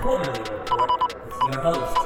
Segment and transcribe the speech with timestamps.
[0.00, 1.98] Quarter-Lee Report with your host,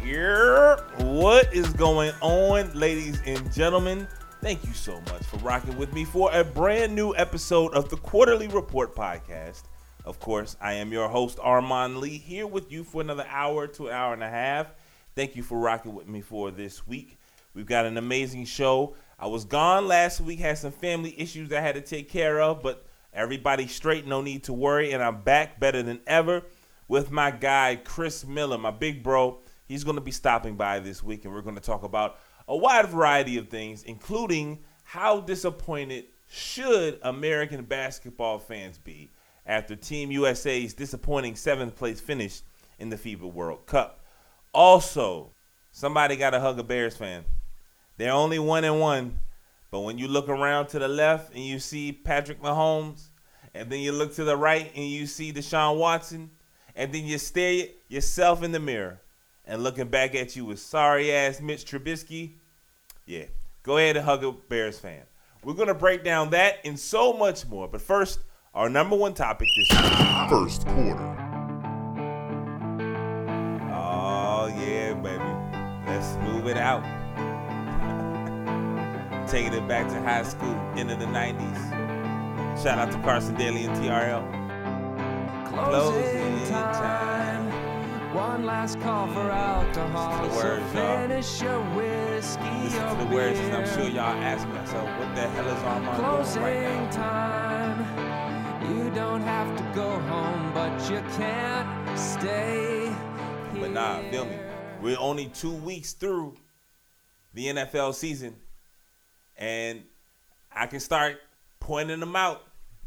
[0.00, 0.06] Lee.
[0.06, 4.06] Here, what is going on, ladies and gentlemen?
[4.42, 7.96] Thank you so much for rocking with me for a brand new episode of the
[7.96, 9.62] Quarter-Lee Report podcast.
[10.04, 13.86] Of course, I am your host, Armon Lee, here with you for another hour to
[13.86, 14.66] an hour and a half.
[15.14, 17.18] Thank you for rocking with me for this week.
[17.54, 18.96] We've got an amazing show.
[19.18, 22.62] I was gone last week, had some family issues I had to take care of,
[22.62, 24.92] but everybody's straight, no need to worry.
[24.92, 26.42] And I'm back better than ever
[26.88, 29.38] with my guy, Chris Miller, my big bro.
[29.66, 32.18] He's going to be stopping by this week, and we're going to talk about
[32.48, 39.12] a wide variety of things, including how disappointed should American basketball fans be
[39.46, 42.42] after Team USA's disappointing seventh place finish
[42.78, 44.04] in the FIBA World Cup.
[44.52, 45.32] Also,
[45.72, 47.24] somebody got to hug a Bears fan.
[47.96, 49.18] They're only one and one,
[49.70, 53.08] but when you look around to the left and you see Patrick Mahomes,
[53.54, 56.30] and then you look to the right and you see Deshaun Watson,
[56.74, 59.00] and then you stare yourself in the mirror
[59.44, 62.34] and looking back at you with sorry ass Mitch Trubisky,
[63.06, 63.24] yeah,
[63.62, 65.02] go ahead and hug a Bears fan.
[65.44, 67.68] We're gonna break down that and so much more.
[67.68, 68.20] But first,
[68.54, 69.68] our number one topic this.
[70.28, 71.16] First quarter.
[73.70, 75.24] Oh yeah, baby.
[75.86, 76.97] Let's move it out.
[79.30, 82.62] Taking it back to high school, end of the 90s.
[82.62, 84.24] Shout out to Carson Daly and TRL.
[85.48, 87.28] Closing time.
[88.14, 90.24] One last call for alcohol.
[90.24, 91.08] Listen to the words, so y'all.
[91.08, 95.28] finish your whiskey Listen to the words, and I'm sure y'all asking yourself, what the
[95.28, 96.90] hell is Armon Closing doing right now?
[96.90, 98.74] time.
[98.74, 102.90] You don't have to go home, but you can't stay.
[103.60, 104.38] But nah, feel me.
[104.80, 106.34] We're only two weeks through
[107.34, 108.36] the NFL season,
[109.38, 109.82] and
[110.52, 111.20] I can start
[111.60, 112.42] pointing them out.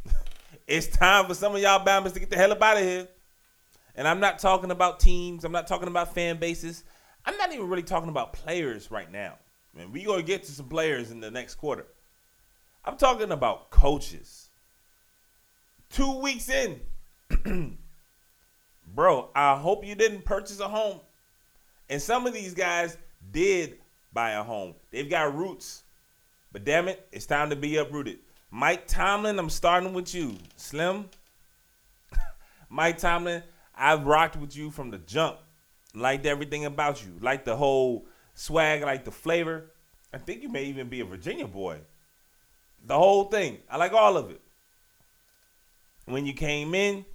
[0.67, 3.07] it's time for some of y'all Bama's to get the hell up out of here.
[3.95, 5.43] And I'm not talking about teams.
[5.43, 6.83] I'm not talking about fan bases.
[7.25, 9.37] I'm not even really talking about players right now.
[9.75, 11.85] Man, we gonna get to some players in the next quarter.
[12.83, 14.49] I'm talking about coaches.
[15.89, 16.79] Two weeks in,
[18.95, 20.99] bro, I hope you didn't purchase a home.
[21.89, 22.97] And some of these guys
[23.31, 23.77] did
[24.13, 24.75] buy a home.
[24.89, 25.80] They've got roots.
[26.51, 28.19] But damn it, it's time to be uprooted.
[28.49, 30.35] Mike Tomlin, I'm starting with you.
[30.57, 31.09] Slim,
[32.69, 33.43] Mike Tomlin,
[33.75, 35.37] I've rocked with you from the jump.
[35.93, 37.13] Liked everything about you.
[37.21, 39.71] Liked the whole swag, like the flavor.
[40.13, 41.79] I think you may even be a Virginia boy.
[42.85, 43.59] The whole thing.
[43.69, 44.41] I like all of it.
[46.05, 47.05] When you came in,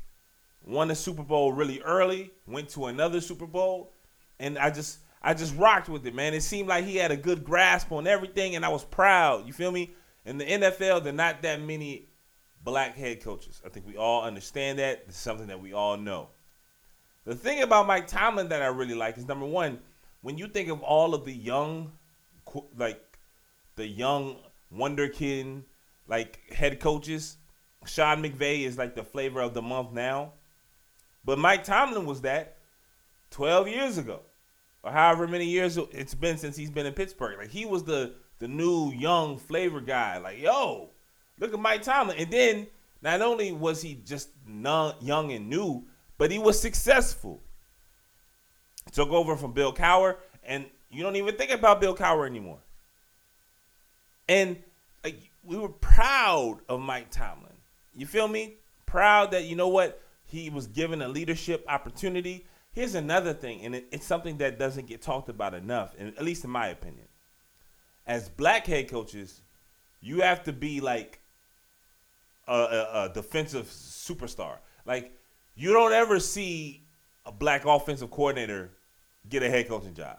[0.64, 3.92] won the Super Bowl really early, went to another Super Bowl,
[4.38, 6.34] and I just I just rocked with it, man.
[6.34, 9.46] It seemed like he had a good grasp on everything, and I was proud.
[9.46, 9.94] You feel me?
[10.24, 12.08] In the NFL, there are not that many
[12.62, 13.62] black head coaches.
[13.64, 15.04] I think we all understand that.
[15.06, 16.28] It's something that we all know.
[17.24, 19.80] The thing about Mike Tomlin that I really like is number one,
[20.22, 21.92] when you think of all of the young,
[22.76, 23.18] like
[23.76, 24.36] the young
[24.74, 25.62] wonderkin,
[26.08, 27.36] like head coaches,
[27.84, 30.32] Sean McVay is like the flavor of the month now.
[31.24, 32.58] But Mike Tomlin was that
[33.30, 34.20] 12 years ago,
[34.86, 37.36] or however many years it's been since he's been in Pittsburgh.
[37.38, 40.18] Like he was the the new young flavor guy.
[40.18, 40.90] Like yo,
[41.40, 42.16] look at Mike Tomlin.
[42.18, 42.66] And then
[43.02, 45.84] not only was he just young and new,
[46.18, 47.42] but he was successful.
[48.92, 52.58] Took over from Bill Cowher, and you don't even think about Bill Cowher anymore.
[54.28, 54.56] And
[55.02, 57.52] like we were proud of Mike Tomlin.
[57.96, 58.54] You feel me?
[58.86, 62.46] Proud that you know what he was given a leadership opportunity.
[62.76, 66.22] Here's another thing, and it, it's something that doesn't get talked about enough, and at
[66.22, 67.06] least in my opinion.
[68.06, 69.40] As black head coaches,
[70.02, 71.18] you have to be like
[72.46, 74.58] a, a, a defensive superstar.
[74.84, 75.18] Like
[75.54, 76.84] you don't ever see
[77.24, 78.72] a black offensive coordinator
[79.26, 80.18] get a head coaching job.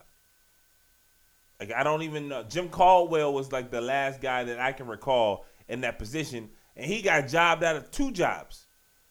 [1.59, 2.41] Like I don't even know.
[2.41, 6.87] Jim Caldwell was like the last guy that I can recall in that position, and
[6.87, 8.65] he got jobbed out of two jobs.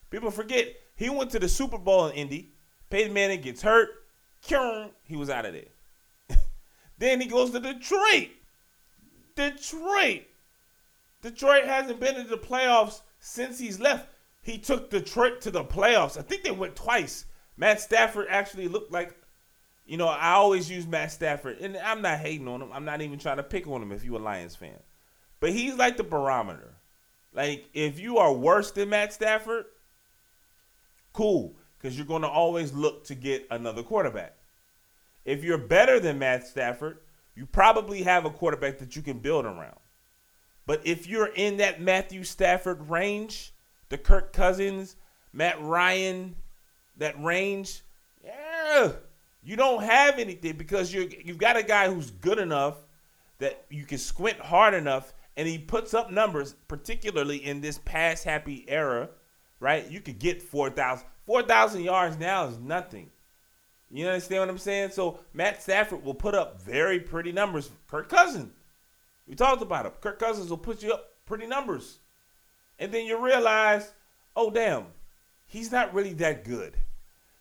[0.09, 0.67] People forget
[0.97, 2.51] he went to the Super Bowl in Indy.
[2.89, 3.89] Peyton Manning gets hurt.
[5.03, 6.37] He was out of there.
[6.97, 8.29] then he goes to Detroit.
[9.35, 10.23] Detroit.
[11.21, 14.07] Detroit hasn't been in the playoffs since he's left.
[14.41, 16.17] He took Detroit to the playoffs.
[16.17, 17.25] I think they went twice.
[17.57, 19.15] Matt Stafford actually looked like,
[19.85, 22.71] you know, I always use Matt Stafford, and I'm not hating on him.
[22.71, 24.79] I'm not even trying to pick on him if you're a Lions fan.
[25.39, 26.75] But he's like the barometer.
[27.33, 29.65] Like, if you are worse than Matt Stafford,
[31.13, 34.35] cool, because you're going to always look to get another quarterback.
[35.25, 36.99] If you're better than Matt Stafford,
[37.35, 39.77] you probably have a quarterback that you can build around.
[40.65, 43.53] But if you're in that Matthew Stafford range,
[43.89, 44.95] the Kirk Cousins,
[45.31, 46.35] Matt Ryan,
[46.97, 47.83] that range,
[48.23, 48.91] yeah,
[49.43, 52.75] you don't have anything because you you've got a guy who's good enough
[53.39, 58.23] that you can squint hard enough and he puts up numbers, particularly in this pass
[58.23, 59.09] happy era,
[59.59, 59.89] right?
[59.89, 61.05] You could get 4,000.
[61.27, 63.11] 4,000 yards now is nothing.
[63.91, 64.91] You understand what I'm saying?
[64.91, 67.69] So Matt Stafford will put up very pretty numbers.
[67.87, 68.51] Kirk Cousins,
[69.27, 69.91] we talked about him.
[70.01, 71.99] Kirk Cousins will put you up pretty numbers.
[72.79, 73.91] And then you realize,
[74.35, 74.85] oh, damn,
[75.45, 76.75] he's not really that good.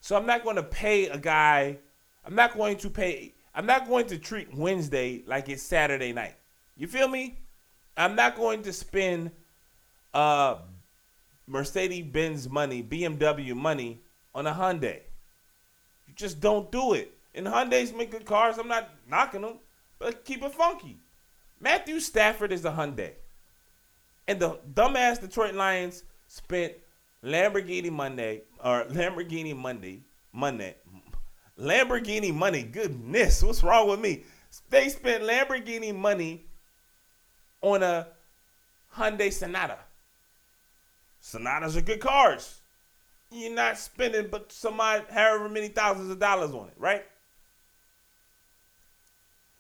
[0.01, 1.79] So I'm not going to pay a guy,
[2.25, 6.37] I'm not going to pay, I'm not going to treat Wednesday like it's Saturday night.
[6.77, 7.39] You feel me?
[7.97, 9.31] I'm not going to spend
[10.15, 10.57] uh,
[11.47, 14.01] Mercedes Benz money, BMW money
[14.35, 15.01] on a Hyundai.
[16.07, 17.13] You just don't do it.
[17.35, 18.59] And Hyundais make good cars.
[18.59, 19.59] I'm not knocking them,
[19.99, 20.97] but keep it funky.
[21.61, 23.13] Matthew Stafford is a Hyundai.
[24.29, 26.73] And the dumbass Detroit Lions spent
[27.23, 30.01] Lamborghini Monday or Lamborghini Monday,
[30.33, 30.75] Monday,
[31.59, 32.63] Lamborghini money.
[32.63, 34.25] Goodness, what's wrong with me?
[34.71, 36.45] They spent Lamborghini money
[37.63, 38.09] on a
[38.95, 39.79] Hyundai Sonata.
[41.27, 42.61] Sonatas are good cars.
[43.33, 47.05] You're not spending but some however many thousands of dollars on it, right?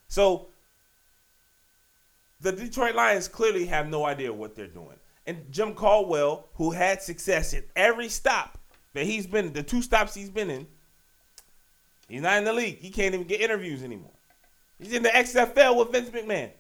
[0.07, 0.47] So
[2.41, 4.97] the Detroit Lions clearly have no idea what they're doing.
[5.27, 8.59] And Jim Caldwell, who had success at every stop
[8.95, 10.69] that he's been, the two stops he's been in,
[12.09, 12.79] he's not in the league.
[12.79, 14.15] He can't even get interviews anymore.
[14.79, 16.53] He's in the XFL with Vince McMahon.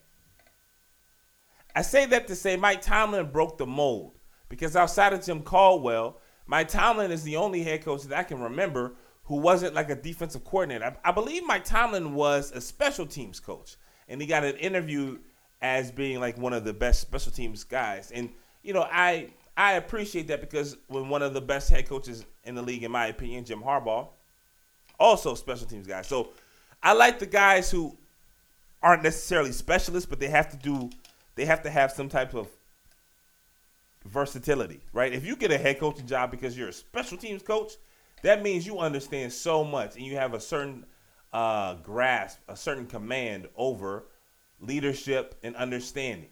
[1.76, 4.15] I say that to say Mike Tomlin broke the mold
[4.48, 8.40] because outside of Jim Caldwell, Mike Tomlin is the only head coach that I can
[8.40, 8.94] remember
[9.25, 10.96] who wasn't like a defensive coordinator.
[11.04, 13.76] I, I believe Mike Tomlin was a special teams coach,
[14.08, 15.19] and he got an interview
[15.60, 18.12] as being like one of the best special teams guys.
[18.12, 18.31] And
[18.62, 22.54] you know, I I appreciate that because when one of the best head coaches in
[22.54, 24.08] the league, in my opinion, Jim Harbaugh,
[25.00, 26.02] also special teams guy.
[26.02, 26.31] So
[26.82, 27.96] I like the guys who
[28.82, 30.90] aren't necessarily specialists, but they have to do
[31.34, 32.49] they have to have some type of
[34.06, 35.12] versatility, right?
[35.12, 37.73] If you get a head coaching job because you're a special teams coach,
[38.23, 40.87] that means you understand so much and you have a certain
[41.32, 44.05] uh, grasp, a certain command over
[44.61, 46.31] leadership and understanding.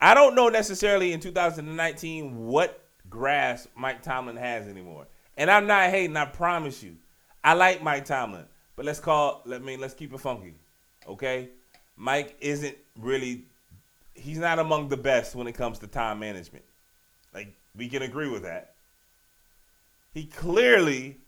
[0.00, 5.06] I don't know necessarily in 2019 what grasp Mike Tomlin has anymore.
[5.36, 6.96] And I'm not hating, I promise you.
[7.44, 8.44] I like Mike Tomlin,
[8.76, 10.54] but let's call let me let's keep it funky.
[11.06, 11.50] Okay?
[11.96, 13.44] Mike isn't really
[14.20, 16.64] he's not among the best when it comes to time management.
[17.34, 18.74] Like we can agree with that.
[20.12, 21.18] He clearly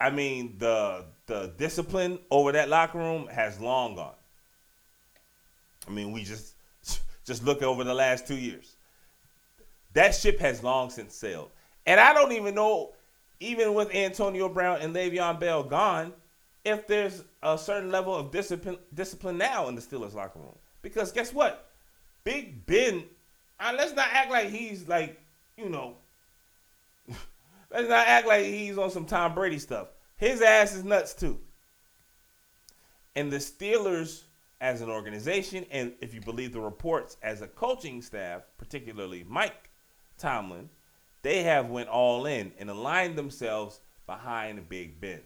[0.00, 4.14] I mean the the discipline over that locker room has long gone.
[5.88, 6.54] I mean, we just
[7.24, 8.76] just look over the last 2 years.
[9.92, 11.50] That ship has long since sailed.
[11.86, 12.92] And I don't even know
[13.40, 16.12] even with Antonio Brown and Le'Veon Bell gone,
[16.64, 20.56] if there's a certain level of discipline discipline now in the Steelers locker room.
[20.86, 21.68] Because guess what?
[22.22, 23.02] Big Ben,
[23.58, 25.20] uh, let's not act like he's like,
[25.56, 25.96] you know,
[27.72, 29.88] let's not act like he's on some Tom Brady stuff.
[30.16, 31.40] His ass is nuts too.
[33.16, 34.22] And the Steelers
[34.60, 39.70] as an organization, and if you believe the reports as a coaching staff, particularly Mike
[40.18, 40.70] Tomlin,
[41.22, 45.22] they have went all in and aligned themselves behind Big Ben.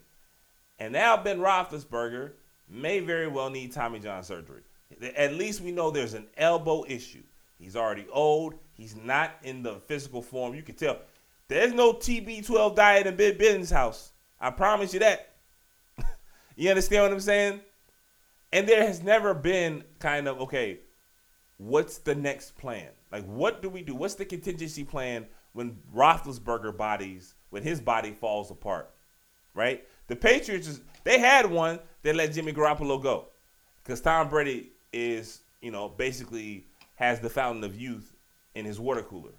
[0.79, 2.33] And now Ben Roethlisberger
[2.67, 4.63] may very well need Tommy John surgery.
[5.17, 7.23] At least we know there's an elbow issue.
[7.59, 8.55] He's already old.
[8.73, 10.55] He's not in the physical form.
[10.55, 10.99] You can tell.
[11.49, 14.13] There's no TB12 diet in Big Ben's house.
[14.41, 15.35] I promise you that.
[16.57, 17.61] you understand what I'm saying?
[18.53, 20.81] And there has never been kind of, okay,
[21.59, 22.89] what's the next plan?
[23.13, 23.95] Like, what do we do?
[23.95, 28.91] What's the contingency plan when Roethlisberger bodies, when his body falls apart,
[29.55, 29.87] right?
[30.07, 33.29] The Patriots, they had one that let Jimmy Garoppolo go
[33.83, 36.67] because Tom Brady is, you know, basically
[36.97, 38.15] has the fountain of youth
[38.55, 39.33] in his water cooler.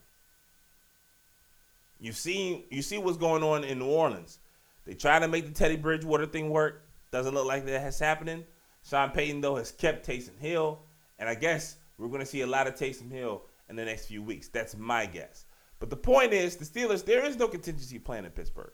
[1.99, 4.39] You see, you see what's going on in New Orleans.
[4.85, 6.83] They try to make the Teddy Bridgewater thing work.
[7.11, 8.43] Doesn't look like that has happening.
[8.87, 10.79] Sean Payton though has kept Taysom Hill,
[11.19, 14.07] and I guess we're going to see a lot of Taysom Hill in the next
[14.07, 14.47] few weeks.
[14.47, 15.45] That's my guess.
[15.79, 18.71] But the point is, the Steelers, there is no contingency plan in Pittsburgh.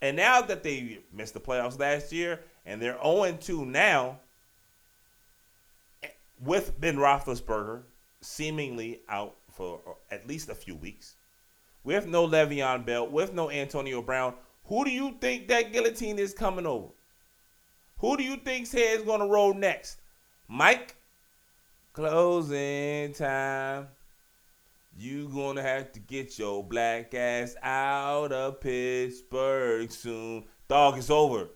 [0.00, 4.18] And now that they missed the playoffs last year and they're 0 2 now,
[6.44, 7.82] with Ben Roethlisberger
[8.20, 11.16] seemingly out for uh, at least a few weeks,
[11.84, 14.34] with no Le'Veon Bell, with no Antonio Brown,
[14.64, 16.88] who do you think that guillotine is coming over?
[17.98, 20.00] Who do you think's head is going to roll next?
[20.48, 20.96] Mike?
[21.92, 23.88] Closing time.
[24.96, 30.44] You gonna have to get your black ass out of Pittsburgh soon.
[30.68, 31.48] Dog, it's over.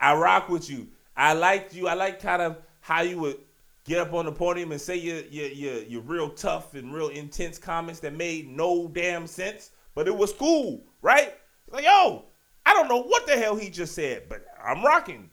[0.00, 0.88] I rock with you.
[1.16, 1.88] I liked you.
[1.88, 3.38] I like kind of how you would
[3.88, 7.08] get up on the podium and say your your your, your real tough and real
[7.08, 11.34] intense comments that made no damn sense, but it was cool, right?
[11.70, 12.26] Like, yo,
[12.66, 15.30] I don't know what the hell he just said, but I'm rocking.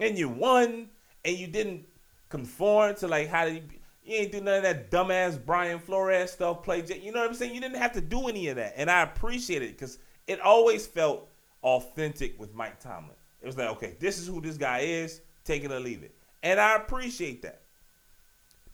[0.00, 0.88] And you won,
[1.24, 1.86] and you didn't
[2.28, 3.62] conform to like how you,
[4.02, 6.64] you ain't do none of that dumbass Brian Flores stuff.
[6.64, 7.54] Play, you know what I'm saying?
[7.54, 10.84] You didn't have to do any of that, and I appreciate it because it always
[10.84, 11.28] felt
[11.62, 13.16] authentic with Mike Tomlin.
[13.40, 15.20] It was like, okay, this is who this guy is.
[15.44, 17.62] Take it or leave it, and I appreciate that.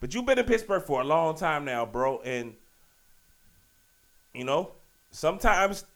[0.05, 2.53] But you've been in Pittsburgh for a long time now, bro, and
[4.35, 4.73] you know
[5.11, 5.87] sometimes,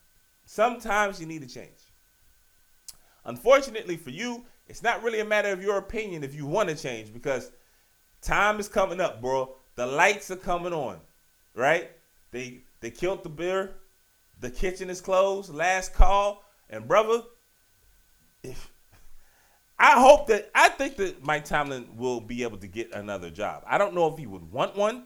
[0.46, 1.76] sometimes you need to change.
[3.26, 6.74] Unfortunately for you, it's not really a matter of your opinion if you want to
[6.74, 7.50] change because
[8.22, 9.54] time is coming up, bro.
[9.74, 11.00] The lights are coming on,
[11.54, 11.90] right?
[12.30, 13.72] They they killed the beer.
[14.40, 15.52] The kitchen is closed.
[15.52, 17.24] Last call, and brother,
[18.42, 18.70] if
[19.78, 23.62] I hope that I think that Mike Tomlin will be able to get another job.
[23.66, 25.04] I don't know if he would want one,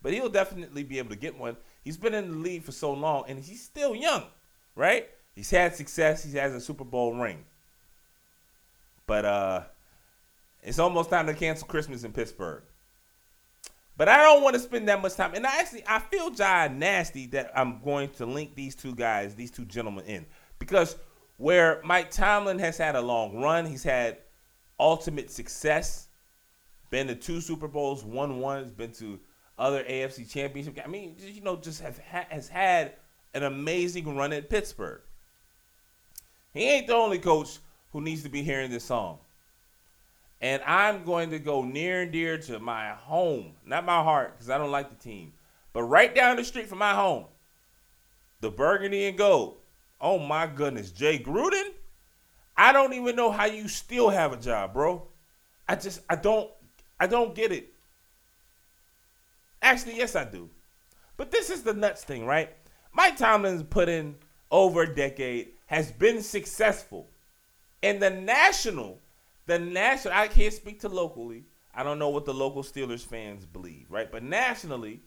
[0.00, 1.56] but he'll definitely be able to get one.
[1.84, 4.24] He's been in the league for so long, and he's still young,
[4.74, 5.08] right?
[5.34, 6.24] He's had success.
[6.24, 7.44] He has a Super Bowl ring.
[9.06, 9.62] But uh,
[10.62, 12.62] it's almost time to cancel Christmas in Pittsburgh.
[13.96, 15.34] But I don't want to spend that much time.
[15.34, 19.34] And I actually, I feel John nasty that I'm going to link these two guys,
[19.34, 20.26] these two gentlemen in.
[20.58, 20.96] Because
[21.40, 24.18] where Mike Tomlin has had a long run, he's had
[24.78, 26.08] ultimate success,
[26.90, 29.18] been to two Super Bowls, won one, has been to
[29.58, 30.78] other AFC championship.
[30.84, 32.92] I mean, you know, just have, has had
[33.32, 35.00] an amazing run at Pittsburgh.
[36.52, 37.58] He ain't the only coach
[37.92, 39.16] who needs to be hearing this song.
[40.42, 44.50] And I'm going to go near and dear to my home, not my heart, because
[44.50, 45.32] I don't like the team,
[45.72, 47.24] but right down the street from my home,
[48.42, 49.59] the Burgundy and Gold.
[50.00, 51.70] Oh my goodness, Jay Gruden.
[52.56, 55.08] I don't even know how you still have a job, bro.
[55.68, 56.50] I just I don't
[56.98, 57.72] I don't get it.
[59.62, 60.48] Actually, yes, I do.
[61.16, 62.50] But this is the nuts thing, right?
[62.92, 64.16] Mike Tomlin's put in
[64.50, 67.08] over a decade, has been successful.
[67.82, 68.98] And the national,
[69.46, 71.44] the national, I can't speak to locally.
[71.74, 74.10] I don't know what the local Steelers fans believe, right?
[74.10, 75.02] But nationally,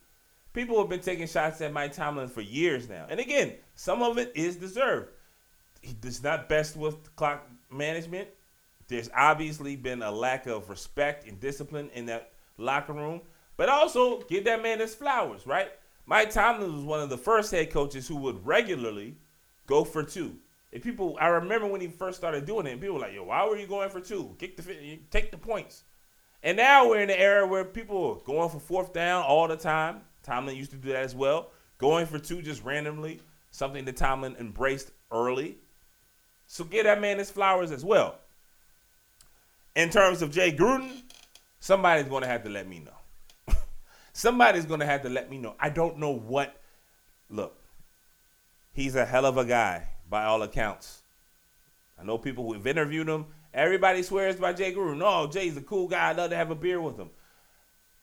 [0.53, 3.05] people have been taking shots at Mike Tomlin for years now.
[3.09, 5.09] And again, some of it is deserved.
[5.81, 8.29] He does not best with clock management.
[8.87, 13.21] There's obviously been a lack of respect and discipline in that locker room.
[13.57, 15.71] But also, give that man his flowers, right?
[16.05, 19.15] Mike Tomlin was one of the first head coaches who would regularly
[19.67, 20.35] go for two.
[20.71, 23.23] If people, I remember when he first started doing it, and people were like, "Yo,
[23.23, 24.35] why were you going for two?
[24.39, 25.83] Kick the, take the points."
[26.41, 29.55] And now we're in an era where people are going for fourth down all the
[29.55, 30.01] time.
[30.23, 33.19] Tomlin used to do that as well, going for two just randomly,
[33.51, 35.57] something that Tomlin embraced early.
[36.47, 38.15] So give that man his flowers as well.
[39.75, 41.01] In terms of Jay Gruden,
[41.59, 43.55] somebody's going to have to let me know.
[44.13, 45.55] somebody's going to have to let me know.
[45.59, 46.55] I don't know what.
[47.29, 47.57] Look,
[48.71, 51.01] he's a hell of a guy by all accounts.
[51.99, 53.25] I know people who've interviewed him.
[53.53, 54.97] Everybody swears by Jay Gruden.
[54.97, 56.09] No, Jay's a cool guy.
[56.09, 57.09] I'd love to have a beer with him.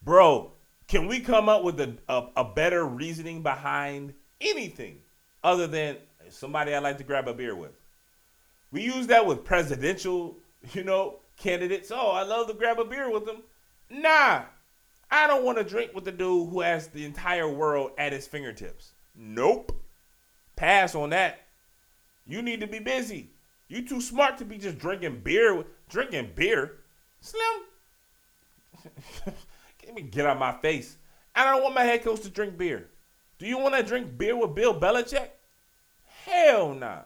[0.01, 0.53] Bro,
[0.91, 4.97] can we come up with a, a, a better reasoning behind anything
[5.41, 5.95] other than
[6.27, 7.71] somebody I'd like to grab a beer with?
[8.71, 10.35] We use that with presidential,
[10.73, 11.93] you know, candidates.
[11.95, 13.37] Oh, I love to grab a beer with them.
[13.89, 14.41] Nah,
[15.09, 18.27] I don't want to drink with the dude who has the entire world at his
[18.27, 18.91] fingertips.
[19.15, 19.71] Nope.
[20.57, 21.39] Pass on that.
[22.27, 23.29] You need to be busy.
[23.69, 25.63] You too smart to be just drinking beer.
[25.87, 26.79] Drinking beer,
[27.21, 27.61] Slim.
[29.81, 30.97] Get me get out my face.
[31.35, 32.87] I don't want my head coach to drink beer.
[33.39, 35.29] Do you want to drink beer with Bill Belichick?
[36.25, 36.99] Hell nah.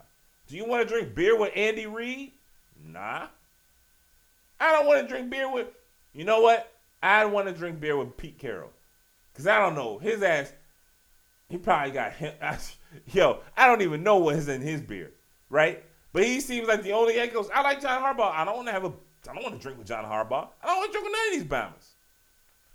[0.47, 2.33] Do you want to drink beer with Andy Reid?
[2.83, 3.27] Nah.
[4.59, 5.67] I don't want to drink beer with.
[6.13, 6.71] You know what?
[7.01, 8.71] I want to drink beer with Pete Carroll.
[9.33, 10.53] Cause I don't know his ass.
[11.49, 12.33] He probably got him.
[13.11, 15.11] Yo, I don't even know what is in his beer,
[15.49, 15.83] right?
[16.13, 17.47] But he seems like the only head coach.
[17.53, 18.31] I like John Harbaugh.
[18.31, 18.93] I don't want to have a.
[19.29, 20.47] I don't want to drink with John Harbaugh.
[20.63, 21.94] I don't want to drink with none of these bombers.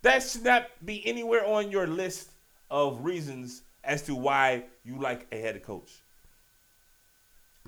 [0.02, 2.30] That should not be anywhere on your list
[2.70, 5.90] of reasons as to why you like a head coach.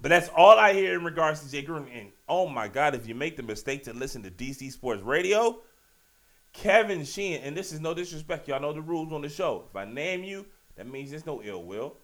[0.00, 1.86] But that's all I hear in regards to Jay Gruden.
[1.94, 5.60] And oh my God, if you make the mistake to listen to DC Sports Radio,
[6.52, 9.64] Kevin Sheehan, and this is no disrespect, y'all know the rules on the show.
[9.68, 10.46] If I name you,
[10.76, 11.96] that means there's no ill will,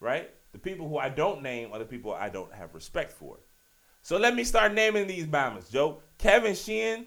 [0.00, 0.30] right?
[0.52, 3.38] The people who I don't name are the people I don't have respect for.
[4.02, 6.00] So let me start naming these bombers, Joe.
[6.18, 7.06] Kevin Sheehan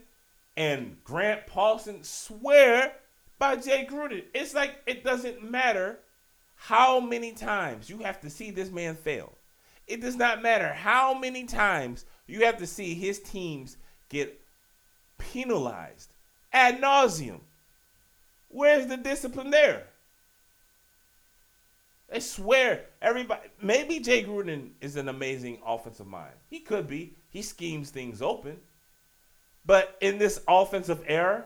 [0.60, 2.92] and Grant Paulsen swear
[3.40, 4.26] by Jay Gruden.
[4.34, 6.00] It's like it doesn't matter
[6.56, 9.38] how many times you have to see this man fail.
[9.88, 13.78] It does not matter how many times you have to see his teams
[14.10, 14.38] get
[15.18, 16.14] penalized
[16.52, 17.40] ad nauseum.
[18.50, 19.88] Where's the discipline there?
[22.10, 23.48] They swear everybody.
[23.62, 26.34] Maybe Jay Gruden is an amazing offensive mind.
[26.50, 27.14] He could be.
[27.30, 28.58] He schemes things open.
[29.70, 31.46] But in this offensive era,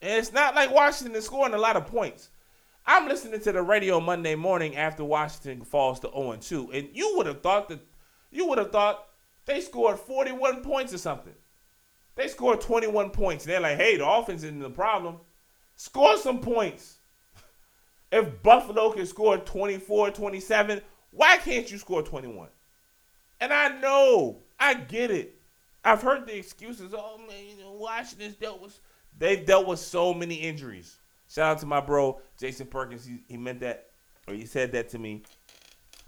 [0.00, 2.30] it's not like Washington is scoring a lot of points.
[2.86, 7.12] I'm listening to the radio Monday morning after Washington falls to 0 2, and you
[7.14, 7.80] would have thought that
[8.30, 9.06] you would have thought
[9.44, 11.34] they scored 41 points or something.
[12.14, 13.44] They scored 21 points.
[13.44, 15.16] And they're like, hey, the offense isn't the problem.
[15.76, 16.96] Score some points.
[18.10, 22.48] If Buffalo can score 24, 27, why can't you score 21?
[23.42, 25.39] And I know, I get it.
[25.84, 26.94] I've heard the excuses.
[26.96, 28.78] Oh man, you know, Washington's dealt with
[29.18, 30.98] they've dealt with so many injuries.
[31.28, 33.06] Shout out to my bro Jason Perkins.
[33.06, 33.90] He, he meant that,
[34.28, 35.22] or he said that to me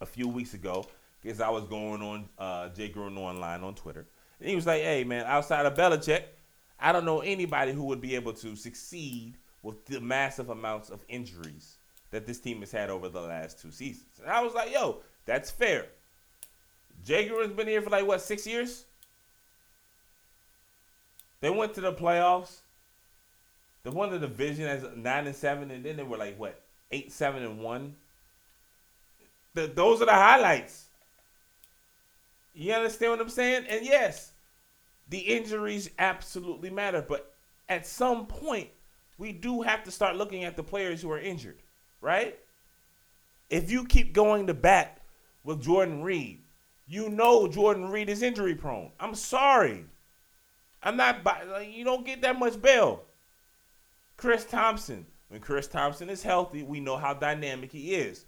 [0.00, 0.84] a few weeks ago
[1.22, 4.06] because I was going on uh, Jay Gruden online on Twitter,
[4.40, 6.24] and he was like, "Hey man, outside of Belichick,
[6.78, 11.04] I don't know anybody who would be able to succeed with the massive amounts of
[11.08, 11.78] injuries
[12.10, 15.00] that this team has had over the last two seasons." And I was like, "Yo,
[15.24, 15.86] that's fair."
[17.04, 18.84] Jay Gruden's been here for like what six years?
[21.42, 22.60] They went to the playoffs.
[23.82, 27.12] They won the division as nine and seven, and then they were like what eight,
[27.12, 27.96] seven, and one.
[29.54, 30.86] The, those are the highlights.
[32.54, 33.66] You understand what I'm saying?
[33.68, 34.32] And yes,
[35.08, 37.34] the injuries absolutely matter, but
[37.68, 38.68] at some point,
[39.18, 41.58] we do have to start looking at the players who are injured,
[42.00, 42.38] right?
[43.50, 45.00] If you keep going to bat
[45.44, 46.42] with Jordan Reed,
[46.86, 48.92] you know Jordan Reed is injury prone.
[49.00, 49.86] I'm sorry.
[50.82, 51.24] I'm not.
[51.24, 53.04] Like, you don't get that much bail.
[54.16, 55.06] Chris Thompson.
[55.28, 58.26] When Chris Thompson is healthy, we know how dynamic he is.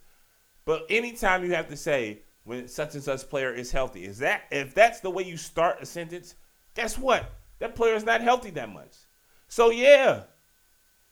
[0.65, 4.45] But anytime you have to say when such and such player is healthy, is that
[4.51, 6.35] if that's the way you start a sentence,
[6.75, 7.31] guess what?
[7.59, 8.97] That player is not healthy that much.
[9.49, 10.23] So yeah,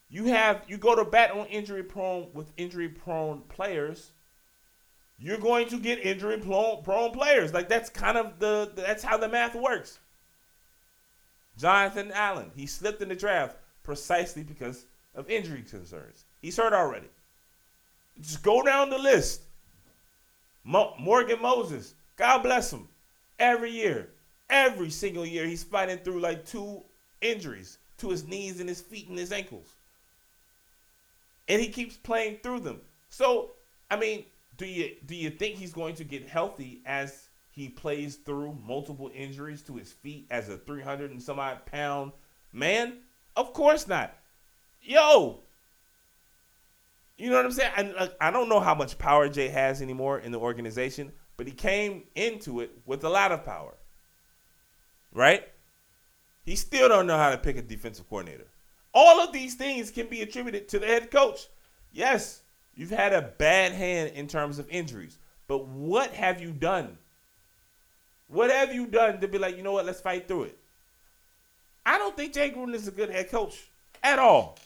[0.09, 4.13] you have you go to bat on injury prone with injury prone players.
[5.19, 7.53] You're going to get injury prone, prone players.
[7.53, 9.99] Like that's kind of the that's how the math works.
[11.59, 16.25] Jonathan Allen, he slipped in the draft precisely because of injury concerns.
[16.41, 17.09] He's hurt already.
[18.21, 19.43] Just go down the list.
[20.65, 22.89] Mo- Morgan Moses, God bless him.
[23.39, 24.11] Every year,
[24.49, 26.83] every single year, he's fighting through like two
[27.21, 29.75] injuries to his knees and his feet and his ankles.
[31.49, 32.81] And he keeps playing through them.
[33.11, 33.53] So,
[33.91, 34.25] I mean,
[34.57, 39.11] do you do you think he's going to get healthy as he plays through multiple
[39.15, 42.13] injuries to his feet as a 300 and some odd pound
[42.53, 42.99] man?
[43.37, 44.15] Of course not.
[44.81, 45.43] Yo,
[47.17, 47.73] you know what I'm saying?
[47.77, 51.53] I, I don't know how much power Jay has anymore in the organization, but he
[51.53, 53.75] came into it with a lot of power.
[55.13, 55.45] Right?
[56.45, 58.49] He still don't know how to pick a defensive coordinator.
[58.95, 61.49] All of these things can be attributed to the head coach.
[61.93, 62.43] Yes,
[62.75, 66.99] you've had a bad hand in terms of injuries, but what have you done?
[68.33, 70.59] What have you done to be like, you know what, let's fight through it?
[71.85, 73.71] I don't think Jay Gruden is a good head coach
[74.03, 74.59] at all.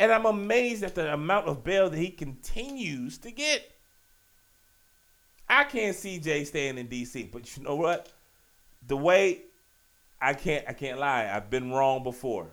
[0.00, 3.70] And I'm amazed at the amount of bail that he continues to get.
[5.48, 8.12] I can't see Jay staying in DC, but you know what?
[8.86, 9.42] The way
[10.20, 12.48] I can't I can't lie, I've been wrong before.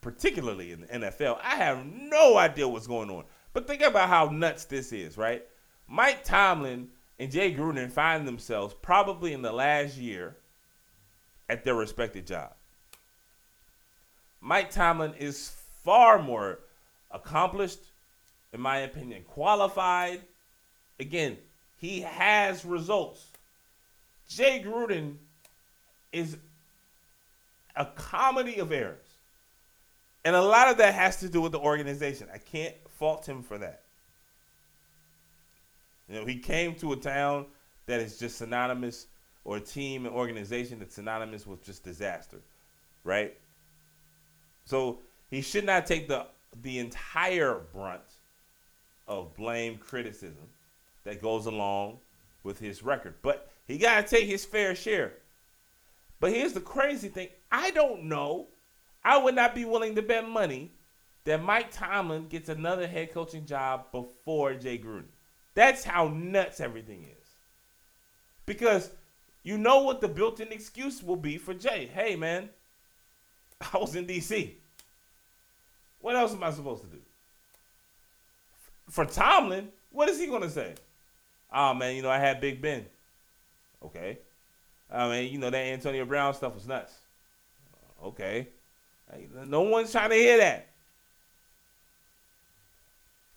[0.00, 1.38] Particularly in the NFL.
[1.42, 3.24] I have no idea what's going on.
[3.52, 5.44] But think about how nuts this is, right?
[5.88, 10.36] Mike Tomlin and Jay Gruden find themselves probably in the last year
[11.48, 12.52] at their respective job.
[14.40, 15.52] Mike Tomlin is
[15.82, 16.60] far more
[17.10, 17.80] accomplished,
[18.52, 20.20] in my opinion, qualified.
[21.00, 21.36] Again,
[21.78, 23.26] he has results.
[24.28, 25.16] Jay Gruden
[26.12, 26.36] is
[27.74, 29.06] a comedy of errors.
[30.24, 32.28] And a lot of that has to do with the organization.
[32.32, 33.82] I can't fault him for that.
[36.08, 37.46] You know, he came to a town
[37.86, 39.06] that is just synonymous,
[39.44, 42.40] or a team and organization that's synonymous with just disaster,
[43.04, 43.34] right?
[44.64, 44.98] So
[45.30, 46.26] he should not take the
[46.62, 48.02] the entire brunt
[49.06, 50.48] of blame criticism
[51.04, 51.98] that goes along
[52.42, 53.14] with his record.
[53.22, 55.14] But he got to take his fair share.
[56.20, 57.28] But here's the crazy thing.
[57.52, 58.48] I don't know.
[59.04, 60.72] I would not be willing to bet money
[61.24, 65.04] that Mike Tomlin gets another head coaching job before Jay Gruden.
[65.58, 67.26] That's how nuts everything is.
[68.46, 68.90] Because
[69.42, 71.90] you know what the built-in excuse will be for Jay.
[71.92, 72.48] Hey man,
[73.74, 74.52] I was in DC.
[76.00, 77.00] What else am I supposed to do?
[78.88, 80.74] For Tomlin, what is he gonna say?
[81.52, 82.86] Oh man, you know I had Big Ben.
[83.84, 84.18] Okay.
[84.92, 86.94] Ah, I mean, you know that Antonio Brown stuff was nuts.
[88.04, 88.46] Okay.
[89.48, 90.67] No one's trying to hear that.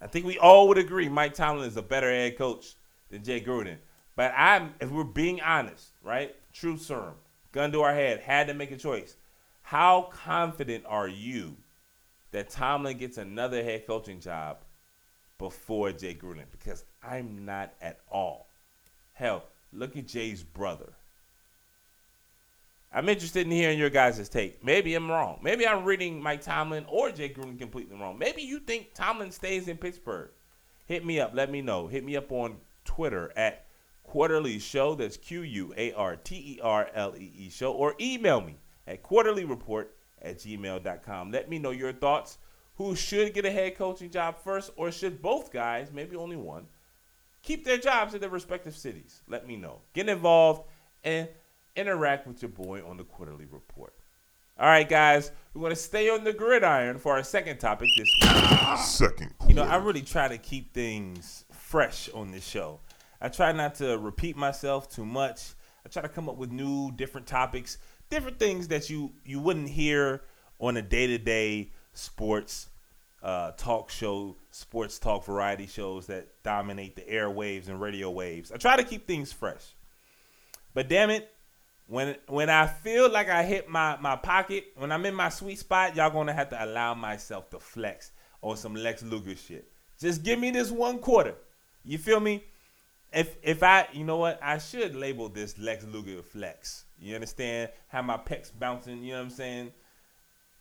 [0.01, 2.75] I think we all would agree Mike Tomlin is a better head coach
[3.09, 3.77] than Jay Gruden.
[4.15, 6.35] But I'm, if we're being honest, right?
[6.53, 7.15] True serum,
[7.51, 9.15] gun to our head, had to make a choice.
[9.61, 11.55] How confident are you
[12.31, 14.57] that Tomlin gets another head coaching job
[15.37, 16.45] before Jay Gruden?
[16.51, 18.49] Because I'm not at all.
[19.13, 20.93] Hell, look at Jay's brother.
[22.93, 24.63] I'm interested in hearing your guys' take.
[24.63, 25.39] Maybe I'm wrong.
[25.41, 28.17] Maybe I'm reading Mike Tomlin or Jay Gruden completely wrong.
[28.17, 30.29] Maybe you think Tomlin stays in Pittsburgh.
[30.87, 31.31] Hit me up.
[31.33, 31.87] Let me know.
[31.87, 33.65] Hit me up on Twitter at
[34.03, 34.95] Quarterly Show.
[34.95, 37.71] That's Q U A R T E R L E E Show.
[37.71, 39.85] Or email me at quarterlyreport
[40.21, 41.31] at gmail.com.
[41.31, 42.39] Let me know your thoughts.
[42.75, 46.65] Who should get a head coaching job first, or should both guys, maybe only one,
[47.43, 49.21] keep their jobs in their respective cities?
[49.27, 49.81] Let me know.
[49.93, 50.63] Get involved
[51.03, 51.27] and
[51.75, 53.93] interact with your boy on the quarterly report.
[54.59, 58.09] All right, guys, we're going to stay on the gridiron for our second topic this
[58.21, 58.77] week.
[58.77, 62.79] Second You know, I really try to keep things fresh on this show.
[63.21, 65.53] I try not to repeat myself too much.
[65.85, 67.77] I try to come up with new, different topics,
[68.09, 70.21] different things that you you wouldn't hear
[70.59, 72.69] on a day to day sports
[73.23, 78.51] uh, talk show, sports talk variety shows that dominate the airwaves and radio waves.
[78.51, 79.75] I try to keep things fresh.
[80.73, 81.31] But damn it,
[81.91, 85.59] when when I feel like I hit my my pocket, when I'm in my sweet
[85.59, 89.69] spot, y'all gonna have to allow myself to flex on some Lex Luger shit.
[89.99, 91.35] Just give me this one quarter.
[91.83, 92.45] You feel me?
[93.11, 96.85] If if I you know what I should label this Lex Luger flex.
[96.97, 97.71] You understand?
[97.89, 99.03] Have my pecs bouncing.
[99.03, 99.73] You know what I'm saying?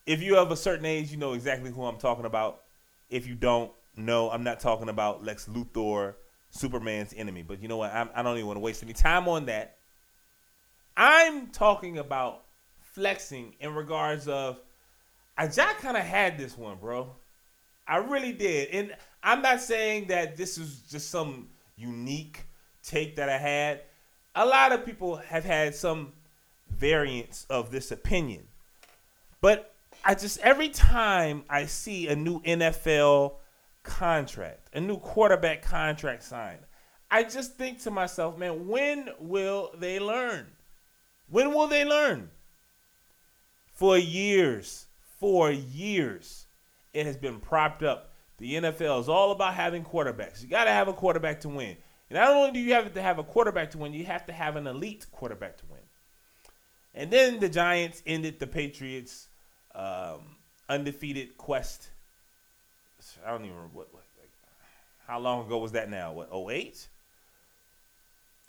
[0.06, 2.62] If you have a certain age, you know exactly who I'm talking about.
[3.08, 6.14] If you don't know, I'm not talking about Lex Luthor,
[6.50, 7.42] Superman's enemy.
[7.42, 7.94] But you know what?
[7.94, 9.76] I'm, I don't even want to waste any time on that.
[11.02, 12.42] I'm talking about
[12.78, 14.60] flexing in regards of
[15.34, 17.16] I just kind of had this one, bro.
[17.88, 18.68] I really did.
[18.68, 22.44] And I'm not saying that this is just some unique
[22.82, 23.80] take that I had.
[24.34, 26.12] A lot of people have had some
[26.68, 28.46] variants of this opinion.
[29.40, 33.36] But I just every time I see a new NFL
[33.84, 36.60] contract, a new quarterback contract signed,
[37.10, 40.46] I just think to myself, man, when will they learn?
[41.30, 42.30] When will they learn?
[43.72, 44.86] For years,
[45.18, 46.46] for years,
[46.92, 48.12] it has been propped up.
[48.38, 50.42] The NFL is all about having quarterbacks.
[50.42, 51.76] You got to have a quarterback to win.
[52.08, 54.32] And not only do you have to have a quarterback to win, you have to
[54.32, 55.80] have an elite quarterback to win.
[56.94, 59.28] And then the Giants ended the Patriots'
[59.74, 60.36] um,
[60.68, 61.90] undefeated quest.
[63.24, 64.32] I don't even remember what, what like,
[65.06, 66.12] how long ago was that now?
[66.12, 66.88] What, 08?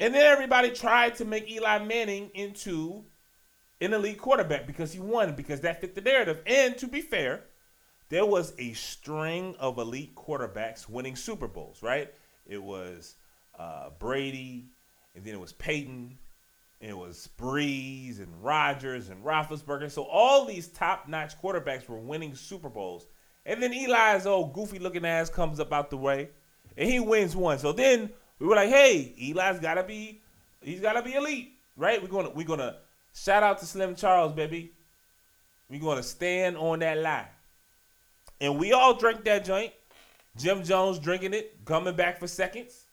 [0.02, 3.06] And then everybody tried to make Eli Manning into
[3.80, 6.42] an elite quarterback because he won, because that fit the narrative.
[6.48, 7.44] And to be fair,
[8.10, 12.12] there was a string of elite quarterbacks winning Super Bowls, right?
[12.48, 13.16] It was
[13.58, 14.72] uh, Brady,
[15.16, 16.18] and then it was Peyton,
[16.82, 19.92] and it was Brees and Rodgers and Roethlisberger.
[19.92, 23.06] So all these top-notch quarterbacks were winning Super Bowls.
[23.46, 26.30] And then Eli's old goofy-looking ass comes up out the way,
[26.76, 27.60] and he wins one.
[27.60, 28.10] So then
[28.42, 30.20] we were like, hey, Eli's gotta be,
[30.62, 32.02] he's gotta be elite, right?
[32.02, 32.78] We're gonna we're gonna
[33.14, 34.72] shout out to Slim Charles, baby.
[35.70, 37.28] We're gonna stand on that lie.
[38.42, 39.72] And we all drank that joint.
[40.38, 42.86] Jim Jones drinking it, coming back for seconds.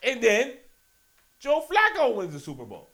[0.00, 0.52] And then
[1.40, 2.88] Joe Flacco wins the Super Bowl.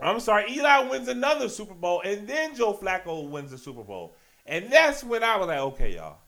[0.00, 4.16] I'm sorry, Eli wins another Super Bowl, and then Joe Flacco wins the Super Bowl.
[4.46, 6.18] And that's when I was like, okay, y'all.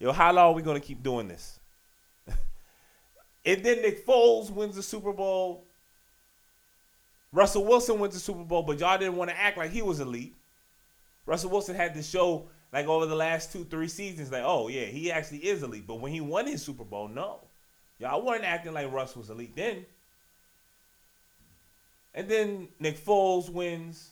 [0.00, 1.59] Yo, how long are we gonna keep doing this?
[3.44, 5.64] And then Nick Foles wins the Super Bowl.
[7.32, 10.00] Russell Wilson wins the Super Bowl, but y'all didn't want to act like he was
[10.00, 10.34] elite.
[11.26, 14.86] Russell Wilson had to show like over the last two, three seasons, like, oh yeah,
[14.86, 15.86] he actually is elite.
[15.86, 17.40] But when he won his Super Bowl, no.
[17.98, 19.84] Y'all weren't acting like Russ was elite then.
[22.14, 24.10] And then Nick Foles wins.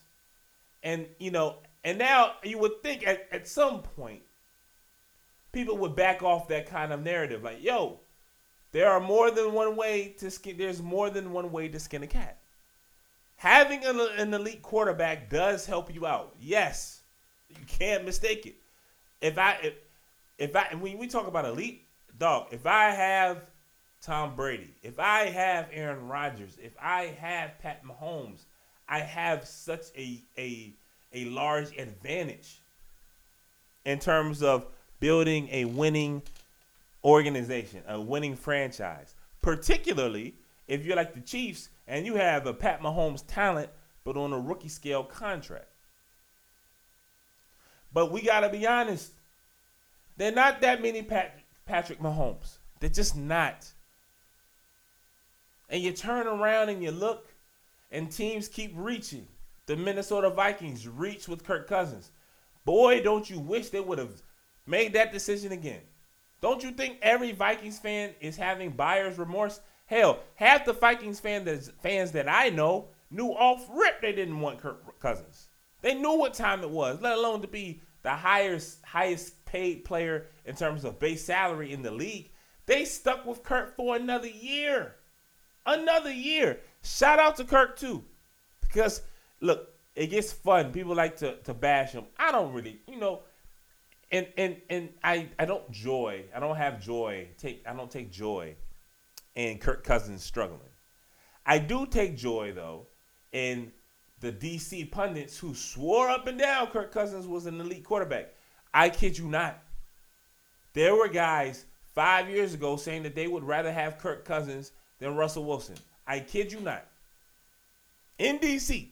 [0.83, 4.23] And you know, and now you would think at, at some point
[5.53, 7.43] people would back off that kind of narrative.
[7.43, 8.01] Like, yo,
[8.73, 12.03] there are more than one way to skin there's more than one way to skin
[12.03, 12.39] a cat.
[13.37, 16.35] Having an, an elite quarterback does help you out.
[16.41, 17.03] Yes.
[17.49, 18.57] You can't mistake it.
[19.21, 19.75] If I if,
[20.39, 21.87] if I when we talk about elite,
[22.19, 23.43] dog, if I have
[24.03, 28.41] Tom Brady, if I have Aaron Rodgers, if I have Pat Mahomes,
[28.89, 30.75] I have such a a
[31.13, 32.61] a large advantage
[33.85, 34.67] in terms of
[35.01, 36.23] building a winning
[37.05, 39.15] organization, a winning franchise.
[39.43, 40.35] Particularly
[40.67, 43.71] if you're like the Chiefs and you have a Pat Mahomes talent,
[44.05, 45.69] but on a rookie scale contract.
[47.93, 49.13] But we got to be honest.
[50.17, 52.59] They're not that many Pat, Patrick Mahomes.
[52.81, 53.67] They're just not.
[55.71, 57.29] And you turn around and you look,
[57.91, 59.27] and teams keep reaching.
[59.67, 62.11] The Minnesota Vikings reach with Kirk Cousins.
[62.65, 64.23] Boy, don't you wish they would have
[64.67, 65.81] made that decision again.
[66.41, 69.61] Don't you think every Vikings fan is having buyer's remorse?
[69.87, 74.41] Hell, half the Vikings fan that, fans that I know knew off rip they didn't
[74.41, 75.49] want Kirk Cousins.
[75.81, 80.27] They knew what time it was, let alone to be the highest highest paid player
[80.45, 82.31] in terms of base salary in the league.
[82.67, 84.97] They stuck with Kirk for another year.
[85.65, 86.61] Another year.
[86.83, 88.05] Shout out to Kirk too.
[88.61, 89.03] Because
[89.41, 90.73] look, it gets fun.
[90.73, 92.05] People like to, to bash him.
[92.19, 93.23] I don't really, you know,
[94.11, 96.25] and and and I I don't joy.
[96.35, 97.29] I don't have joy.
[97.39, 98.57] Take I don't take joy
[99.35, 100.61] in Kirk Cousins struggling.
[101.45, 102.87] I do take joy though
[103.33, 103.73] in
[104.21, 108.35] the DC pundits who swore up and down Kirk Cousins was an elite quarterback.
[108.75, 109.63] I kid you not.
[110.73, 115.17] There were guys five years ago saying that they would rather have Kirk Cousins than
[115.17, 115.77] Russell Wilson.
[116.07, 116.85] I kid you not.
[118.19, 118.89] In DC.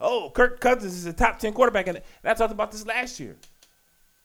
[0.00, 1.86] Oh, Kirk Cousins is a top 10 quarterback.
[1.86, 3.36] And I talked about this last year.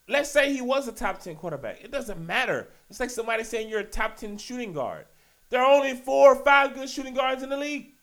[0.08, 1.84] Let's say he was a top 10 quarterback.
[1.84, 2.70] It doesn't matter.
[2.90, 5.06] It's like somebody saying you're a top 10 shooting guard.
[5.50, 7.94] There are only four or five good shooting guards in the league.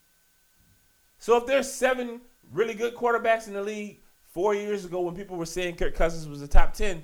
[1.19, 2.21] So if there's seven
[2.53, 6.29] really good quarterbacks in the league four years ago when people were saying Kirk Cousins
[6.29, 7.03] was a top 10,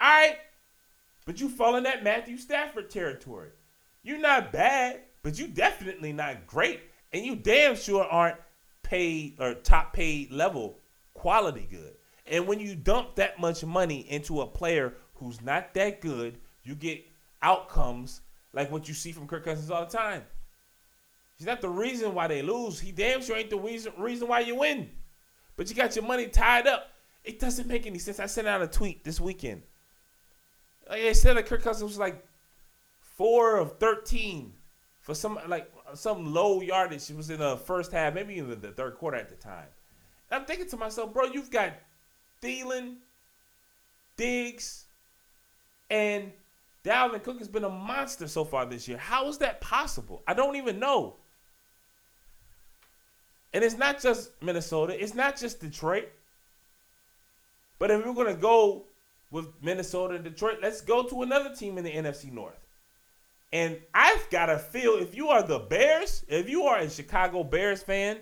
[0.00, 0.36] all right,
[1.24, 3.50] but you fall in that Matthew Stafford territory.
[4.02, 6.80] You're not bad, but you definitely not great.
[7.12, 8.38] And you damn sure aren't
[8.82, 10.78] paid or top paid level
[11.14, 11.95] quality good.
[12.28, 16.74] And when you dump that much money into a player who's not that good, you
[16.74, 17.04] get
[17.42, 18.20] outcomes
[18.52, 20.22] like what you see from Kirk Cousins all the time.
[21.36, 22.80] He's not the reason why they lose.
[22.80, 24.90] He damn sure ain't the reason reason why you win.
[25.56, 26.90] But you got your money tied up.
[27.24, 28.20] It doesn't make any sense.
[28.20, 29.62] I sent out a tweet this weekend.
[30.88, 32.24] Like I said that Kirk Cousins was like
[33.00, 34.54] four of thirteen
[35.00, 37.10] for some like some low yardage.
[37.10, 39.66] It was in the first half, maybe even the third quarter at the time.
[40.30, 41.72] And I'm thinking to myself, bro, you've got
[42.42, 42.96] Thielen,
[44.16, 44.84] Diggs,
[45.90, 46.32] and
[46.84, 48.98] Dalvin Cook has been a monster so far this year.
[48.98, 50.22] How is that possible?
[50.26, 51.16] I don't even know.
[53.52, 56.08] And it's not just Minnesota, it's not just Detroit.
[57.78, 58.84] But if we're going to go
[59.30, 62.58] with Minnesota and Detroit, let's go to another team in the NFC North.
[63.52, 67.44] And I've got to feel if you are the Bears, if you are a Chicago
[67.44, 68.18] Bears fan,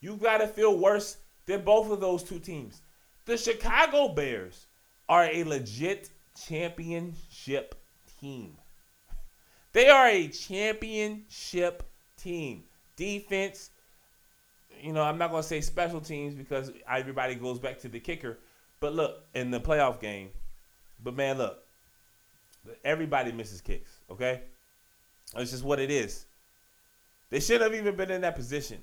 [0.00, 2.82] you've got to feel worse than both of those two teams.
[3.26, 4.66] The Chicago Bears
[5.08, 6.10] are a legit
[6.46, 7.74] championship
[8.20, 8.56] team.
[9.72, 11.82] They are a championship
[12.16, 12.64] team.
[12.96, 13.70] Defense,
[14.80, 17.98] you know, I'm not going to say special teams because everybody goes back to the
[17.98, 18.38] kicker.
[18.80, 20.28] But look, in the playoff game,
[21.02, 21.64] but man, look,
[22.84, 24.42] everybody misses kicks, okay?
[25.36, 26.26] It's just what it is.
[27.30, 28.78] They shouldn't have even been in that position.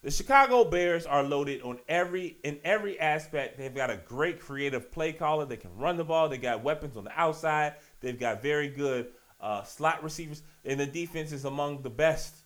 [0.00, 3.58] The Chicago Bears are loaded on every in every aspect.
[3.58, 5.44] They've got a great creative play caller.
[5.44, 6.28] They can run the ball.
[6.28, 7.74] They got weapons on the outside.
[8.00, 9.08] They've got very good
[9.40, 12.36] uh, slot receivers, and the defense is among the best,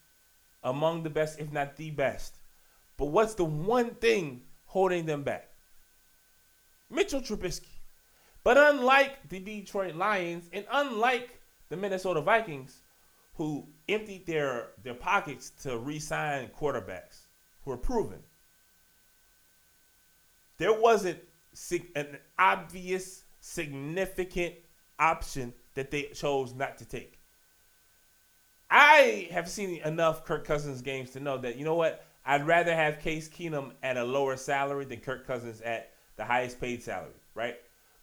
[0.64, 2.36] among the best, if not the best.
[2.96, 5.50] But what's the one thing holding them back?
[6.88, 7.68] Mitchell Trubisky.
[8.44, 11.38] But unlike the Detroit Lions and unlike
[11.68, 12.80] the Minnesota Vikings,
[13.34, 17.21] who emptied their, their pockets to re-sign quarterbacks
[17.64, 18.18] who are proven,
[20.58, 21.18] there wasn't
[21.94, 24.54] an obvious, significant
[24.98, 27.18] option that they chose not to take.
[28.70, 32.74] I have seen enough Kirk Cousins games to know that you know what I'd rather
[32.74, 37.10] have Case Keenum at a lower salary than Kirk Cousins at the highest paid salary,
[37.34, 37.56] right?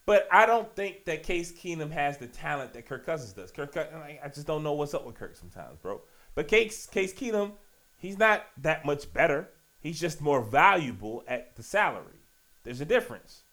[0.06, 3.52] But I don't think that Case Keenum has the talent that Kirk Cousins does.
[3.52, 6.02] Kirk, I just don't know what's up with Kirk sometimes, bro.
[6.36, 7.54] But Case Case Keenum,
[8.00, 9.50] he's not that much better.
[9.80, 12.24] He's just more valuable at the salary.
[12.64, 13.44] There's a difference.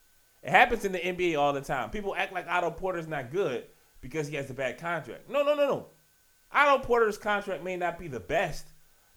[0.43, 1.91] It happens in the NBA all the time.
[1.91, 3.65] People act like Otto Porter's not good
[4.01, 5.29] because he has a bad contract.
[5.29, 5.87] No, no, no, no.
[6.53, 8.69] Otto Porter's contract may not be the best,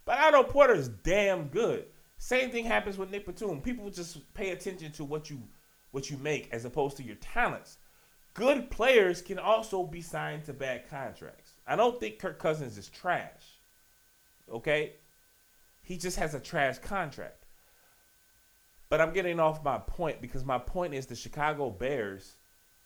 [0.06, 1.86] but Otto Porter is damn good.
[2.18, 3.62] Same thing happens with Nick Batum.
[3.62, 5.42] People just pay attention to what you
[5.92, 7.78] what you make as opposed to your talents.
[8.34, 11.54] Good players can also be signed to bad contracts.
[11.65, 13.58] I don't think Kirk Cousins is trash.
[14.52, 14.94] Okay?
[15.89, 17.47] He just has a trash contract.
[18.89, 22.36] But I'm getting off my point because my point is the Chicago Bears.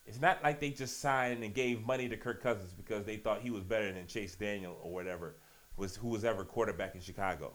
[0.06, 3.42] It's not like they just signed and gave money to Kirk Cousins because they thought
[3.42, 5.36] he was better than Chase Daniel or whatever
[5.76, 7.52] was who was ever quarterback in Chicago.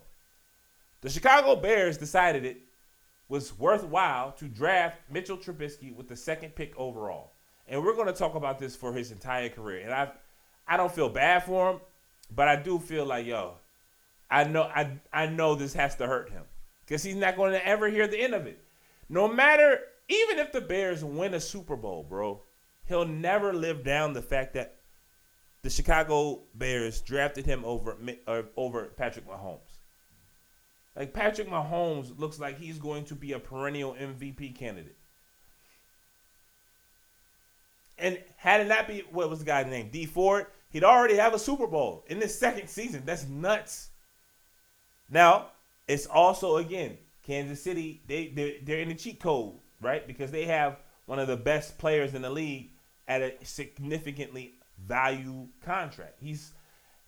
[1.00, 2.60] The Chicago Bears decided it
[3.28, 7.32] was worthwhile to draft Mitchell Trubisky with the second pick overall.
[7.66, 9.80] And we're going to talk about this for his entire career.
[9.80, 10.12] And I
[10.68, 11.80] I don't feel bad for him,
[12.30, 13.56] but I do feel like, yo,
[14.30, 16.44] I know I I know this has to hurt him
[16.84, 18.62] because he's not going to ever hear the end of it.
[19.08, 22.42] No matter, even if the Bears win a Super Bowl, bro,
[22.86, 24.76] he'll never live down the fact that
[25.62, 29.78] the Chicago Bears drafted him over uh, over Patrick Mahomes.
[30.96, 34.96] Like Patrick Mahomes looks like he's going to be a perennial MVP candidate.
[37.98, 39.90] And had it not be what was the guy's name?
[39.92, 43.02] Dee Ford, he'd already have a Super Bowl in this second season.
[43.04, 43.89] That's nuts.
[45.10, 45.48] Now,
[45.88, 50.06] it's also again, Kansas City, they they're, they're in the cheat code, right?
[50.06, 52.70] Because they have one of the best players in the league
[53.08, 54.54] at a significantly
[54.86, 56.14] value contract.
[56.20, 56.52] He's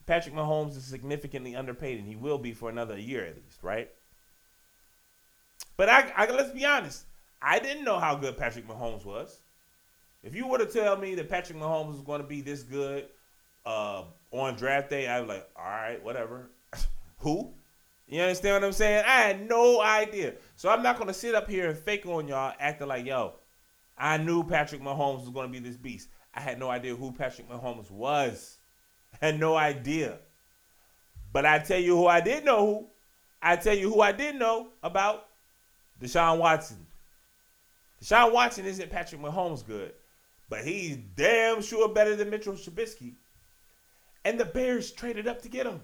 [0.07, 3.89] Patrick Mahomes is significantly underpaid, and he will be for another year at least, right?
[5.77, 7.05] But I, I let's be honest,
[7.41, 9.41] I didn't know how good Patrick Mahomes was.
[10.23, 13.07] If you were to tell me that Patrick Mahomes was going to be this good
[13.65, 16.51] uh, on draft day, I was like, all right, whatever.
[17.19, 17.55] Who?
[18.13, 19.05] You understand what I'm saying?
[19.07, 20.35] I had no idea.
[20.57, 23.33] So I'm not to sit up here and fake on y'all acting like, yo,
[23.97, 26.11] I knew Patrick Mahomes was to be this beast.
[26.35, 28.59] I had no idea who Patrick Mahomes was.
[29.15, 30.19] I had no idea.
[31.33, 32.87] But I tell you who I did know who.
[33.41, 35.29] I tell you who I did know about
[35.99, 36.87] Deshaun Watson.
[38.03, 39.95] Deshaun Watson isn't Patrick Mahomes good,
[40.51, 43.15] but he's damn sure better than Mitchell Trubisky.
[44.27, 45.81] And the Bears traded up to get him.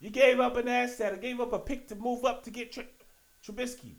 [0.00, 2.76] You gave up an asset, or gave up a pick to move up to get
[3.44, 3.94] Trubisky.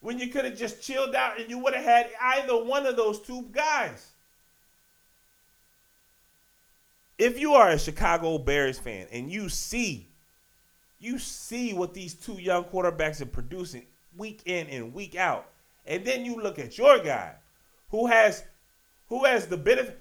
[0.00, 2.96] When you could have just chilled out and you would have had either one of
[2.96, 4.10] those two guys.
[7.18, 10.08] If you are a Chicago Bears fan and you see,
[10.98, 15.46] you see what these two young quarterbacks are producing week in and week out,
[15.86, 17.32] and then you look at your guy,
[17.90, 18.44] who has,
[19.08, 20.00] who has the benefit.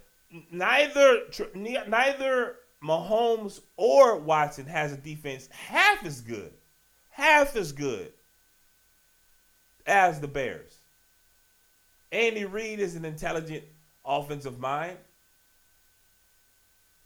[0.51, 1.21] Neither,
[1.55, 6.53] neither Mahomes or Watson has a defense half as good,
[7.09, 8.11] half as good
[9.85, 10.77] as the Bears.
[12.11, 13.63] Andy Reid is an intelligent
[14.05, 14.97] offensive mind.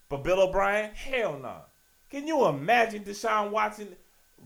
[0.09, 1.39] But Bill O'Brien, hell no.
[1.39, 1.61] Nah.
[2.09, 3.89] Can you imagine Deshaun Watson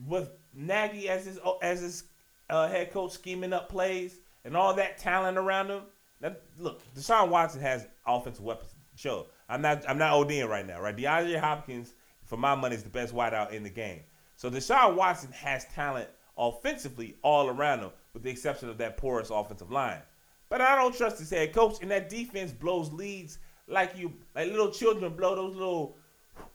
[0.08, 2.04] with Nagy as his as his
[2.50, 5.82] uh, head coach scheming up plays and all that talent around him?
[6.22, 8.74] Now, look, Deshaun Watson has offensive weapons.
[8.96, 10.96] Sure, I'm not I'm not ODing right now, right?
[10.96, 14.02] DeAndre Hopkins, for my money, is the best wideout in the game.
[14.36, 16.08] So Deshaun Watson has talent
[16.38, 20.02] offensively all around him, with the exception of that porous offensive line.
[20.48, 24.50] But I don't trust his head coach, and that defense blows leads like you like
[24.50, 25.98] little children blow those little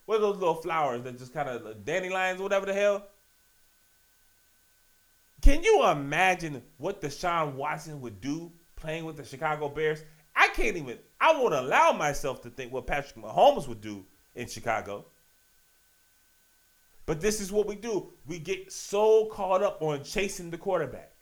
[0.07, 3.07] what are those little flowers that just kind of dandelions, whatever the hell.
[5.43, 10.03] Can you imagine what Deshaun Watson would do playing with the Chicago Bears?
[10.35, 10.99] I can't even.
[11.25, 15.07] I won't allow myself to think what Patrick Mahomes would do in Chicago.
[17.07, 18.13] But this is what we do.
[18.27, 21.13] We get so caught up on chasing the quarterback.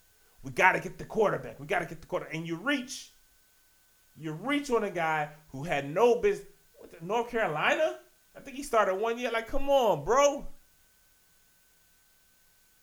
[0.43, 1.61] We got to get the quarterback.
[1.61, 2.35] We got to get the quarterback.
[2.35, 3.13] And you reach.
[4.17, 6.49] You reach on a guy who had no business.
[7.01, 7.99] North Carolina?
[8.37, 9.31] I think he started one year.
[9.31, 10.49] Like, come on, bro.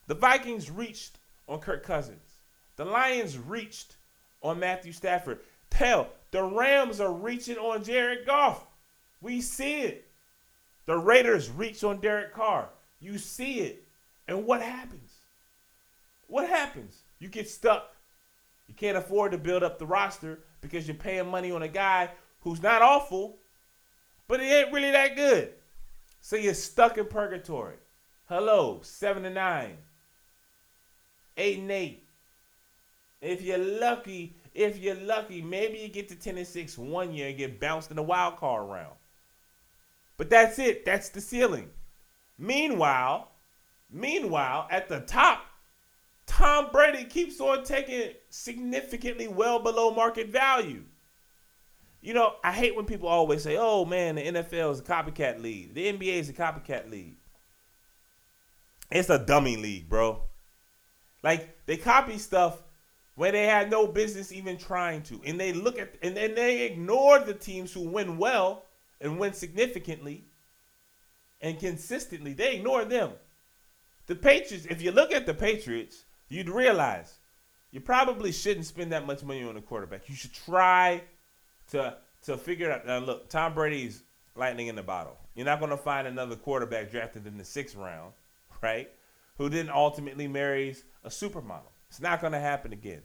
[0.08, 2.38] The Vikings reached on Kirk Cousins.
[2.77, 3.97] The Lions reached
[4.41, 5.39] on Matthew Stafford.
[5.73, 8.65] Hell, the Rams are reaching on Jared Goff.
[9.21, 10.07] We see it.
[10.85, 12.69] The Raiders reach on Derek Carr.
[12.99, 13.87] You see it.
[14.27, 15.11] And what happens?
[16.27, 17.03] What happens?
[17.19, 17.95] You get stuck.
[18.67, 22.12] You can't afford to build up the roster because you're paying money on a guy
[22.41, 23.37] who's not awful,
[24.27, 25.54] but he ain't really that good.
[26.21, 27.77] So you're stuck in purgatory.
[28.27, 29.77] Hello, seven and nine,
[31.35, 32.06] eight and eight.
[33.21, 37.29] If you're lucky, if you're lucky, maybe you get to 10 and 6 one year
[37.29, 38.95] and get bounced in the wild card round.
[40.17, 40.85] But that's it.
[40.85, 41.69] That's the ceiling.
[42.37, 43.31] Meanwhile,
[43.91, 45.45] meanwhile, at the top,
[46.25, 50.83] Tom Brady keeps on taking significantly well below market value.
[52.02, 55.41] You know, I hate when people always say, oh man, the NFL is a copycat
[55.41, 55.73] league.
[55.73, 57.17] The NBA is a copycat league.
[58.91, 60.23] It's a dummy league, bro.
[61.23, 62.62] Like, they copy stuff
[63.19, 65.19] where they had no business even trying to.
[65.25, 68.63] And they look at, and then they ignore the teams who win well
[69.01, 70.23] and win significantly
[71.41, 72.31] and consistently.
[72.31, 73.11] They ignore them.
[74.07, 77.15] The Patriots, if you look at the Patriots, you'd realize
[77.71, 80.07] you probably shouldn't spend that much money on a quarterback.
[80.07, 81.03] You should try
[81.71, 82.87] to to figure out.
[82.87, 84.01] Now, look, Tom Brady's
[84.37, 85.17] lightning in the bottle.
[85.35, 88.13] You're not going to find another quarterback drafted in the sixth round,
[88.61, 88.89] right?
[89.37, 91.73] Who then ultimately marries a supermodel.
[91.89, 93.01] It's not going to happen again.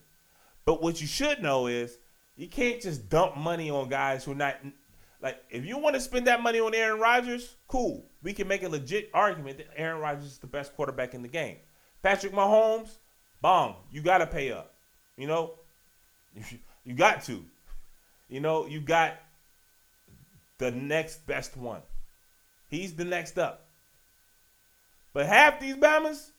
[0.65, 1.99] But what you should know is
[2.37, 4.57] you can't just dump money on guys who are not
[5.21, 5.43] like.
[5.51, 8.07] If you want to spend that money on Aaron Rodgers, cool.
[8.23, 11.29] We can make a legit argument that Aaron Rodgers is the best quarterback in the
[11.29, 11.57] game.
[12.03, 12.97] Patrick Mahomes,
[13.41, 13.77] bomb.
[13.91, 14.75] You got to pay up.
[15.17, 15.55] You know,
[16.85, 17.45] you got to.
[18.29, 19.15] You know, you got
[20.59, 21.83] the next best one.
[22.69, 23.69] He's the next up.
[25.13, 26.31] But half these Bammers,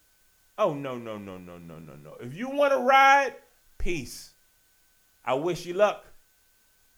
[0.57, 2.15] oh no, no, no, no, no, no, no.
[2.19, 3.33] If you want to ride,
[3.85, 4.33] peace.
[5.23, 6.05] I wish you luck.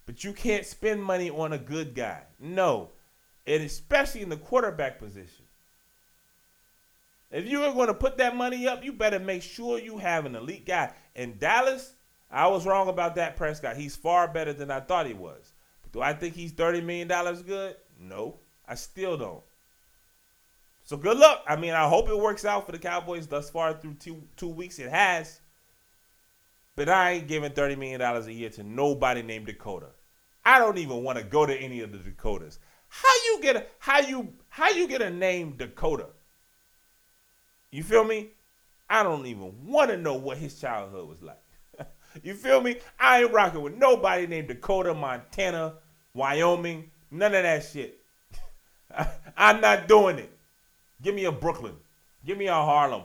[0.05, 2.23] But you can't spend money on a good guy.
[2.39, 2.91] No.
[3.45, 5.43] And especially in the quarterback position.
[7.29, 10.25] If you are going to put that money up, you better make sure you have
[10.25, 10.93] an elite guy.
[11.13, 11.93] In Dallas,
[12.31, 13.75] I was wrong about Dak Prescott.
[13.75, 15.51] He's far better than I thought he was.
[15.83, 17.09] But do I think he's $30 million
[17.43, 17.75] good?
[17.99, 19.43] No, I still don't.
[20.85, 21.43] So good luck.
[21.49, 24.47] I mean, I hope it works out for the Cowboys thus far through two two
[24.47, 24.79] weeks.
[24.79, 25.41] It has.
[26.77, 29.87] But I ain't giving $30 million a year to nobody named Dakota.
[30.45, 32.59] I don't even want to go to any of the Dakotas.
[32.87, 36.05] How you get a how you how you get a name Dakota?
[37.71, 38.29] You feel me?
[38.89, 41.41] I don't even want to know what his childhood was like.
[42.23, 42.77] you feel me?
[42.99, 45.73] I ain't rocking with nobody named Dakota, Montana,
[46.13, 47.99] Wyoming, none of that shit.
[49.35, 50.31] I'm not doing it.
[51.01, 51.75] Give me a Brooklyn.
[52.23, 53.03] Give me a Harlem.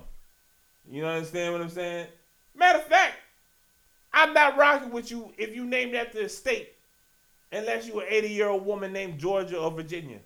[0.88, 2.06] You understand what I'm saying?
[2.54, 2.84] Matter of
[4.14, 6.74] I'm not rocking with you if you named after a state,
[7.50, 10.18] unless you're an 80 year old woman named Georgia or Virginia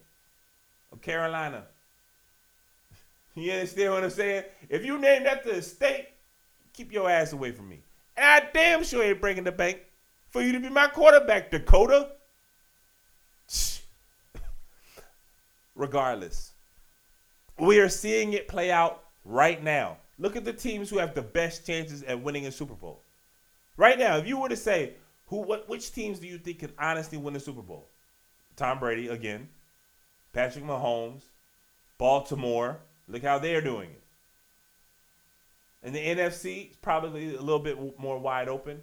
[0.93, 1.64] or Carolina.
[3.39, 4.45] You understand what I'm saying?
[4.70, 6.09] If you named after a state,
[6.72, 7.80] keep your ass away from me.
[8.16, 9.80] And I damn sure ain't breaking the bank
[10.30, 12.12] for you to be my quarterback, Dakota.
[15.74, 16.53] Regardless,
[17.59, 19.99] we are seeing it play out right now.
[20.18, 23.03] Look at the teams who have the best chances at winning a Super Bowl.
[23.77, 24.95] Right now, if you were to say
[25.27, 27.89] who, what, which teams do you think can honestly win the Super Bowl?
[28.55, 29.49] Tom Brady again,
[30.33, 31.22] Patrick Mahomes,
[31.99, 32.79] Baltimore.
[33.09, 34.03] Look how they're doing it.
[35.83, 38.83] And the NFC is probably a little bit more wide open.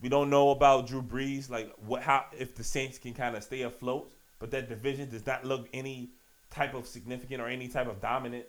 [0.00, 3.44] We don't know about Drew Brees, like what, how, if the Saints can kind of
[3.44, 4.12] stay afloat.
[4.38, 6.10] But that division does not look any
[6.50, 8.46] type of significant or any type of dominant.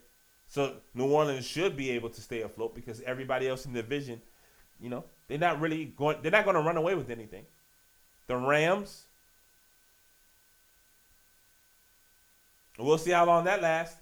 [0.47, 4.21] So New Orleans should be able to stay afloat because everybody else in the division,
[4.79, 6.17] you know, they're not really going.
[6.21, 7.45] They're not going to run away with anything.
[8.27, 9.03] The Rams.
[12.77, 13.97] We'll see how long that lasts.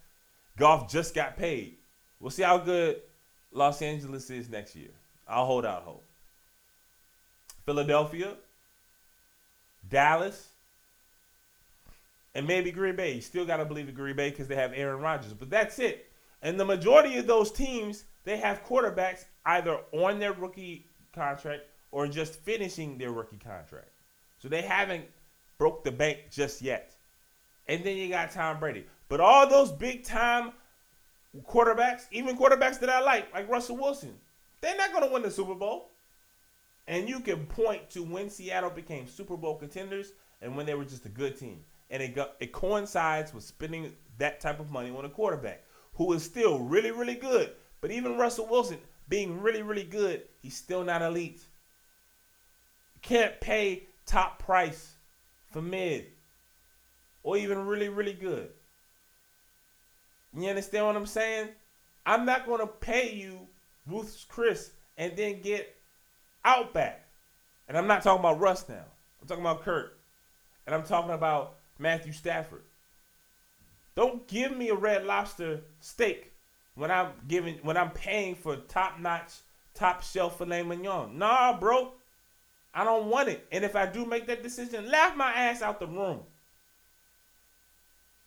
[0.58, 1.76] Goff just got paid.
[2.20, 3.02] We'll see how good
[3.52, 4.92] Los Angeles is next year.
[5.28, 6.04] I'll hold out hope.
[7.66, 8.36] Philadelphia,
[9.90, 10.50] Dallas,
[12.34, 13.14] and maybe Green Bay.
[13.14, 15.34] You still got to believe in Green Bay because they have Aaron Rodgers.
[15.34, 16.10] But that's it.
[16.42, 22.08] And the majority of those teams, they have quarterbacks either on their rookie contract or
[22.08, 23.90] just finishing their rookie contract.
[24.40, 25.06] So they haven't
[25.58, 26.96] broke the bank just yet.
[27.68, 28.86] And then you got Tom Brady.
[29.10, 30.52] But all those big time
[31.48, 34.16] quarterbacks, even quarterbacks that I like, like Russell Wilson,
[34.62, 35.90] they're not going to win the Super Bowl.
[36.88, 40.86] And you can point to when Seattle became Super Bowl contenders and when they were
[40.86, 41.64] just a good team.
[41.90, 46.12] And it got, it coincides with spending that type of money on a quarterback who
[46.14, 47.52] is still really, really good.
[47.82, 48.78] But even Russell Wilson
[49.12, 51.44] being really, really good, he's still not elite.
[52.96, 54.94] You can't pay top price
[55.52, 56.06] for mid
[57.22, 58.50] or even really, really good.
[60.34, 61.50] You understand what I'm saying?
[62.06, 63.48] I'm not going to pay you
[63.86, 65.76] Ruth's Chris and then get
[66.46, 67.06] Outback.
[67.68, 68.86] And I'm not talking about Russ now.
[69.22, 70.00] I'm talking about Kirk.
[70.66, 72.64] And I'm talking about Matthew Stafford.
[73.94, 76.31] Don't give me a red lobster steak
[76.82, 79.34] when I'm giving when I'm paying for top notch,
[79.76, 81.16] top shelf filet mignon.
[81.16, 81.94] Nah, bro.
[82.74, 83.46] I don't want it.
[83.52, 86.22] And if I do make that decision, laugh my ass out the room.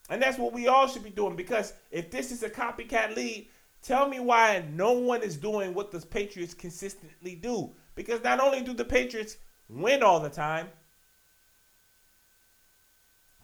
[0.09, 3.49] And that's what we all should be doing because if this is a copycat league,
[3.83, 7.73] tell me why no one is doing what the Patriots consistently do.
[7.97, 9.37] Because not only do the Patriots
[9.69, 10.69] win all the time,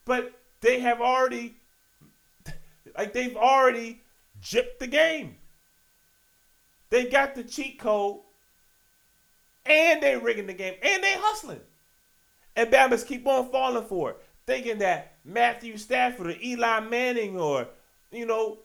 [0.05, 1.57] but they have already
[2.97, 4.03] like they've already
[4.43, 5.37] gypped the game.
[6.91, 8.21] They got the cheat code
[9.65, 11.61] and they rigging the game and they hustling.
[12.57, 14.17] And Bama's keep on falling for it
[14.51, 17.69] thinking that Matthew Stafford or Eli Manning or,
[18.11, 18.59] you know,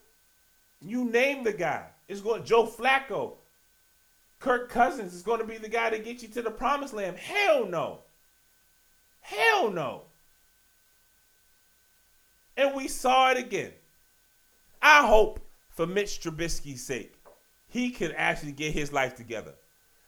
[0.81, 1.85] you name the guy.
[2.07, 3.33] It's going Joe Flacco.
[4.39, 7.17] Kirk Cousins is going to be the guy to get you to the promised land.
[7.17, 7.99] Hell no.
[9.21, 10.01] Hell no.
[12.57, 13.71] And we saw it again.
[14.81, 15.39] I hope
[15.75, 17.13] for Mitch Trubisky's sake,
[17.67, 19.53] he can actually get his life together.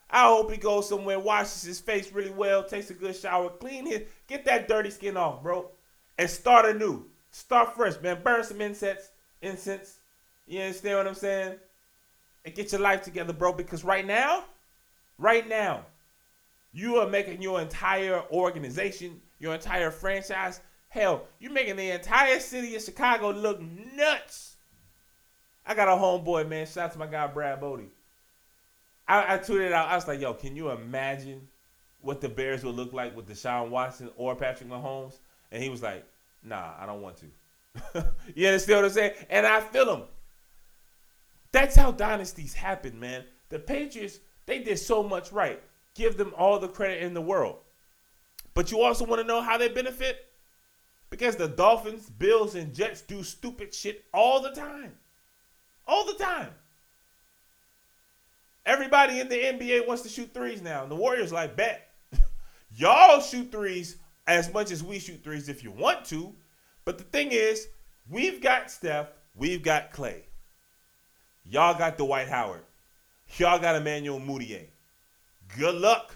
[0.09, 3.86] I hope he goes somewhere, washes his face really well, takes a good shower, clean
[3.86, 5.70] his, get that dirty skin off, bro,
[6.18, 7.05] and start anew.
[7.32, 8.22] Start fresh, man.
[8.24, 9.11] Burn some incense,
[9.41, 9.99] incense.
[10.47, 11.57] You understand what I'm saying?
[12.45, 13.51] And get your life together, bro.
[13.51, 14.45] Because right now,
[15.18, 15.86] right now,
[16.72, 22.76] you are making your entire organization, your entire franchise, hell, you're making the entire city
[22.78, 24.47] of Chicago look nuts.
[25.68, 26.65] I got a homeboy, man.
[26.65, 27.91] Shout out to my guy Brad Bodie.
[29.07, 29.89] I, I tweeted out.
[29.89, 31.47] I was like, "Yo, can you imagine
[32.01, 35.18] what the Bears would look like with Deshaun Watson or Patrick Mahomes?"
[35.51, 36.05] And he was like,
[36.41, 38.05] "Nah, I don't want to."
[38.36, 39.13] you understand what I'm saying?
[39.30, 40.03] And I feel him.
[41.51, 43.26] That's how dynasties happen, man.
[43.49, 45.61] The Patriots, they did so much right.
[45.95, 47.57] Give them all the credit in the world.
[48.53, 50.26] But you also want to know how they benefit?
[51.09, 54.93] Because the Dolphins, Bills, and Jets do stupid shit all the time.
[55.88, 56.50] All the time.
[58.66, 60.84] Everybody in the NBA wants to shoot threes now.
[60.84, 61.90] And the Warriors like, bet.
[62.76, 63.96] Y'all shoot threes
[64.28, 66.36] as much as we shoot threes if you want to.
[66.84, 67.68] But the thing is,
[68.10, 70.26] we've got Steph, we've got Clay.
[71.46, 72.64] Y'all got Dwight Howard.
[73.38, 74.68] Y'all got Emmanuel Mudiay.
[75.58, 76.16] Good luck.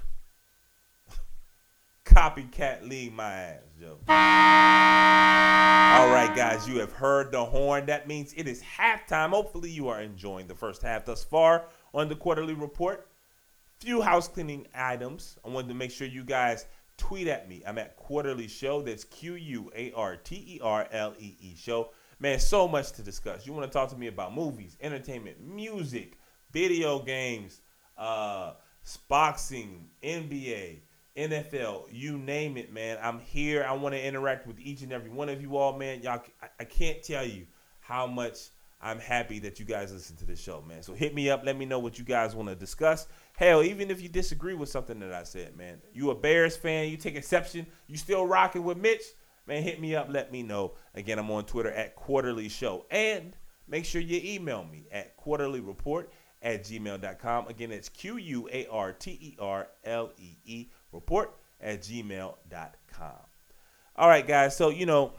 [2.11, 3.97] Copycat leave my ass, Joe.
[4.09, 7.85] All right, guys, you have heard the horn.
[7.85, 9.29] That means it is halftime.
[9.29, 13.07] Hopefully, you are enjoying the first half thus far on the Quarter-Lee Report.
[13.79, 15.37] Few house cleaning items.
[15.45, 16.65] I wanted to make sure you guys
[16.97, 17.63] tweet at me.
[17.65, 18.85] I'm at QuarterLeeShow.
[18.85, 21.91] That's Q U A R T E R L E E Show.
[22.19, 23.47] Man, so much to discuss.
[23.47, 26.17] You want to talk to me about movies, entertainment, music,
[26.51, 27.61] video games,
[27.97, 28.53] uh,
[29.07, 30.81] boxing, NBA,
[31.17, 32.97] NFL, you name it, man.
[33.01, 33.65] I'm here.
[33.67, 36.01] I want to interact with each and every one of you all, man.
[36.01, 36.21] Y'all,
[36.59, 37.47] I, can't tell you
[37.81, 38.49] how much
[38.81, 40.81] I'm happy that you guys listen to the show, man.
[40.83, 41.43] So hit me up.
[41.43, 43.07] Let me know what you guys want to discuss.
[43.35, 45.81] Hell, even if you disagree with something that I said, man.
[45.93, 49.03] You a Bears fan, you take exception, you still rocking with Mitch,
[49.47, 50.07] man, hit me up.
[50.09, 50.75] Let me know.
[50.95, 52.85] Again, I'm on Twitter at QuarterLeeShow.
[52.89, 53.35] And
[53.67, 56.05] make sure you email me at quarterleereport
[56.41, 57.47] at gmail.com.
[57.47, 63.11] Again, it's Q U A R T E R L E E report at gmail.com.
[63.95, 64.55] All right, guys.
[64.55, 65.13] So, you know,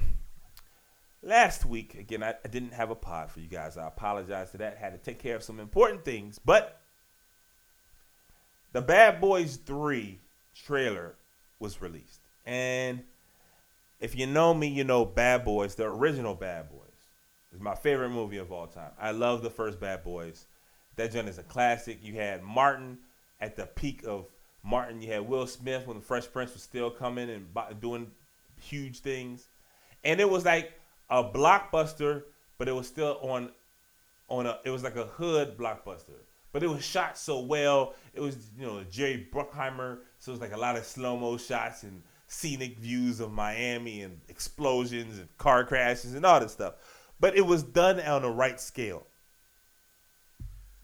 [1.23, 3.77] last week, again, I, I, didn't have a pod for you guys.
[3.77, 4.79] I apologize for that.
[4.79, 6.41] Had to take care of some important things.
[6.45, 6.81] But
[8.73, 10.19] the Bad Boys 3
[10.55, 11.15] trailer
[11.59, 12.21] was released.
[12.45, 13.03] And
[14.01, 16.81] if you know me, you know Bad Boys, the original Bad Boys.
[17.55, 18.91] is my favorite movie of all time.
[18.99, 20.47] I love the first Bad Boys.
[20.97, 21.99] That joint is a classic.
[22.03, 22.99] You had Martin
[23.41, 24.27] at the peak of
[24.63, 25.01] Martin.
[25.03, 27.47] You had Will Smith when the Fresh Prince was still coming and
[27.81, 28.11] doing
[28.61, 29.47] huge things.
[30.05, 30.73] And it was like
[31.11, 32.25] a blockbuster,
[32.59, 33.51] but it was still on
[34.29, 36.21] on a it was like a hood blockbuster.
[36.53, 37.95] But it was shot so well.
[38.13, 41.83] It was, you know, Jerry Bruckheimer, so it was like a lot of slow-mo shots
[41.83, 46.75] and scenic views of Miami and explosions and car crashes and all this stuff.
[47.19, 49.07] But it was done on the right scale.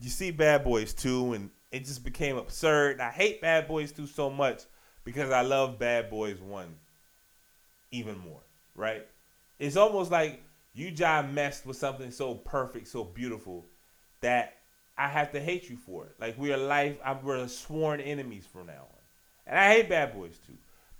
[0.01, 3.01] You see Bad Boys 2 and it just became absurd.
[3.01, 4.62] I hate Bad Boys 2 so much
[5.05, 6.66] because I love Bad Boys 1
[7.91, 8.41] even more,
[8.75, 9.07] right?
[9.59, 10.43] It's almost like
[10.75, 13.66] you just messed with something so perfect, so beautiful
[14.21, 14.55] that
[14.97, 16.14] I have to hate you for it.
[16.19, 18.99] Like we are life, I'm, we're sworn enemies from now on.
[19.47, 20.53] And I hate Bad Boys 2.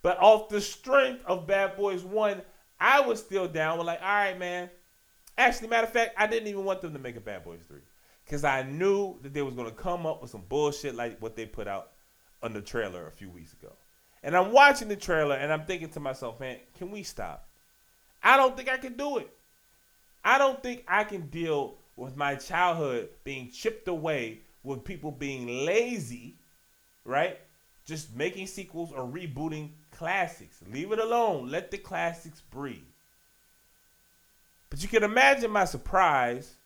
[0.03, 2.41] But off the strength of Bad Boys 1,
[2.81, 3.79] I was still down.
[3.79, 4.71] We're like, all right, man.
[5.37, 7.79] Actually, matter of fact, I didn't even want them to make a Bad Boys 3.
[8.29, 11.47] Because I knew that they was to come up with some bullshit like what they
[11.47, 11.93] put out
[12.43, 13.72] on the trailer a few weeks ago.
[14.22, 17.49] And I'm watching the trailer and I'm thinking to myself, man, can we stop?
[18.22, 19.35] I don't think I can do it.
[20.22, 25.64] I don't think I can deal with my childhood being chipped away with people being
[25.64, 26.37] lazy,
[27.07, 27.39] right?
[27.87, 30.61] Just making sequels or rebooting classics.
[30.70, 31.51] Leave it alone.
[31.51, 32.83] Let the classics breathe.
[34.68, 36.57] But you can imagine my surprise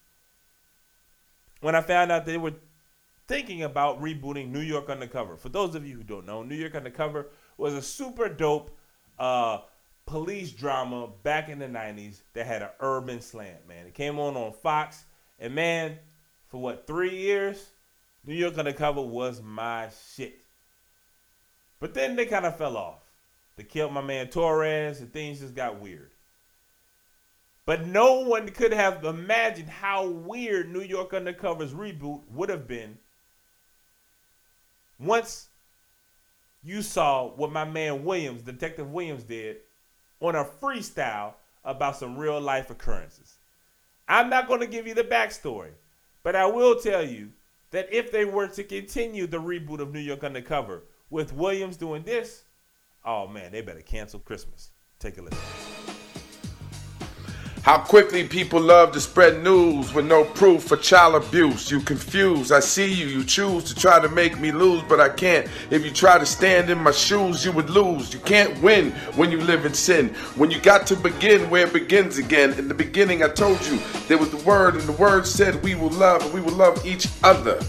[1.62, 2.52] when I found out they were
[3.26, 5.36] thinking about rebooting New York Undercover.
[5.36, 8.76] For those of you who don't know, New York Undercover was a super dope
[9.18, 9.60] uh,
[10.04, 13.86] police drama back in the 90s that had an urban slant, man.
[13.86, 15.04] It came on on Fox,
[15.38, 15.98] and man,
[16.48, 17.70] for what, three years,
[18.26, 20.42] New York Undercover was my shit.
[21.80, 23.00] But then they kind of fell off.
[23.56, 26.11] They killed my man Torres, and things just got weird.
[27.64, 32.98] But no one could have imagined how weird New York Undercover's reboot would have been
[34.98, 35.48] once
[36.64, 39.58] you saw what my man Williams, Detective Williams, did
[40.20, 41.34] on a freestyle
[41.64, 43.34] about some real life occurrences.
[44.08, 45.70] I'm not going to give you the backstory,
[46.22, 47.30] but I will tell you
[47.70, 52.02] that if they were to continue the reboot of New York Undercover with Williams doing
[52.02, 52.44] this,
[53.04, 54.70] oh man, they better cancel Christmas.
[54.98, 55.71] Take a listen.
[57.62, 61.70] How quickly people love to spread news with no proof for child abuse.
[61.70, 63.06] You confuse, I see you.
[63.06, 65.46] You choose to try to make me lose, but I can't.
[65.70, 68.12] If you try to stand in my shoes, you would lose.
[68.12, 70.08] You can't win when you live in sin.
[70.34, 72.52] When you got to begin where it begins again.
[72.54, 75.76] In the beginning, I told you there was the word, and the word said we
[75.76, 77.60] will love, and we will love each other.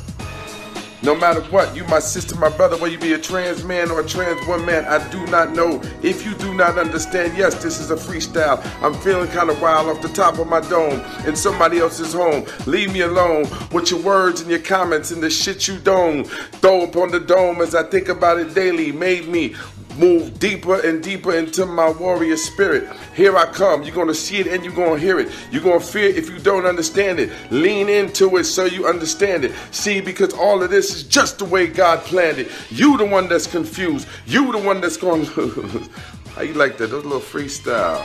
[1.03, 3.99] No matter what, you my sister, my brother, whether you be a trans man or
[3.99, 5.81] a trans woman, I do not know.
[6.01, 8.65] If you do not understand, yes, this is a freestyle.
[8.81, 12.45] I'm feeling kind of wild off the top of my dome in somebody else's home.
[12.67, 16.23] Leave me alone with your words and your comments and the shit you don't
[16.61, 18.93] throw upon the dome as I think about it daily.
[18.93, 19.55] Made me
[19.97, 22.89] move deeper and deeper into my warrior spirit.
[23.15, 23.83] Here I come.
[23.83, 25.31] You're going to see it and you're going to hear it.
[25.51, 27.31] You're going to fear it if you don't understand it.
[27.51, 29.53] Lean into it so you understand it.
[29.71, 32.51] See, because all of this is just the way God planned it.
[32.69, 34.07] You the one that's confused.
[34.25, 35.89] You the one that's going to
[36.35, 36.87] How you like that?
[36.87, 38.03] Those little freestyle.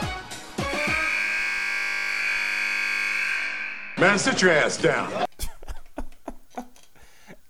[3.97, 5.25] Man, sit your ass down.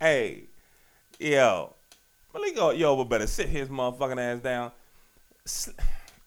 [0.02, 0.48] Hey,
[1.20, 1.76] yo,
[2.40, 4.72] Malik, yo, yo, but better sit his motherfucking ass down.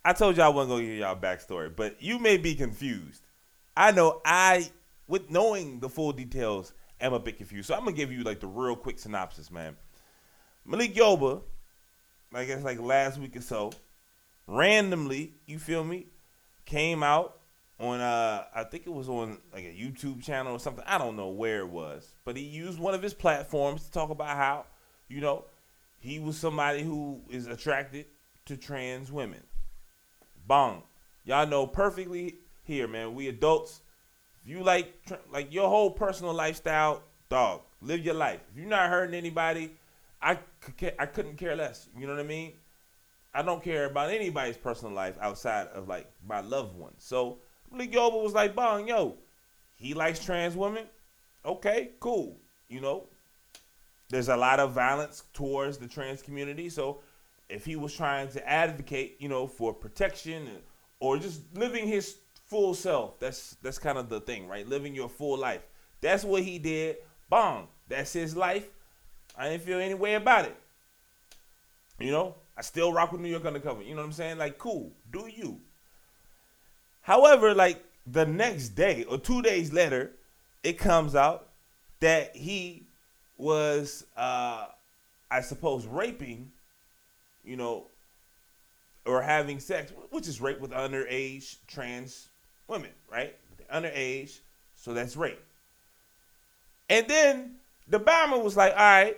[0.04, 3.22] I told y'all I wasn't gonna give y'all backstory, but you may be confused.
[3.74, 4.68] I know I,
[5.08, 7.68] with knowing the full details, am a bit confused.
[7.68, 9.74] So I'm gonna give you like the real quick synopsis, man.
[10.66, 11.40] Malik Yoba,
[12.34, 13.72] I guess like last week or so,
[14.46, 16.08] randomly, you feel me,
[16.66, 17.38] came out
[17.80, 20.84] on uh I think it was on like a YouTube channel or something.
[20.86, 24.10] I don't know where it was, but he used one of his platforms to talk
[24.10, 24.66] about how,
[25.08, 25.46] you know,
[26.02, 28.06] he was somebody who is attracted
[28.46, 29.40] to trans women.
[30.44, 30.82] Bong.
[31.24, 33.14] Y'all know perfectly here, man.
[33.14, 33.82] We adults.
[34.42, 34.92] If you like
[35.30, 38.40] like your whole personal lifestyle, dog, live your life.
[38.50, 39.74] If you're not hurting anybody,
[40.20, 40.40] I
[40.98, 41.88] I couldn't care less.
[41.96, 42.54] You know what I mean?
[43.32, 47.04] I don't care about anybody's personal life outside of like my loved ones.
[47.04, 47.38] So
[47.70, 49.18] Malik Yoba was like, Bong, yo,
[49.76, 50.86] he likes trans women.
[51.44, 52.40] Okay, cool.
[52.68, 53.06] You know,
[54.12, 56.68] there's a lot of violence towards the trans community.
[56.68, 57.00] So
[57.48, 60.50] if he was trying to advocate, you know, for protection
[61.00, 64.68] or just living his full self, that's that's kind of the thing, right?
[64.68, 65.62] Living your full life.
[66.02, 66.96] That's what he did.
[67.30, 67.68] Bong.
[67.88, 68.68] That's his life.
[69.34, 70.56] I didn't feel any way about it.
[71.98, 73.82] You know, I still rock with New York Undercover.
[73.82, 74.36] You know what I'm saying?
[74.36, 74.92] Like, cool.
[75.10, 75.58] Do you?
[77.00, 80.12] However, like the next day or two days later,
[80.62, 81.48] it comes out
[82.00, 82.88] that he
[83.42, 84.66] was, uh,
[85.30, 86.52] I suppose, raping,
[87.44, 87.86] you know,
[89.04, 92.28] or having sex, which is rape with underage trans
[92.68, 93.36] women, right?
[93.72, 94.38] Underage,
[94.76, 95.42] so that's rape.
[96.88, 97.56] And then
[97.88, 99.16] the bomber was like, all right.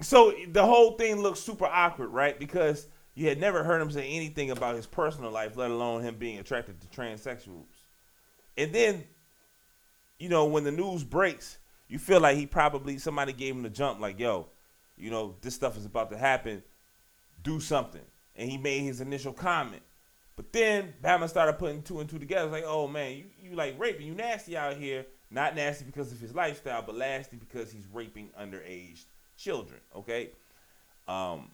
[0.00, 2.38] So the whole thing looked super awkward, right?
[2.38, 6.16] Because you had never heard him say anything about his personal life, let alone him
[6.16, 7.64] being attracted to transsexuals.
[8.58, 9.04] And then,
[10.18, 11.58] you know, when the news breaks,
[11.88, 14.48] you feel like he probably somebody gave him the jump, like, yo,
[14.96, 16.62] you know, this stuff is about to happen.
[17.42, 18.02] Do something.
[18.34, 19.82] And he made his initial comment.
[20.34, 22.50] But then Bama started putting two and two together.
[22.50, 25.06] Like, oh man, you, you like raping, you nasty out here.
[25.30, 29.04] Not nasty because of his lifestyle, but nasty because he's raping underage
[29.36, 29.80] children.
[29.94, 30.30] Okay.
[31.08, 31.50] Um,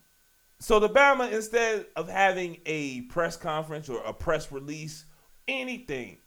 [0.59, 5.07] so the Bama, instead of having a press conference or a press release,
[5.49, 6.19] anything,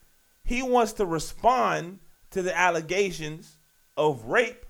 [0.44, 2.00] he wants to respond
[2.32, 3.55] to the allegations
[3.98, 4.66] of rape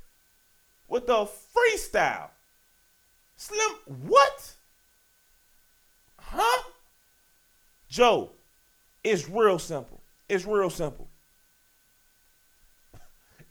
[0.88, 2.30] with a freestyle.
[3.36, 3.72] Slim,
[4.08, 4.54] what?
[6.20, 6.64] Huh?
[7.90, 8.32] Joe,
[9.04, 10.02] it's real simple.
[10.30, 11.08] It's real simple.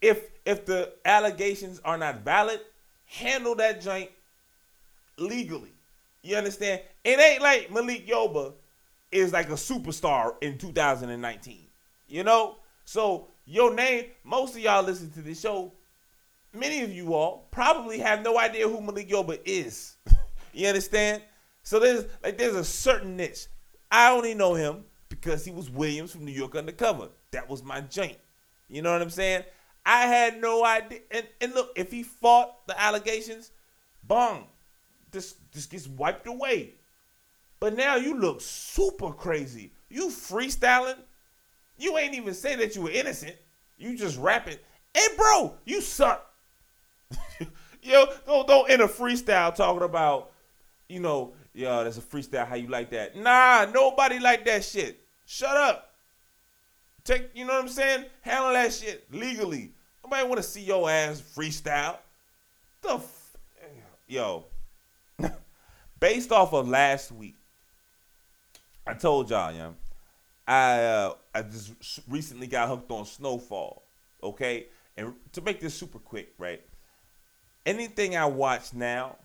[0.01, 2.59] If if the allegations are not valid,
[3.05, 4.11] handle that joint
[5.17, 5.71] legally.
[6.21, 6.81] You understand?
[7.03, 8.53] It ain't like Malik Yoba
[9.11, 11.65] is like a superstar in 2019.
[12.07, 12.57] You know?
[12.83, 15.73] So your name, most of y'all listen to this show,
[16.53, 19.95] many of you all probably have no idea who Malik Yoba is.
[20.53, 21.21] you understand?
[21.63, 23.47] So there's like there's a certain niche.
[23.91, 27.09] I only know him because he was Williams from New York Undercover.
[27.31, 28.17] That was my joint.
[28.67, 29.43] You know what I'm saying?
[29.85, 30.99] I had no idea.
[31.11, 33.51] And, and look, if he fought the allegations,
[34.03, 34.47] bong,
[35.11, 36.75] this this gets wiped away.
[37.59, 39.71] But now you look super crazy.
[39.89, 40.97] You freestyling.
[41.77, 43.35] You ain't even say that you were innocent.
[43.77, 44.57] You just rapping.
[44.93, 46.25] Hey, bro, you suck.
[47.81, 50.31] yo, don't don't in a freestyle talking about,
[50.87, 52.47] you know, yo, that's a freestyle.
[52.47, 53.15] How you like that?
[53.15, 55.01] Nah, nobody like that shit.
[55.25, 55.93] Shut up.
[57.03, 58.05] Take, you know what I'm saying?
[58.21, 59.73] Handle that shit legally.
[60.03, 61.97] Nobody want to see your ass freestyle.
[62.81, 63.37] The f-
[64.07, 64.45] yo,
[65.99, 67.35] based off of last week,
[68.87, 69.71] I told y'all, yeah,
[70.47, 73.83] I uh, I just recently got hooked on Snowfall.
[74.23, 74.67] Okay,
[74.97, 76.61] and to make this super quick, right?
[77.65, 79.17] Anything I watch now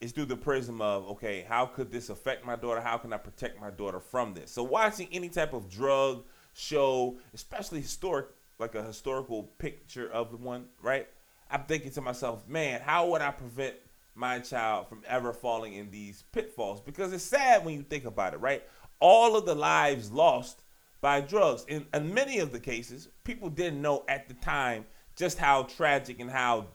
[0.00, 2.80] is through the prism of okay, how could this affect my daughter?
[2.80, 4.50] How can I protect my daughter from this?
[4.50, 6.24] So watching any type of drug
[6.54, 8.26] show, especially historic,
[8.58, 11.08] like a historical picture of the one, right?
[11.50, 13.74] I'm thinking to myself, man, how would I prevent
[14.14, 16.80] my child from ever falling in these pitfalls?
[16.80, 18.62] Because it's sad when you think about it, right?
[19.00, 20.62] All of the lives lost
[21.00, 21.64] by drugs.
[21.68, 24.86] In, in many of the cases, people didn't know at the time
[25.16, 26.68] just how tragic and how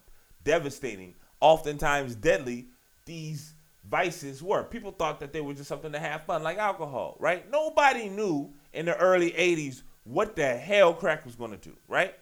[0.44, 2.68] devastating, oftentimes deadly,
[3.06, 3.54] these
[3.90, 4.64] vices were.
[4.64, 7.50] People thought that they were just something to have fun, like alcohol, right?
[7.50, 12.16] Nobody knew in the early 80s what the hell crack was going to do, right?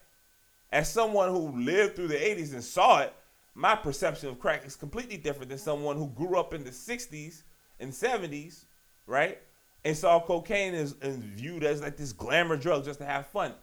[0.71, 3.13] As someone who lived through the 80s and saw it,
[3.53, 7.43] my perception of crack is completely different than someone who grew up in the 60s
[7.79, 8.65] and 70s,
[9.05, 9.39] right?
[9.83, 13.53] And saw cocaine is viewed as like this glamour drug just to have fun.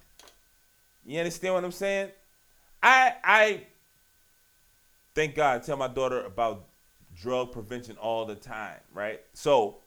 [1.07, 2.11] You understand what I'm saying?
[2.83, 3.63] I I
[5.15, 6.67] thank God I tell my daughter about
[7.17, 9.21] drug prevention all the time, right?
[9.33, 9.79] So,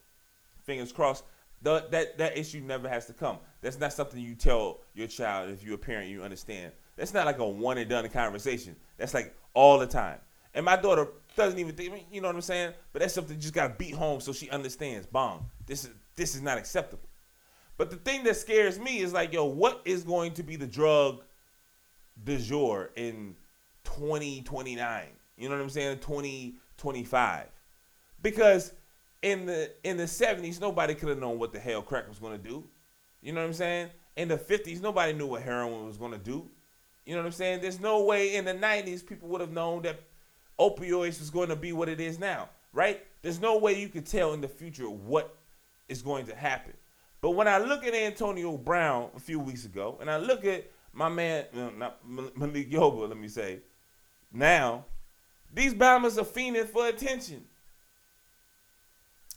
[0.64, 1.24] fingers crossed,
[1.62, 3.38] the, that that issue never has to come.
[3.62, 6.10] That's not something you tell your child if you're a parent.
[6.10, 6.72] You understand.
[6.96, 8.76] That's not like a one and done conversation.
[8.98, 10.18] That's like all the time.
[10.54, 12.74] And my daughter doesn't even think, you know what I'm saying?
[12.92, 15.06] But that's something you just gotta beat home so she understands.
[15.08, 17.08] Bong, this is this is not acceptable.
[17.78, 20.68] But the thing that scares me is like, yo, what is going to be the
[20.68, 21.24] drug
[22.24, 23.36] du jour in
[23.86, 25.06] 2029?
[25.38, 26.00] You know what I'm saying?
[26.00, 27.48] 2025.
[28.22, 28.74] Because
[29.24, 32.38] in the in the 70s, nobody could have known what the hell crack was gonna
[32.38, 32.64] do.
[33.22, 33.90] You know what I'm saying?
[34.18, 36.48] In the 50s, nobody knew what heroin was gonna do.
[37.06, 37.62] You know what I'm saying?
[37.62, 40.00] There's no way in the 90s people would have known that
[40.60, 43.04] opioids was going to be what it is now, right?
[43.22, 45.36] There's no way you could tell in the future what
[45.92, 46.74] is going to happen.
[47.22, 50.72] But when I look at Antonio Brown a few weeks ago, and I look at
[50.94, 51.46] my man,
[51.78, 53.60] not Malik Yoba, let me say,
[54.34, 54.86] now,
[55.54, 57.46] these bombers are fiending for attention.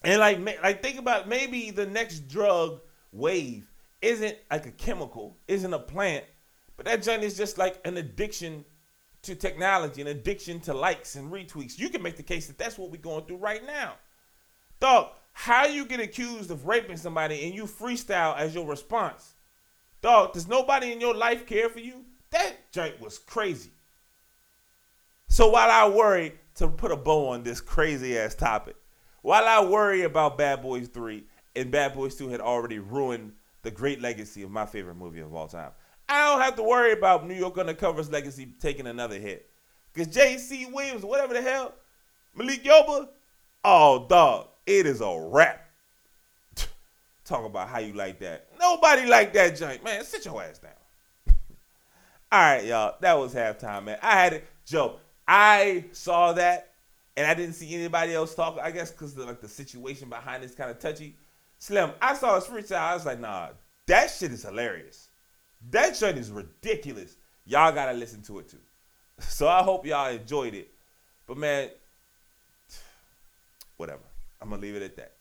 [0.02, 2.80] And like, like think about maybe the next drug
[3.12, 6.24] wave isn't like a chemical, isn't a plant,
[6.76, 8.64] but that joint is just like an addiction
[9.22, 11.78] to technology, an addiction to likes and retweets.
[11.78, 13.94] You can make the case that that's what we're going through right now.
[14.80, 19.35] Dog, how you get accused of raping somebody and you freestyle as your response?
[20.01, 22.05] Dog, does nobody in your life care for you?
[22.30, 23.72] That joint was crazy.
[25.28, 28.76] So while I worry to put a bow on this crazy ass topic,
[29.22, 31.24] while I worry about Bad Boys 3
[31.57, 33.32] and Bad Boys 2 had already ruined
[33.62, 35.72] the great legacy of my favorite movie of all time,
[36.09, 39.51] I don't have to worry about New York Undercover's legacy taking another hit.
[39.93, 40.66] Because J.C.
[40.66, 41.74] Williams, whatever the hell,
[42.35, 43.09] Malik Yoba,
[43.64, 45.60] oh, dog, it is a wrap.
[47.24, 48.48] Talk about how you like that.
[48.60, 49.82] Nobody like that joint.
[49.82, 50.72] Man, sit your ass down.
[52.32, 52.96] All right, y'all.
[53.00, 53.98] That was halftime, man.
[54.02, 54.46] I had it.
[54.66, 54.96] Joe,
[55.26, 56.74] I saw that
[57.16, 58.58] and I didn't see anybody else talk.
[58.60, 61.16] I guess because like the situation behind it's kind of touchy.
[61.58, 62.78] Slim, I saw his freestyle.
[62.78, 63.48] I was like, nah,
[63.86, 65.08] that shit is hilarious.
[65.70, 67.16] That shit is ridiculous.
[67.46, 68.58] Y'all gotta listen to it too.
[69.20, 70.68] So I hope y'all enjoyed it.
[71.26, 71.70] But man,
[73.76, 74.02] whatever.
[74.45, 75.14] I'm gonna leave it at that.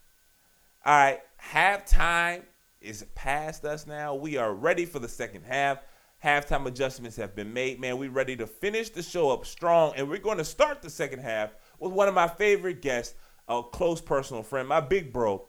[0.85, 2.43] All right, halftime
[2.81, 4.13] is past us now.
[4.15, 5.77] We are ready for the second half.
[6.21, 7.79] Halftime adjustments have been made.
[7.79, 10.89] Man, we're ready to finish the show up strong, and we're going to start the
[10.89, 13.15] second half with one of my favorite guests,
[13.47, 15.47] a close personal friend, my big bro,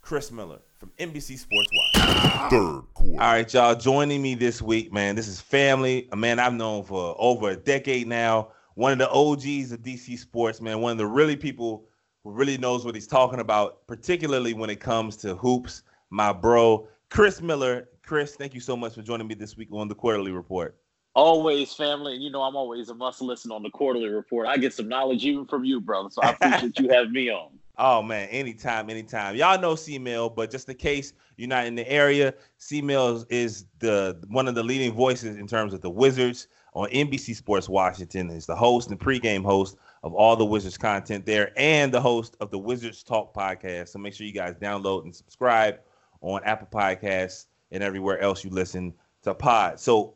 [0.00, 2.50] Chris Miller from NBC Sports Watch.
[2.50, 3.22] Third quarter.
[3.22, 5.14] All right, y'all, joining me this week, man.
[5.14, 8.48] This is family, a man I've known for over a decade now.
[8.74, 10.80] One of the OGs of DC sports, man.
[10.80, 11.86] One of the really people
[12.24, 15.82] who really knows what he's talking about, particularly when it comes to hoops.
[16.10, 17.88] My bro, Chris Miller.
[18.04, 20.76] Chris, thank you so much for joining me this week on the Quarter-Lee Report.
[21.14, 24.46] Always family, and you know I'm always a must listen on the Quarter-Lee Report.
[24.46, 26.08] I get some knowledge even from you, brother.
[26.10, 27.50] So I appreciate you having me on.
[27.78, 29.36] Oh man, anytime, anytime.
[29.36, 34.18] Y'all know C-Mill, but just in case you're not in the area, C-Mill is the
[34.28, 38.30] one of the leading voices in terms of the Wizards on NBC Sports Washington.
[38.30, 42.36] Is the host and pregame host of all the Wizards content there, and the host
[42.40, 43.88] of the Wizards Talk podcast.
[43.88, 45.78] So make sure you guys download and subscribe
[46.20, 48.92] on Apple Podcasts and everywhere else you listen
[49.22, 49.78] to pod.
[49.78, 50.14] So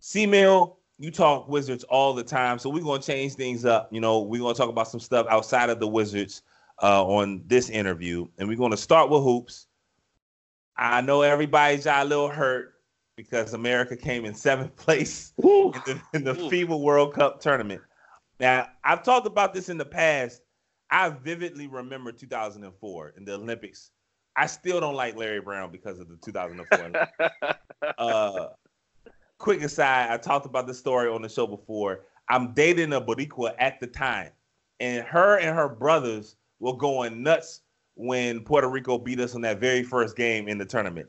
[0.00, 3.88] C-Mill, you talk Wizards all the time, so we're gonna change things up.
[3.92, 6.42] You know, we're gonna talk about some stuff outside of the Wizards
[6.82, 9.66] uh, on this interview, and we're gonna start with hoops.
[10.76, 12.74] I know everybody's a little hurt
[13.16, 15.72] because America came in seventh place Woo.
[15.72, 17.82] in the, in the FIBA World Cup tournament.
[18.40, 20.40] Now, I've talked about this in the past.
[20.90, 23.90] I vividly remember 2004 in the Olympics.
[24.34, 27.54] I still don't like Larry Brown because of the 2004.
[27.98, 28.46] uh,
[29.38, 32.06] quick aside, I talked about this story on the show before.
[32.30, 34.30] I'm dating a Boricua at the time,
[34.80, 37.60] and her and her brothers were going nuts
[37.94, 41.08] when Puerto Rico beat us in that very first game in the tournament.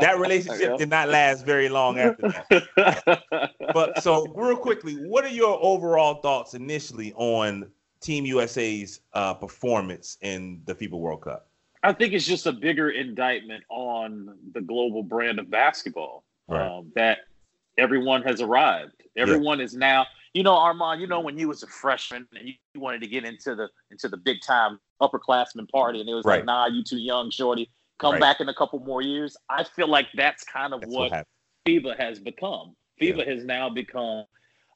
[0.00, 3.52] That relationship did not last very long after that.
[3.74, 7.70] But so, real quickly, what are your overall thoughts initially on
[8.00, 11.48] Team USA's uh, performance in the FIBA World Cup?
[11.82, 16.24] I think it's just a bigger indictment on the global brand of basketball.
[16.48, 16.66] Right.
[16.66, 17.18] Um, that
[17.78, 18.92] everyone has arrived.
[19.16, 20.06] Everyone is now.
[20.34, 21.00] You know, Armon.
[21.00, 23.68] You know, when you was a freshman and you, you wanted to get into the
[23.90, 26.36] into the big time upperclassmen party, and it was Right.
[26.36, 27.70] like, "Nah, you too young, shorty.
[28.02, 28.20] Come Right.
[28.20, 31.26] back in a couple more years." I feel like that's kind of That's what what.
[31.66, 32.76] FIBA has become.
[33.00, 34.24] FIBA has now become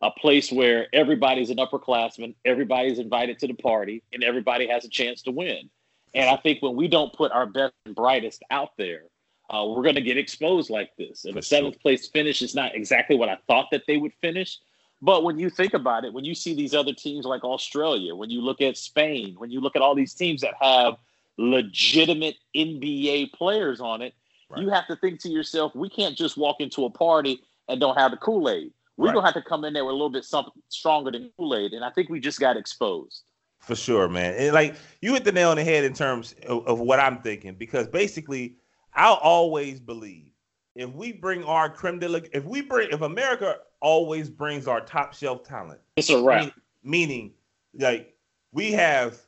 [0.03, 4.89] a place where everybody's an upperclassman, everybody's invited to the party, and everybody has a
[4.89, 5.69] chance to win.
[6.15, 9.03] And I think when we don't put our best and brightest out there,
[9.51, 11.25] uh, we're going to get exposed like this.
[11.25, 14.59] And For seventh place finish is not exactly what I thought that they would finish.
[15.03, 18.31] But when you think about it, when you see these other teams like Australia, when
[18.31, 20.95] you look at Spain, when you look at all these teams that have
[21.39, 24.15] legitimate NBA players on it,
[24.49, 24.63] Right.
[24.63, 27.97] you have to think to yourself, we can't just walk into a party and don't
[27.97, 28.73] have the Kool Aid.
[28.97, 29.15] We're Right.
[29.15, 31.73] gonna have to come in there with a little bit something stronger than Kool Aid,
[31.73, 33.23] and I think we just got exposed.
[33.59, 34.35] For sure, man.
[34.35, 37.21] And like you hit the nail on the head in terms of, of what I'm
[37.23, 38.57] thinking, because basically,
[38.95, 40.31] I'll always believe
[40.77, 44.81] if we bring our creme de la, if we bring, if America always brings our
[44.81, 46.43] top shelf talent, It's a wrap.
[46.43, 46.53] mean-
[46.85, 47.35] meaning
[47.75, 48.17] like
[48.53, 49.21] we have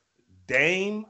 [0.47, 1.05] Dame,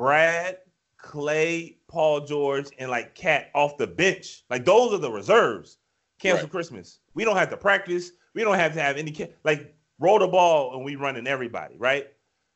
[0.00, 0.56] Brad,
[0.96, 4.44] Clay, Paul George, and like Cat off the bench.
[4.48, 5.76] Like those are the reserves.
[6.18, 6.50] Cancel Right.
[6.50, 7.00] Christmas.
[7.12, 8.12] We don't have to practice.
[8.34, 12.06] We don't have to have any like roll the ball and we running everybody, right?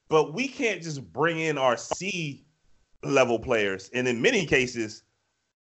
[0.09, 2.47] But we can't just bring in our C
[3.03, 5.03] level players, and in many cases,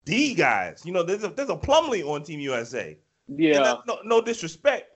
[0.05, 0.83] D guys.
[0.85, 2.97] You know, there's a there's a Plumlee on Team USA.
[3.27, 4.93] Yeah, that- no, no disrespect.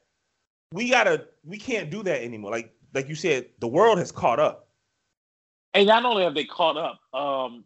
[0.72, 2.52] We gotta, we can't do that anymore.
[2.52, 4.67] Like, like you said, the world has caught up.
[5.78, 7.64] And not only have they caught up, um,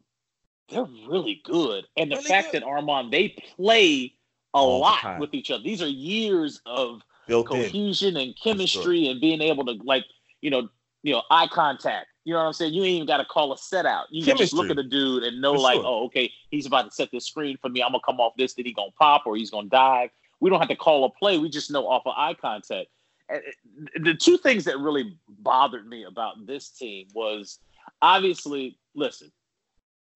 [0.69, 1.87] they're really good.
[1.97, 2.63] And the Really fact good.
[2.63, 4.15] that Armon they play
[4.55, 5.63] a All lot with each other.
[5.63, 7.63] These are years of Built in.
[7.63, 10.05] cohesion and chemistry and being able to like
[10.41, 10.69] you know
[11.03, 12.07] you know eye contact.
[12.25, 12.75] You know what i'm saying?
[12.75, 14.07] You ain't even got to call a set out.
[14.11, 15.85] You can just look at the dude and know For like sure.
[15.87, 17.83] oh okay he's about to set this screen for me.
[17.83, 18.55] I'm gonna come off this.
[18.55, 20.11] That he gonna pop or he's gonna dive.
[20.41, 21.39] We don't have to call a play.
[21.39, 22.89] We just know off of eye contact.
[23.29, 27.59] And the two things that really bothered me about this team was
[28.03, 29.31] obviously listen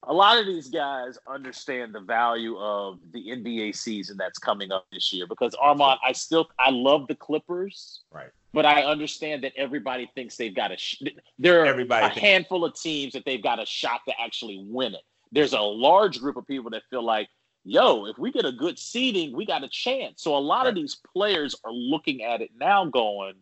[0.09, 4.87] a lot of these guys understand the value of the NBA season that's coming up
[4.93, 8.29] this year because Armon, I still I love the Clippers, Right.
[8.53, 11.03] But I understand that everybody thinks they've got a sh-
[11.39, 14.65] there are Everybody a thinks- handful of teams that they've got a shot to actually
[14.69, 15.03] win it.
[15.33, 17.29] There's a large group of people that feel like,
[17.65, 20.23] yo, if we get a good seeding, we got a chance.
[20.23, 23.35] So a lot of these players are looking at it now, going,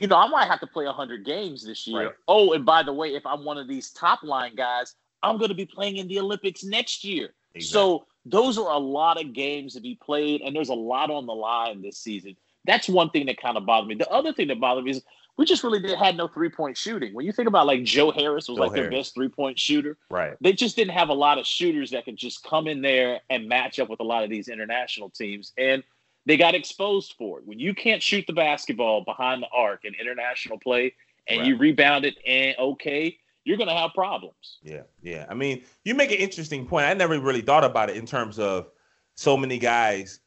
[0.00, 2.06] you know, I might have to play 100 games this year.
[2.06, 2.14] Right.
[2.26, 5.50] Oh, and by the way, if I'm one of these top line guys, I'm going
[5.50, 7.30] to be playing in the Olympics next year.
[7.58, 11.26] So those are a lot of games to be played, and there's a lot on
[11.26, 12.36] the line this season.
[12.64, 13.96] That's one thing that kind of bothered me.
[13.96, 15.02] The other thing that bothered me is
[15.36, 17.14] we just really did had no three point shooting.
[17.14, 19.96] When you think about like Joe Harris was Joe like their best three point shooter,
[20.10, 20.34] right.
[20.40, 23.48] they just didn't have a lot of shooters that could just come in there and
[23.48, 25.52] match up with a lot of these international teams.
[25.56, 25.82] And
[26.26, 27.46] they got exposed for it.
[27.46, 30.94] When you can't shoot the basketball behind the arc in international play
[31.26, 34.58] and you rebound it and okay, you're gonna have problems.
[34.62, 35.26] Yeah, yeah.
[35.28, 36.86] I mean, you make an interesting point.
[36.86, 38.68] I never really thought about it in terms of
[39.14, 40.20] so many guys.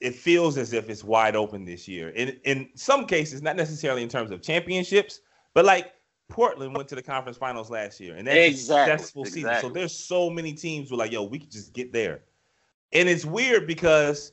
[0.00, 2.10] It feels as if it's wide open this year.
[2.10, 5.20] In in some cases, not necessarily in terms of championships,
[5.52, 5.92] but like
[6.28, 9.56] Portland went to the conference finals last year, and that's Exactly, a successful season.
[9.60, 12.22] So there's so many teams who are like, yo, we could just get there.
[12.92, 14.32] And it's weird because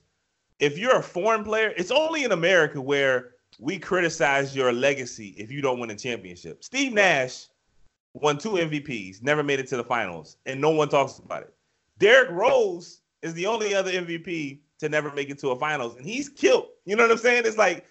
[0.60, 5.52] if you're a foreign player, it's only in America where we criticize your legacy if
[5.52, 6.64] you don't win a championship.
[6.64, 7.48] Steve Nash
[8.14, 11.54] won two MVPs, never made it to the finals, and no one talks about it.
[12.00, 16.06] Derrick Rose is the only other MVP to never make it to a finals, and
[16.06, 16.68] he's killed.
[16.86, 17.44] You know what I'm saying?
[17.46, 17.86] It's like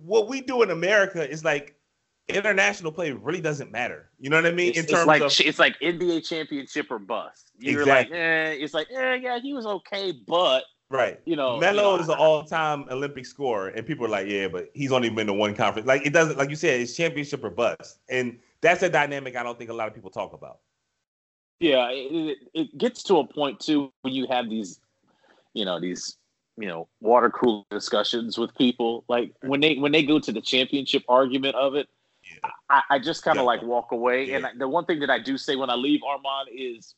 [0.00, 1.76] what we do in America is like
[2.28, 4.10] international play really doesn't matter.
[4.18, 4.70] You know what I mean?
[4.70, 7.52] It's, in it's terms like of it's like NBA championship or bust.
[7.58, 8.16] You're Exactly.
[8.16, 11.20] like, eh, it's like, eh, yeah, he was okay, but Right.
[11.26, 14.48] You know, Melo you know, is an all-time Olympic scorer, and people are like, "Yeah,
[14.48, 17.44] but he's only been to one conference." Like it doesn't, like you said, it's championship
[17.44, 20.60] or bust, and that's a dynamic I don't think a lot of people talk about.
[21.60, 24.80] Yeah, it, it, gets to a point too when you have these,
[25.54, 26.16] you know, these,
[26.56, 29.04] you know, water cooler discussions with people.
[29.08, 31.88] Like when they when they go to the championship argument of it,
[32.22, 32.50] Yeah.
[32.70, 33.46] I, I just kind of Yeah.
[33.46, 34.32] like walk away.
[34.32, 36.94] And I, the one thing that I do say when I leave Armon is,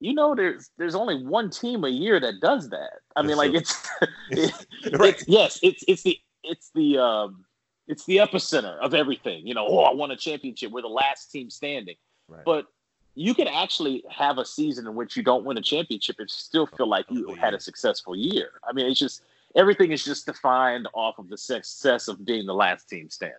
[0.00, 3.00] you know, there's there's only one team a year that does that.
[3.16, 4.08] I mean, That's like true.
[4.30, 5.14] it's, it, Right.
[5.14, 7.44] it's yes, it's it's the it's the um
[7.88, 9.46] it's the epicenter of everything.
[9.46, 10.70] You know, oh, I won a championship.
[10.70, 11.96] We're the last team standing.
[12.28, 12.44] Right.
[12.44, 12.66] But
[13.14, 16.66] you can actually have a season in which you don't win a championship and still
[16.66, 18.50] feel like you had a successful year.
[18.68, 19.22] I mean, it's just
[19.56, 23.38] everything is just defined off of the success of being the last team standing.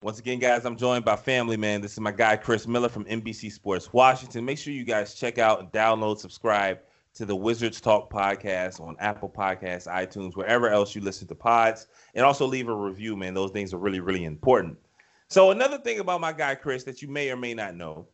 [0.00, 1.80] Once again, guys, I'm joined by family man.
[1.80, 4.44] This is my guy Chris Miller from NBC Sports Washington.
[4.44, 6.78] Make sure you guys check out and download, subscribe
[7.14, 11.88] to the Wizards Talk podcast on Apple Podcasts, iTunes, wherever else you listen to pods,
[12.14, 13.34] and also leave a review, man.
[13.34, 14.78] Those things are really, really important.
[15.26, 18.06] So another thing about my guy Chris that you may or may not know,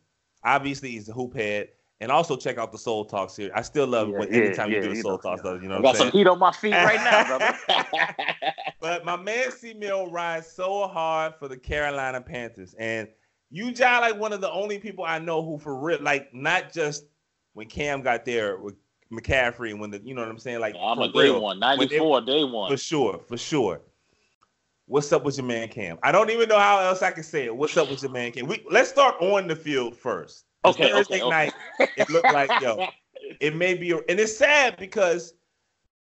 [0.43, 1.67] obviously he's a hoop head,
[2.01, 3.51] and also check out the Soul Talk series.
[3.55, 5.43] I still love Yeah, when yeah, anytime you do the you Soul know, Talk you
[5.43, 5.49] know.
[5.51, 5.63] stuff.
[5.63, 7.57] You know I what got I'm some heat on my feet right now, brother.
[8.81, 12.75] But my man C Mill rides so hard for the Carolina Panthers.
[12.77, 13.07] And
[13.49, 16.71] you John like one of the only people I know who for real, like not
[16.71, 17.05] just
[17.53, 18.75] when Cam got there with
[19.11, 20.59] McCaffrey and when the you know what I'm saying?
[20.59, 22.69] Like I'm a day real, one, When they- 94, day one.
[22.71, 23.81] For sure, for sure.
[24.87, 25.97] What's up with your man Cam?
[26.03, 27.55] I don't even know how else I can say it.
[27.55, 28.45] What's up with your man Cam?
[28.45, 30.44] We, let's start on the field first.
[30.69, 31.51] Okay, Thursday okay, okay.
[31.79, 32.87] night, it looked like yo,
[33.39, 35.33] it may be, and it's sad because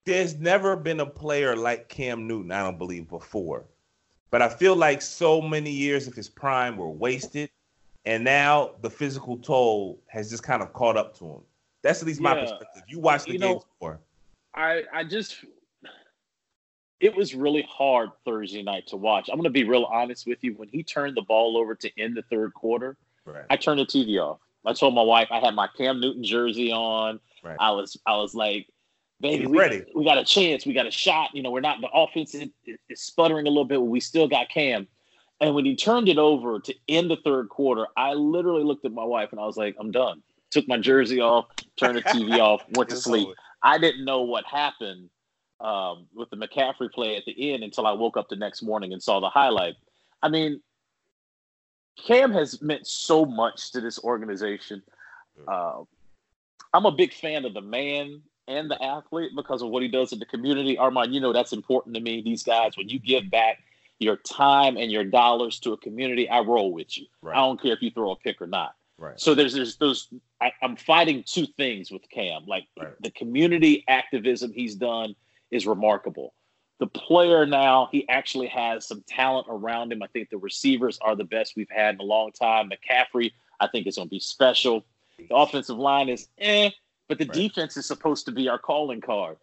[0.05, 3.65] there's never been a player like Cam Newton, I don't believe, before.
[4.31, 7.51] But I feel like so many years of his prime were wasted,
[8.05, 11.41] and now the physical toll has just kind of caught up to him.
[11.83, 12.43] That's at least my Yeah.
[12.43, 12.83] perspective.
[12.89, 14.01] You watch the You know- more.
[14.55, 15.45] I I just
[17.01, 19.29] it was really hard Thursday night to watch.
[19.31, 20.53] I'm going to be real honest with you.
[20.55, 23.45] When he turned the ball over to end the third quarter, Right.
[23.49, 24.39] I turned the TV off.
[24.65, 27.21] I told my wife I had my Cam Newton jersey on.
[27.43, 27.57] Right.
[27.59, 28.67] I was I was like,
[29.21, 29.85] baby, we, ready.
[29.95, 30.67] we got a chance.
[30.67, 31.31] We got a shot.
[31.35, 34.29] You know, we're not the offense is, is sputtering a little bit, but we still
[34.29, 34.87] got Cam.
[35.41, 38.93] And when he turned it over to end the third quarter, I literally looked at
[38.93, 40.23] my wife and I was like, I'm done.
[40.51, 41.47] Took my jersey off,
[41.77, 43.29] turned the TV off, went to sleep.
[43.63, 45.09] I didn't know what happened
[45.61, 48.93] um, with the McCaffrey play at the end until I woke up the next morning
[48.93, 49.77] and saw the highlight.
[50.23, 50.61] I mean,
[52.07, 54.83] Cam has meant so much to this organization.
[55.47, 55.83] Uh,
[56.73, 60.13] I'm a big fan of the man and the athlete because of what he does
[60.13, 60.77] in the community.
[60.77, 62.23] Armon, you know that's important to me.
[62.23, 63.59] These guys, when you give back
[63.99, 67.07] your time and your dollars to a community, I roll with you.
[67.23, 67.37] Right.
[67.37, 68.75] I don't care if you throw a pick or not.
[68.99, 69.19] Right.
[69.19, 70.09] So there's there's those.
[70.41, 72.45] I, I'm fighting two things with Cam.
[72.47, 72.93] Like Right.
[73.01, 75.15] the community activism he's done
[75.51, 76.35] is remarkable.
[76.81, 80.03] The player now, he actually has some talent around him.
[80.03, 82.71] I think the receivers are the best we've had in a long time.
[82.71, 84.85] McCaffrey, I think, is going to be special.
[85.19, 86.71] The offensive line is eh,
[87.07, 87.35] but the Right.
[87.35, 89.37] defense is supposed to be our calling card.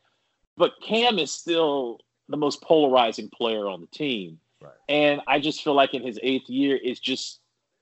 [0.57, 4.39] But Cam is still the most polarizing player on the team.
[4.59, 4.73] Right.
[4.89, 7.39] And I just feel like in his eighth year, it's just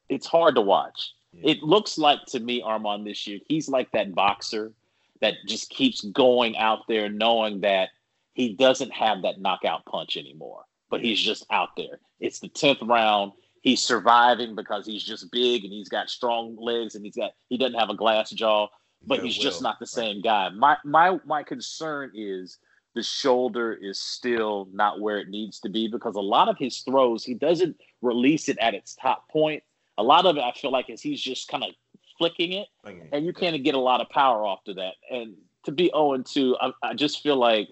[0.09, 1.13] it's hard to watch.
[1.31, 1.51] Yeah.
[1.51, 4.73] It looks like to me, Armon, this year, he's like that boxer
[5.21, 7.89] that just keeps going out there knowing that
[8.35, 11.99] he doesn't have that knockout punch anymore, but he's just out there.
[12.19, 13.31] It's the 10th round.
[13.61, 17.57] He's surviving because he's just big and he's got strong legs and he's got he
[17.57, 18.67] doesn't have a glass jaw,
[19.07, 20.49] but he's just not the same guy.
[20.49, 22.59] My my my concern is
[22.93, 26.79] the shoulder is still not where it needs to be because a lot of his
[26.81, 29.63] throws he doesn't release it at its top point.
[29.97, 31.71] A lot of it I feel like is he's just kind of
[32.17, 33.09] flicking it Okay.
[33.11, 34.93] and you can't get a lot of power off to that.
[35.09, 37.67] And to be 0 and 2, I, I just feel like,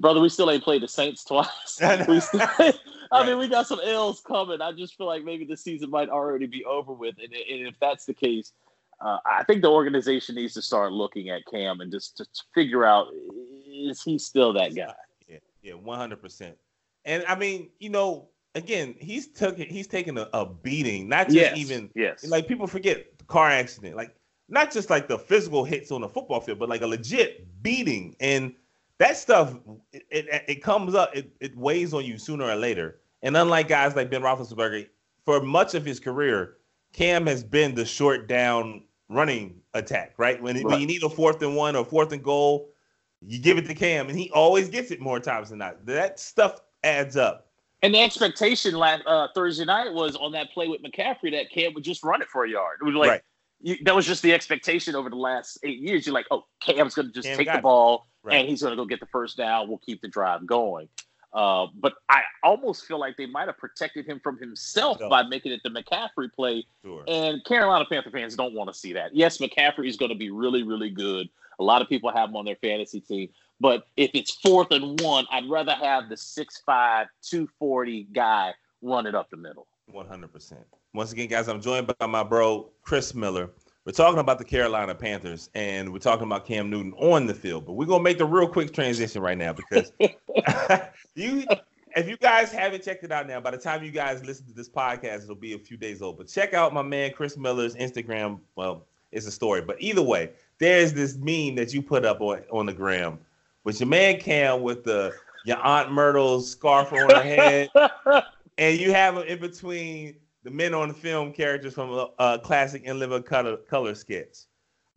[0.00, 1.48] brother, we still ain't played the Saints twice.
[1.66, 1.88] Still,
[3.10, 3.26] I Right.
[3.28, 4.60] mean, we got some L's coming.
[4.60, 7.14] I just feel like maybe the season might already be over with.
[7.22, 8.52] And, and if that's the case,
[9.00, 12.42] uh, I think the organization needs to start looking at Cam and just to, to
[12.54, 13.06] figure out
[13.66, 14.92] is he still that guy?
[15.28, 16.56] Yeah, yeah, one hundred percent.
[17.04, 21.56] And I mean, you know, again, he's took he's taken a, a beating, not just
[21.56, 24.14] even yes, like people forget the car accident, like
[24.48, 28.16] not just like the physical hits on the football field, but like a legit beating,
[28.20, 28.52] and
[28.98, 29.56] that stuff
[29.92, 33.00] it, it, it comes up, it, it weighs on you sooner or later.
[33.22, 34.88] And unlike guys like Ben Roethlisberger,
[35.24, 36.56] for much of his career,
[36.92, 40.40] Cam has been the short down running attack, right?
[40.40, 42.70] When, when you need a fourth and one or fourth and goal,
[43.26, 45.84] you give it to Cam, and he always gets it more times than not.
[45.86, 47.48] That stuff adds up.
[47.82, 51.74] And the expectation last uh, Thursday night was on that play with McCaffrey that Cam
[51.74, 52.78] would just run it for a yard.
[52.80, 53.20] It was like Right.
[53.60, 56.06] you, that was just the expectation over the last eight years.
[56.06, 58.36] You're like, oh, Cam's going to just Cam take the ball, Right.
[58.40, 59.68] and he's going to go get the first down.
[59.68, 60.88] We'll keep the drive going.
[61.32, 65.08] Uh, but I almost feel like they might have protected him from himself Yeah.
[65.08, 66.64] by making it the McCaffrey play.
[66.82, 67.04] Sure.
[67.06, 69.14] And Carolina Panther fans don't want to see that.
[69.14, 71.28] Yes, McCaffrey is going to be really, really good.
[71.58, 73.28] A lot of people have him on their fantasy team.
[73.60, 79.14] But if it's fourth and one, I'd rather have the 6'5, 240 guy run it
[79.14, 79.66] up the middle.
[79.90, 80.60] One hundred percent.
[80.94, 83.50] Once again, guys, I'm joined by my bro Chris Miller.
[83.88, 87.64] We're talking about the Carolina Panthers, and we're talking about Cam Newton on the field.
[87.64, 89.92] But we're gonna make the real quick transition right now because
[91.14, 91.46] you,
[91.96, 94.52] if you guys haven't checked it out now, by the time you guys listen to
[94.52, 96.18] this podcast, it'll be a few days old.
[96.18, 98.40] But check out my man Chris Miller's Instagram.
[98.56, 102.42] Well, it's a story, but either way, there's this meme that you put up on
[102.52, 103.18] on the gram
[103.64, 105.14] with your man Cam with the
[105.46, 107.70] your Aunt Myrtle's scarf on her head
[108.58, 112.38] and you have him in between the men on the film characters from a, a
[112.38, 114.46] classic in living color color sketch.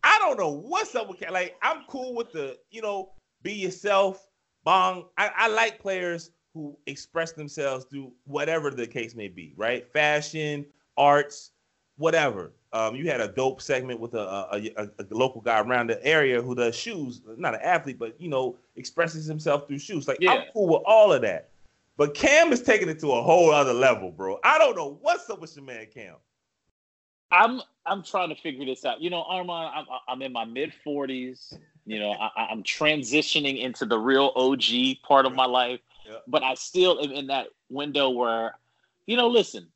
[0.04, 3.12] I don't know what's up with like I'm cool with the you know
[3.44, 4.28] be yourself
[4.64, 5.06] bong.
[5.18, 9.88] I, I like players who express themselves through whatever the case may be, right?
[9.94, 10.66] Fashion,
[10.98, 11.52] arts,
[11.98, 12.54] whatever.
[12.74, 16.04] Um, you had a dope segment with a, a, a, a local guy around the
[16.06, 20.08] area who does shoes, not an athlete, but you know expresses himself through shoes.
[20.08, 21.51] Like I'm cool with all of that.
[21.98, 24.40] But Cam is taking it to a whole other level, bro.
[24.44, 26.16] I don't know what's up with your man Cam.
[27.32, 29.02] I'm I'm trying to figure this out.
[29.02, 31.58] You know, Armon, I'm I'm in my mid 40s.
[31.86, 36.18] You know, I, I'm transitioning into the real OG part of my life, Yeah.
[36.28, 38.54] but I still am in that window where,
[39.08, 39.68] you know, listen.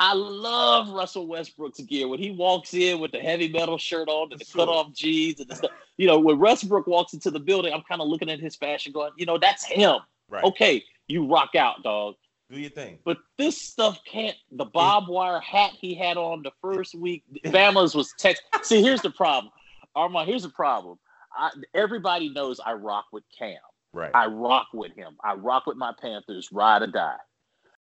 [0.00, 4.32] I- love Russell Westbrook's gear when he walks in with the heavy metal shirt on
[4.32, 4.66] and the Sure.
[4.66, 5.70] cut off jeans and the stuff.
[5.96, 8.92] You know, when Westbrook walks into the building, I'm kind of looking at his fashion,
[8.92, 9.96] going, you know, that's him.
[10.28, 10.44] Right.
[10.44, 12.14] Okay, you rock out, dog.
[12.50, 12.98] Do your thing.
[13.04, 14.36] But this stuff can't.
[14.52, 18.42] The barbed wire hat he had on the first week, Bama's was text.
[18.62, 19.52] See, here's the problem,
[19.96, 20.26] Armon.
[20.26, 20.98] Here's the problem.
[21.36, 23.56] I, everybody knows I rock with Cam.
[23.92, 24.10] Right.
[24.14, 25.16] I rock with him.
[25.24, 27.16] I rock with my Panthers, ride or die.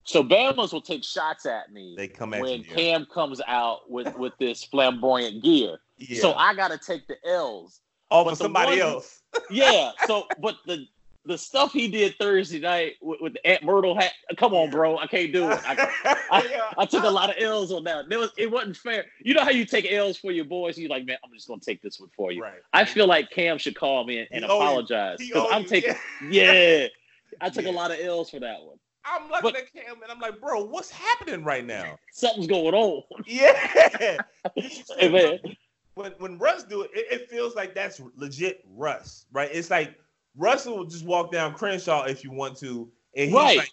[0.05, 2.65] So Bama's will take shots at me They come at when you.
[2.69, 2.75] yeah.
[2.75, 5.79] Cam comes out with with this flamboyant gear.
[5.99, 6.21] Yeah.
[6.21, 7.81] So I got to take the L's.
[8.11, 9.23] oh, but for somebody else.
[9.51, 9.91] Yeah.
[10.07, 10.87] So, but the
[11.25, 14.13] the stuff he did Thursday night with, with the Aunt Myrtle hat.
[14.37, 14.99] Come on, bro.
[14.99, 15.61] I can't do it.
[15.65, 16.71] I, Yeah.
[16.77, 18.09] I took a lot of L's on that.
[18.09, 19.05] There was it wasn't fair.
[19.21, 20.77] You know how you take L's for your boys?
[20.79, 22.43] You're like, man, I'm just gonna take this one for you.
[22.43, 22.61] Right.
[22.73, 24.63] I feel like Cam should call me and, and He owe you.
[24.63, 25.95] apologize because I'm taking.
[26.31, 26.53] yeah.
[26.83, 26.87] Yeah,
[27.41, 27.71] I took Yeah.
[27.71, 28.77] a lot of L's for that one.
[29.05, 31.99] I'm looking But- at Cam and I'm like, bro, what's happening right now?
[32.13, 33.03] Something's going on.
[33.27, 34.19] Yeah.
[34.99, 35.39] Hey, man.
[35.95, 39.51] when when Russ do it, it, it feels like that's legit Russ, right?
[39.53, 39.95] It's like
[40.37, 43.59] Russell will just walk down Crenshaw if you want to, and he's Right.
[43.59, 43.71] like,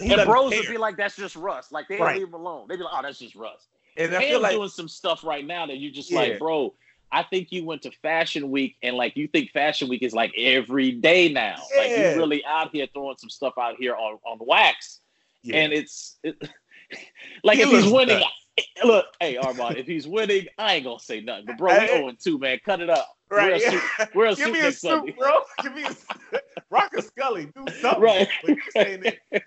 [0.00, 0.60] he and bros care.
[0.60, 2.18] would be like, "That's just Russ." Like they Right.
[2.18, 2.66] leave him alone.
[2.68, 3.66] They'd be like, "Oh, that's just Russ."
[3.98, 6.20] and I Cam's feel like doing some stuff right now that you're just Yeah.
[6.20, 6.74] like, bro.
[7.14, 10.32] I think you went to Fashion Week and like you think Fashion Week is like
[10.34, 11.56] every day now.
[11.76, 12.12] Like Yeah.
[12.12, 15.00] you really out here throwing some stuff out here on on wax,
[15.42, 15.56] yeah.
[15.56, 16.36] and it's it,
[17.44, 18.18] like He if he's winning.
[18.20, 18.32] nuts.
[18.84, 21.46] Look, hey Armon, if he's winning, I ain't gonna say nothing.
[21.46, 21.86] But bro, we Hey.
[21.98, 22.58] 0 2, man.
[22.64, 23.16] Cut it up.
[23.30, 23.70] right, We're a yeah.
[23.70, 25.14] suit, we're a Give suit me a suit, Sunday.
[25.18, 25.40] bro.
[25.62, 26.38] Give me a
[26.70, 27.46] Rock a Scully.
[27.54, 28.02] Do something.
[28.02, 28.28] Right.
[28.42, 29.42] But you saying it.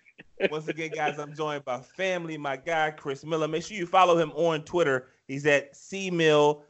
[0.51, 3.47] Once again, guys, I'm joined by family, my guy Chris Miller.
[3.47, 5.07] Make sure you follow him on Twitter.
[5.27, 6.63] He's at C Mill,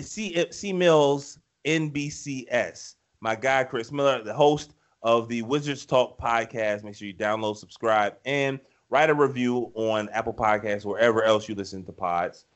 [0.00, 2.94] C C Mills NBCS.
[3.20, 6.84] My guy Chris Miller, the host of the Wizards Talk podcast.
[6.84, 8.60] Make sure you download, subscribe, and
[8.90, 12.46] write a review on Apple Podcasts, wherever else you listen to pods.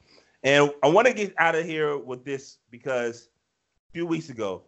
[0.43, 3.29] And I want to get out of here with this because
[3.89, 4.65] a few weeks ago,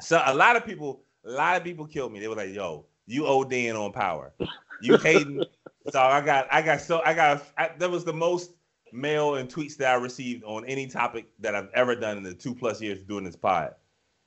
[0.00, 2.20] so a lot of people, a lot of people killed me.
[2.20, 4.32] They were like, "Yo, you ODing on power,
[4.80, 5.42] you hating."
[5.90, 7.44] so I got, I got so, I got.
[7.58, 8.52] I, that was the most
[8.92, 12.34] mail and tweets that I received on any topic that I've ever done in the
[12.34, 13.74] two plus years doing this pod.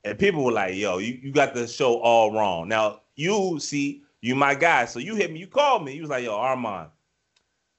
[0.04, 4.02] And people were like, "Yo, you, you got the show all wrong." Now you see,
[4.20, 5.94] you my guy, so you hit me, you called me.
[5.94, 6.88] You was like, "Yo, Armon,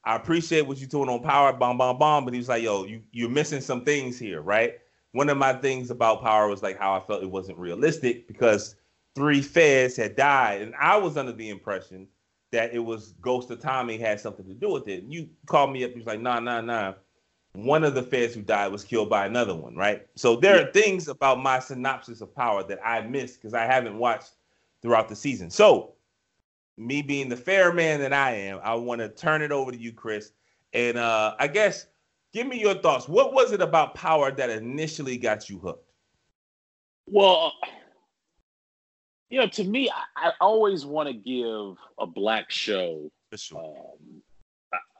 [0.03, 2.85] I appreciate what you're doing on Power, bomb, bomb, bomb." But he was like, "Yo,
[2.85, 4.75] you you're missing some things here, right?"
[5.11, 8.75] One of my things about Power was like how I felt it wasn't realistic because
[9.15, 12.07] three feds had died, and I was under the impression
[12.51, 15.03] that it was Ghost of Tommy had something to do with it.
[15.03, 16.93] And you called me up, you was like, "Nah, nah, nah."
[17.53, 20.05] One of the feds who died was killed by another one, right?
[20.15, 23.97] So there are things about my synopsis of Power that I missed because I haven't
[23.97, 24.33] watched
[24.81, 25.49] throughout the season.
[25.49, 25.95] So
[26.79, 29.77] me being the fair man that I am, I want to turn it over to
[29.77, 30.31] you, Chris.
[30.73, 31.87] And uh, I guess
[32.33, 33.07] give me your thoughts.
[33.07, 35.91] What was it about Power that initially got you hooked?
[37.05, 37.51] Well,
[39.29, 43.59] you know, to me, I, I always want to give a black show sure.
[43.59, 44.21] um,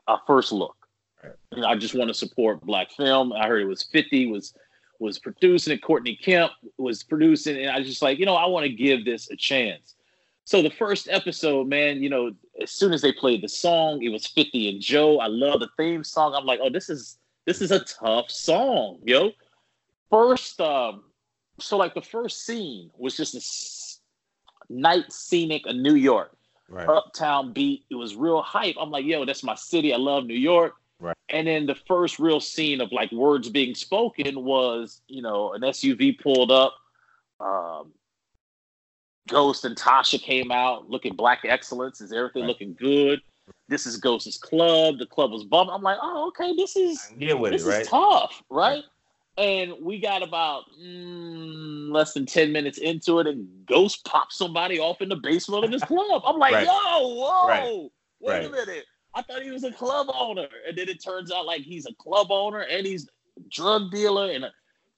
[0.06, 0.76] a, a first look.
[1.22, 1.32] Right.
[1.52, 3.32] You know, I just want to support black film.
[3.32, 4.54] I heard it was 50 was
[4.98, 5.78] was producing it.
[5.78, 9.30] Courtney Kemp was producing, and I just like, you know, I want to give this
[9.30, 9.94] a chance.
[10.44, 14.08] So the first episode, man, you know, as soon as they played the song, it
[14.08, 15.20] was 50 and Joe.
[15.20, 16.34] I love the theme song.
[16.34, 19.30] I'm like, oh, this is this is a tough song, yo.
[20.10, 21.04] First, um,
[21.58, 24.00] so like the first scene was just a s-
[24.68, 26.36] night scenic of New York
[26.68, 26.88] Right.
[26.88, 27.84] uptown beat.
[27.90, 28.76] It was real hype.
[28.80, 29.92] I'm like, yo, that's my city.
[29.94, 30.74] I love New York.
[31.00, 31.16] Right.
[31.28, 35.62] And then the first real scene of like words being spoken was, you know, an
[35.62, 36.74] SUV pulled up.
[37.40, 37.92] Um,
[39.28, 42.00] Ghost and Tasha came out looking black excellence.
[42.00, 42.48] Is everything Right.
[42.48, 43.20] looking good?
[43.68, 44.98] This is Ghost's club.
[44.98, 45.74] The club was bumping.
[45.74, 47.82] I'm like, oh, okay, this is get with this it, right?
[47.82, 48.82] is tough, right?
[49.36, 54.78] And we got about mm, less than 10 minutes into it, and Ghost pops somebody
[54.80, 56.22] off in the basement of his club.
[56.26, 56.66] I'm like, Right.
[56.66, 57.90] yo, whoa, Right.
[58.20, 58.86] wait a minute.
[59.14, 60.46] I thought he was a club owner.
[60.68, 64.30] And then it turns out like he's a club owner and he's a drug dealer,
[64.32, 64.46] and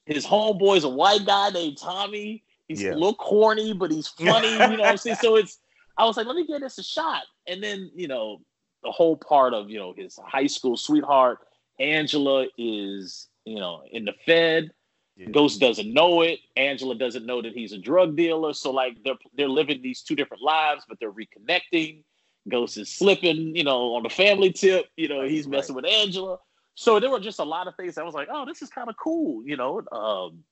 [0.05, 2.43] his homeboy's a white guy named Tommy.
[2.67, 2.91] He's Yeah.
[2.91, 4.51] a little corny, but he's funny.
[4.51, 5.17] you know what I'm saying?
[5.21, 5.59] So it's,
[5.97, 7.23] I was like, let me give this a shot.
[7.47, 8.41] And then, you know,
[8.83, 11.39] the whole part of, you know, his high school sweetheart,
[11.79, 14.71] Angela is, you know, in the Fed.
[15.15, 15.29] Yeah.
[15.29, 16.39] Ghost doesn't know it.
[16.57, 18.51] Angela doesn't know that he's a drug dealer.
[18.53, 22.03] So like they're they're living these two different lives, but they're reconnecting.
[22.49, 24.87] Ghost is slipping, you know, on the family tip.
[24.97, 26.39] You know, he's messing with Angela.
[26.75, 27.99] So there were just a lot of things.
[27.99, 29.83] I was like, oh, this is kind of cool, you know.
[29.91, 30.43] Um,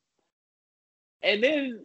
[1.23, 1.83] and then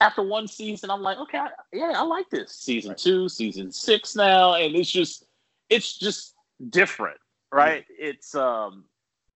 [0.00, 2.52] after one season, I'm like, okay, I, yeah, I like this.
[2.52, 2.98] Season Right.
[2.98, 5.26] two, season six now, and it's just,
[5.68, 6.34] it's just
[6.70, 7.18] different,
[7.52, 7.84] right?
[7.90, 8.84] It's um,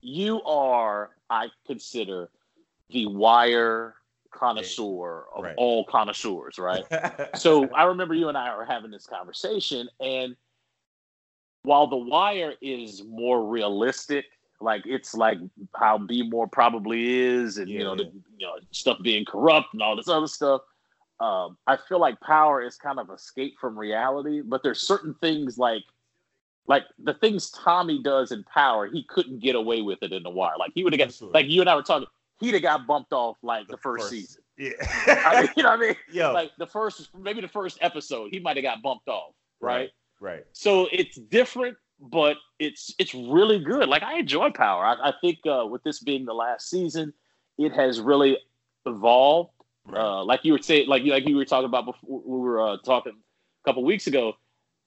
[0.01, 2.31] you are, I consider,
[2.91, 3.95] the wire
[4.31, 5.55] connoisseur of Right.
[5.57, 6.85] all connoisseurs, right?
[7.35, 10.37] so I remember you and I were having this conversation, and
[11.65, 14.27] while The Wire is more realistic,
[14.63, 15.39] like it's like
[15.75, 19.97] how B-more probably is, and you know the you know stuff being corrupt and all
[19.97, 20.63] this other stuff.
[21.21, 25.59] Um, I feel like Power is kind of escape from reality, but there's certain things
[25.59, 25.83] like
[26.67, 30.31] like the things Tommy does in Power, he couldn't get away with it in The
[30.31, 30.55] Wire.
[30.59, 31.31] Like he would have got sure.
[31.33, 32.09] like you and I were talking,
[32.41, 34.43] he'd have got bumped off like the, first, season.
[34.61, 34.63] I
[35.07, 35.41] Yeah.
[35.41, 35.97] mean, you know what I mean?
[36.13, 36.33] Yo.
[36.33, 39.91] Like the first, maybe the first episode, he might have got bumped off, right?
[40.21, 40.45] Right.
[40.53, 43.89] So it's different, but it's it's really good.
[43.89, 44.85] Like I enjoy Power.
[44.85, 47.13] I, I think uh, with this being the last season,
[47.59, 48.39] it has really
[48.87, 49.51] evolved.
[49.87, 50.01] Right.
[50.01, 52.77] Uh, like you were saying, like like you were talking about before we were uh,
[52.85, 54.35] talking a couple weeks ago.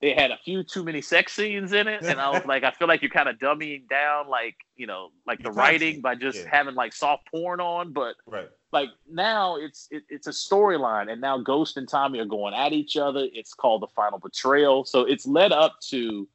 [0.02, 2.72] They had a few too many sex scenes in it, and I was like, I
[2.72, 6.40] feel like you're kind of dummying down, like you know, like the writing by just
[6.40, 6.50] yeah.
[6.52, 8.50] having like soft porn on, but right.
[8.74, 12.74] like now it's it, it's a storyline and now ghost and tommy are going at
[12.74, 16.28] each other it's called the final betrayal so it's led up to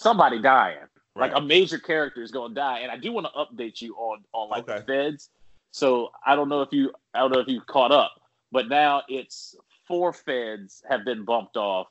[0.00, 0.78] somebody dying
[1.16, 3.94] like a major character is going to die and i do want to update you
[3.96, 5.30] on on like the feds
[5.70, 8.12] so i don't know if you i don't know if you caught up
[8.52, 9.54] but now it's
[9.86, 11.88] four feds have been bumped off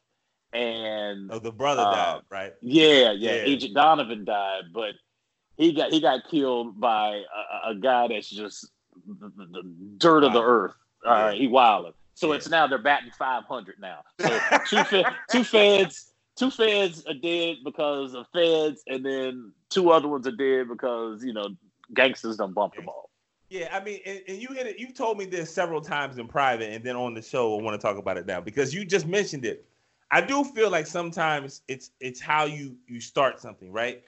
[0.54, 2.54] and Oh, the brother Uh, died, right?
[2.62, 3.44] yeah, yeah, Yeah.
[3.46, 4.96] Agent Donovan died, but
[5.58, 7.22] he got he got killed by
[7.66, 8.72] a, a guy that's just
[9.06, 9.64] the, the,
[9.98, 10.74] dirt of the earth.
[11.06, 11.24] All Yeah.
[11.26, 11.94] right, he wilded.
[12.16, 12.36] So Yeah.
[12.38, 14.00] it's now they're batting five hundred now.
[14.20, 16.09] So two fe- two feds,
[16.40, 21.24] two feds are dead because of feds, and then two other ones are dead because
[21.24, 21.50] you know
[21.94, 23.10] gangsters done bumped them all.
[23.50, 24.80] Yeah, I mean, and, and you hit it.
[24.80, 27.80] You told me this several times in private, and then on the show, I want
[27.80, 29.66] to talk about it now because you just mentioned it.
[30.12, 34.04] I do feel like sometimes it's it's how you you start something, right?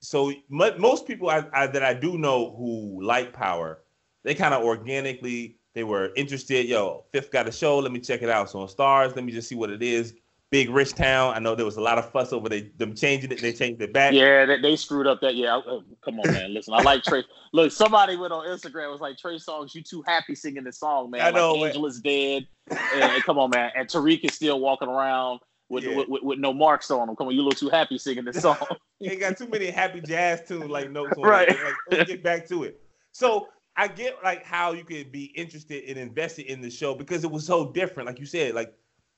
[0.00, 3.80] So mo- most people I, I, that I do know who like Power,
[4.22, 6.66] they kind of organically they were interested.
[6.66, 7.78] Yo, Fifth got a show.
[7.78, 8.50] Let me check it out.
[8.50, 10.14] So on Starz, let me just see what it is.
[10.50, 11.34] Big rich town.
[11.34, 13.40] I know there was a lot of fuss over they them changing it.
[13.40, 14.12] They changed it back.
[14.12, 15.36] Yeah, they, they screwed up that.
[15.36, 16.52] Yeah, uh, come on, man.
[16.52, 17.22] Listen, I like Trey.
[17.52, 21.10] Look, somebody went on Instagram was like, Trey Songz, you too happy singing this song,
[21.10, 21.20] man.
[21.20, 21.68] I know, like man.
[21.68, 22.46] Angela's dead.
[22.94, 23.70] and, come on, man.
[23.76, 25.96] And Tariq is still walking around with, Yeah.
[25.96, 27.14] with, with, with no marks on him.
[27.16, 28.56] Come on, you look too happy singing this song.
[29.02, 31.48] Ain't got too many happy jazz tunes like notes on Right.
[31.48, 31.56] it.
[31.64, 32.80] Like, let's get back to it.
[33.12, 37.24] So I get like how you could be interested and invested in the show because
[37.24, 38.08] it was so different.
[38.08, 38.74] Like you said, like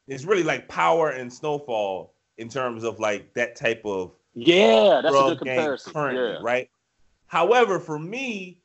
[0.07, 5.15] it's really like Power and Snowfall in terms of like that type of yeah, that's
[5.15, 5.93] a good comparison.
[5.93, 6.39] currently, yeah.
[6.43, 6.71] right?
[7.27, 8.61] However, for me,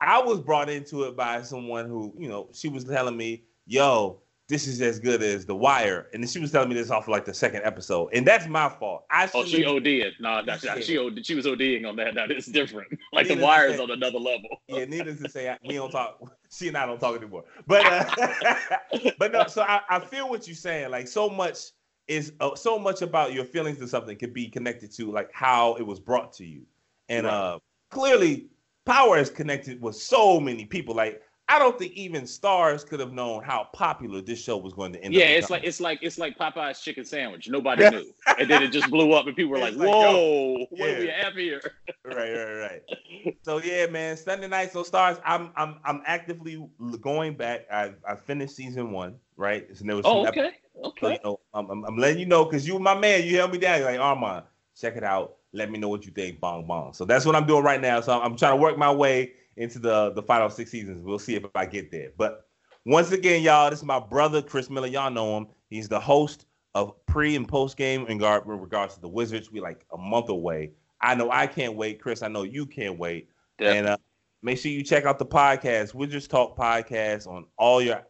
[0.00, 4.20] I was brought into it by someone who, you know, she was telling me, "Yo,
[4.48, 7.04] this is as good as The Wire," and then she was telling me this off
[7.04, 9.04] of like the second episode, and that's my fault.
[9.10, 9.86] I Oh, she OD'd.
[9.86, 10.10] Yeah.
[10.80, 12.14] she OD, she was ODing on that.
[12.14, 12.88] Now it's different.
[13.12, 14.48] Like the Needless to wire's say- on another level.
[14.68, 16.18] yeah, needless to say, we don't talk.
[16.54, 17.44] She and I don't talk anymore.
[17.66, 18.54] But uh,
[19.18, 19.46] but no.
[19.46, 20.90] So I, I feel what you're saying.
[20.90, 21.58] Like so much
[22.08, 25.74] is uh, so much about your feelings to something could be connected to like how
[25.76, 26.62] it was brought to you,
[27.08, 27.32] and Right.
[27.32, 27.58] uh,
[27.90, 28.48] clearly
[28.84, 30.94] Power is connected with so many people.
[30.94, 31.22] Like
[31.52, 35.04] I don't think even Starz could have known how popular this show was going to
[35.04, 35.30] end Yeah, up.
[35.36, 37.48] it's like it's like it's like Popeye's chicken sandwich.
[37.50, 40.88] Nobody knew, and then it just blew up, and people were like, "Whoa, yo, what
[40.88, 41.60] do we have here?"
[42.04, 42.82] right, right, right.
[43.42, 44.72] So yeah, man, Sunday night.
[44.72, 45.20] So Starz.
[45.24, 46.66] I'm I'm I'm actively
[47.00, 47.66] going back.
[47.70, 49.16] I I finished season one.
[49.36, 49.66] Right.
[49.76, 51.12] So there was Oh, some okay, So, okay.
[51.12, 53.24] you know, I'm, I'm, I'm letting you know because you my man.
[53.24, 53.80] You held me down.
[53.80, 54.44] You're like Armon,
[54.78, 55.36] check it out.
[55.52, 56.40] Let me know what you think.
[56.40, 56.92] Bong bong.
[56.94, 58.00] So that's what I'm doing right now.
[58.00, 61.02] So I'm, I'm trying to work my way into the the final six seasons.
[61.02, 62.10] We'll see if I get there.
[62.16, 62.46] But
[62.84, 64.88] once again, y'all, this is my brother Chris Miller.
[64.88, 65.46] Y'all know him.
[65.70, 69.52] He's the host of pre and post game in regard- in regards to the Wizards.
[69.52, 70.72] We like a month away.
[71.00, 72.22] I know I can't wait, Chris.
[72.22, 73.28] I know you can't wait.
[73.76, 73.96] And uh,
[74.42, 78.02] make sure you check out the podcast, Wizards Talk Podcast, on all your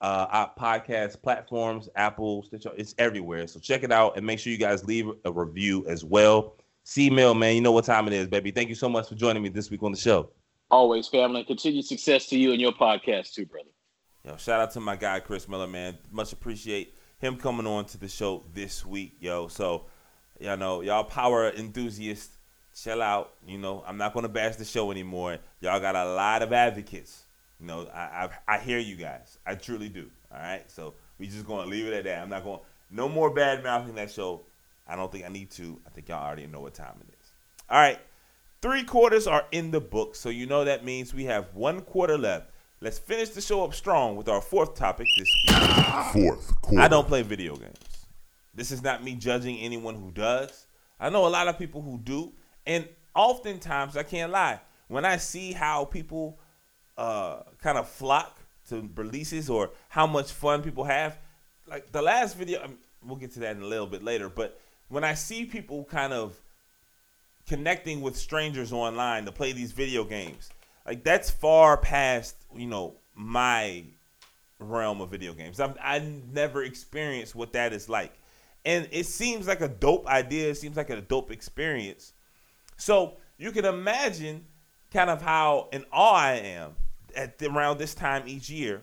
[0.00, 3.46] uh, our podcast platforms, Apple, Stitcher, it's everywhere.
[3.46, 6.56] So check it out and make sure you guys leave a review as well.
[6.84, 8.50] C-mail, man, you know what time it is, baby.
[8.50, 10.30] Thank you so much for joining me this week on the show.
[10.70, 11.44] Always, family.
[11.44, 13.68] Continued success to you and your podcast too, brother.
[14.24, 15.96] Yo, shout out to my guy Chris Miller, man.
[16.10, 19.46] Much appreciate him coming on to the show this week, yo.
[19.46, 19.86] So,
[20.40, 22.36] you know, y'all power enthusiasts,
[22.74, 23.34] chill out.
[23.46, 25.38] You know, I'm not gonna bash the show anymore.
[25.60, 27.22] Y'all got a lot of advocates.
[27.60, 29.38] You know, I I, I hear you guys.
[29.46, 30.10] I truly do.
[30.32, 32.22] All right, so we just gonna leave it at that.
[32.22, 32.60] I'm not going
[32.90, 34.42] no more bad mouthing that show.
[34.88, 35.80] I don't think I need to.
[35.86, 37.30] I think y'all already know what time it is.
[37.70, 37.98] All right,
[38.66, 42.18] three quarters are in the book, so you know that means we have one quarter
[42.18, 42.50] left.
[42.80, 45.86] Let's finish the show up strong with our fourth topic this week.
[46.12, 46.80] Fourth quarter.
[46.80, 47.78] I don't play video games.
[48.52, 50.66] This is not me judging anyone who does.
[50.98, 52.32] I know a lot of people who do,
[52.66, 54.60] and oftentimes I can't lie.
[54.88, 56.40] When I see how people
[56.98, 58.36] uh, kind of flock
[58.70, 61.18] to releases or how much fun people have,
[61.68, 64.28] like the last video, um, we'll get to that in a little bit later.
[64.28, 66.40] But when I see people kind of
[67.48, 70.50] connecting with strangers online to play these video games,
[70.86, 73.84] like that's far past you know my
[74.58, 75.60] realm of video games.
[75.60, 75.98] I've, I
[76.32, 78.12] never experienced what that is like.
[78.64, 80.50] And it seems like a dope idea.
[80.50, 82.12] It seems like a dope experience.
[82.76, 84.44] So you can imagine
[84.92, 86.74] kind of how in awe I am
[87.14, 88.82] at the, around this time each year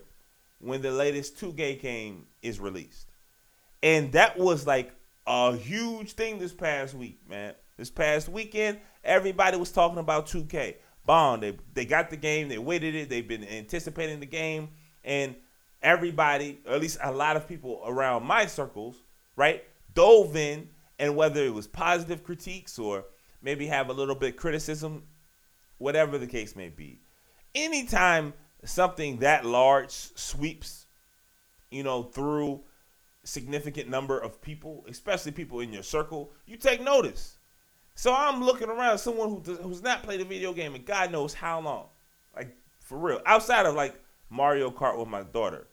[0.60, 3.12] when the latest 2K game is released.
[3.82, 4.94] And that was like
[5.28, 7.54] a huge thing this past week, man.
[7.78, 10.76] This past weekend, everybody was talking about 2K.
[11.06, 14.70] Bond, they, they got the game, they waited it, they've been anticipating the game,
[15.04, 15.36] and
[15.82, 18.96] everybody, or at least a lot of people around my circles,
[19.36, 19.64] right,
[19.94, 20.70] dove in,
[21.00, 23.06] and whether it was positive critiques or
[23.42, 25.04] maybe have a little bit criticism,
[25.78, 27.02] whatever the case may be.
[27.54, 28.34] Anytime
[28.64, 30.86] something that large sweeps,
[31.70, 32.64] you know, through
[33.24, 37.38] significant number of people, especially people in your circle, you take notice.
[37.96, 41.12] So I'm looking around, someone who does, who's not played a video game in God
[41.12, 41.86] knows how long,
[42.36, 44.00] like for real, outside of like
[44.30, 45.68] Mario Kart with my daughter.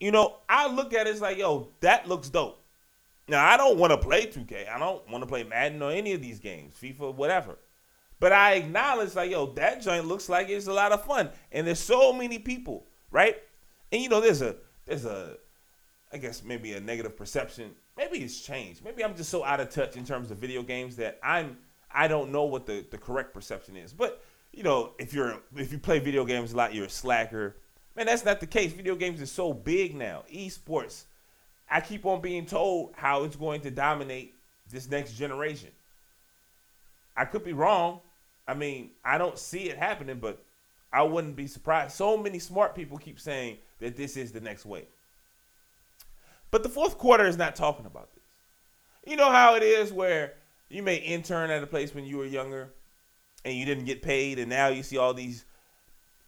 [0.00, 2.62] You know, I look at it, it's like, yo, that looks dope.
[3.28, 4.68] Now I don't want to play 2K.
[4.68, 7.56] I don't want to play Madden or any of these games, FIFA, whatever.
[8.18, 11.66] But I acknowledge, like, yo, that joint looks like it's a lot of fun, and
[11.66, 13.36] there's so many people, right?
[13.90, 14.56] And you know, there's a
[14.86, 15.36] there's a,
[16.12, 17.70] I guess maybe a negative perception.
[17.96, 18.84] Maybe it's changed.
[18.84, 21.56] Maybe I'm just so out of touch in terms of video games that I'm
[21.90, 23.92] I don't know what the the correct perception is.
[23.92, 24.22] But
[24.52, 27.56] you know, if you're if you play video games a lot, you're a slacker.
[27.96, 28.72] Man, that's not the case.
[28.72, 30.24] Video games is so big now.
[30.32, 31.04] Esports.
[31.70, 34.34] I keep on being told how it's going to dominate
[34.70, 35.70] this next generation.
[37.16, 38.00] I could be wrong.
[38.46, 40.42] I mean, I don't see it happening, but
[40.92, 41.94] I wouldn't be surprised.
[41.94, 44.86] So many smart people keep saying that this is the next wave.
[46.52, 48.22] But the fourth quarter is not talking about this.
[49.04, 50.34] You know how it is where
[50.68, 52.72] you may intern at a place when you were younger
[53.44, 55.44] and you didn't get paid, and now you see all these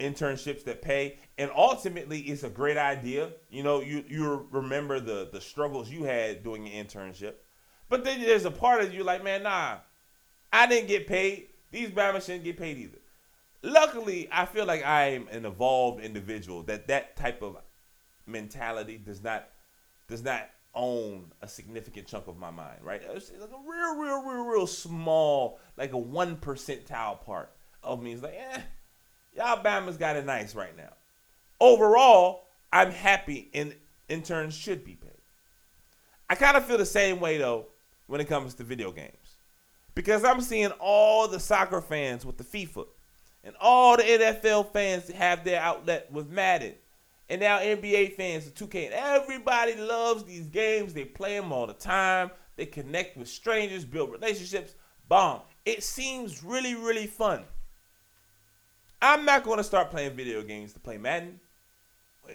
[0.00, 3.30] internships that pay, and ultimately it's a great idea.
[3.50, 7.34] You know, you you remember the the struggles you had doing an internship,
[7.88, 9.76] but then there's a part of you like, man, nah,
[10.52, 11.48] I didn't get paid.
[11.70, 12.98] These Bama shouldn't get paid either.
[13.62, 17.58] Luckily, I feel like I am an evolved individual that that type of
[18.26, 19.48] mentality does not
[20.08, 23.02] does not own a significant chunk of my mind, right?
[23.10, 27.52] It's like a real, real, real, real small, like a one percentile part
[27.82, 28.60] of me is like, eh,
[29.36, 30.92] y'all Bama's got it nice right now.
[31.60, 33.74] Overall, I'm happy and
[34.08, 35.10] interns should be paid.
[36.28, 37.66] I kind of feel the same way though
[38.06, 39.36] when it comes to video games.
[39.94, 42.86] Because I'm seeing all the soccer fans with the FIFA
[43.44, 46.74] and all the NFL fans have their outlet with Madden.
[47.28, 48.86] And now NBA fans with 2K.
[48.86, 50.92] And everybody loves these games.
[50.92, 52.30] They play them all the time.
[52.56, 54.74] They connect with strangers, build relationships.
[55.08, 55.40] Bomb.
[55.64, 57.44] It seems really, really fun.
[59.00, 61.40] I'm not going to start playing video games to play Madden,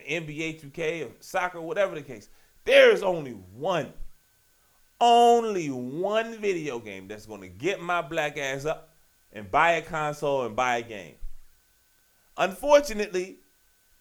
[0.08, 2.30] NBA 2K, or soccer, whatever the case.
[2.66, 3.92] There is only one,
[5.02, 8.94] only one video game that's going to get my black ass up
[9.34, 11.16] and buy a console and buy a game.
[12.38, 13.40] Unfortunately,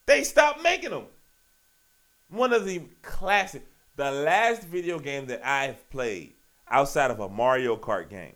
[0.09, 1.05] they stopped making them.
[2.29, 3.63] One of the classic,
[3.95, 6.33] the last video game that I've played
[6.67, 8.33] outside of a Mario Kart game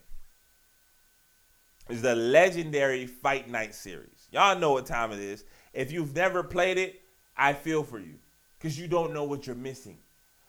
[1.89, 4.27] is the legendary Fight Night series.
[4.31, 5.43] Y'all know what time it is.
[5.73, 7.01] If you've never played it,
[7.35, 8.15] I feel for you
[8.57, 9.97] because you don't know what you're missing.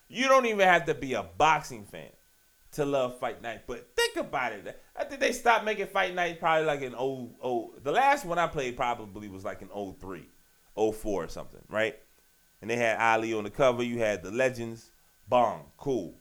[0.09, 2.11] You don't even have to be a boxing fan
[2.73, 3.63] to love Fight Night.
[3.67, 4.81] But think about it.
[4.95, 8.39] I think they stopped making Fight Night probably like an in 0, The last one
[8.39, 10.29] I played probably was like an in 03,
[10.77, 11.97] 04 or something, right?
[12.61, 13.83] And they had Ali on the cover.
[13.83, 14.91] You had the Legends.
[15.29, 15.65] Bong.
[15.77, 16.15] Cool.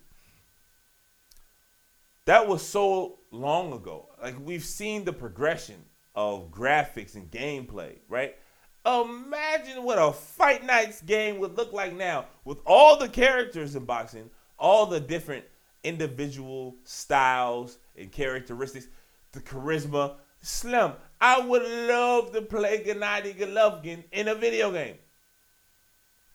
[2.26, 4.08] That was so long ago.
[4.22, 5.84] Like we've seen the progression
[6.16, 8.36] of graphics and gameplay, right?
[8.86, 13.86] Imagine what a Fight Nights game would look like now with all the characters in
[13.86, 15.46] boxing, all the different
[15.84, 18.88] individual styles and characteristics,
[19.32, 20.16] the charisma.
[20.46, 20.92] Slim,
[21.24, 24.96] I would love to play Gennady Golovkin in a video game.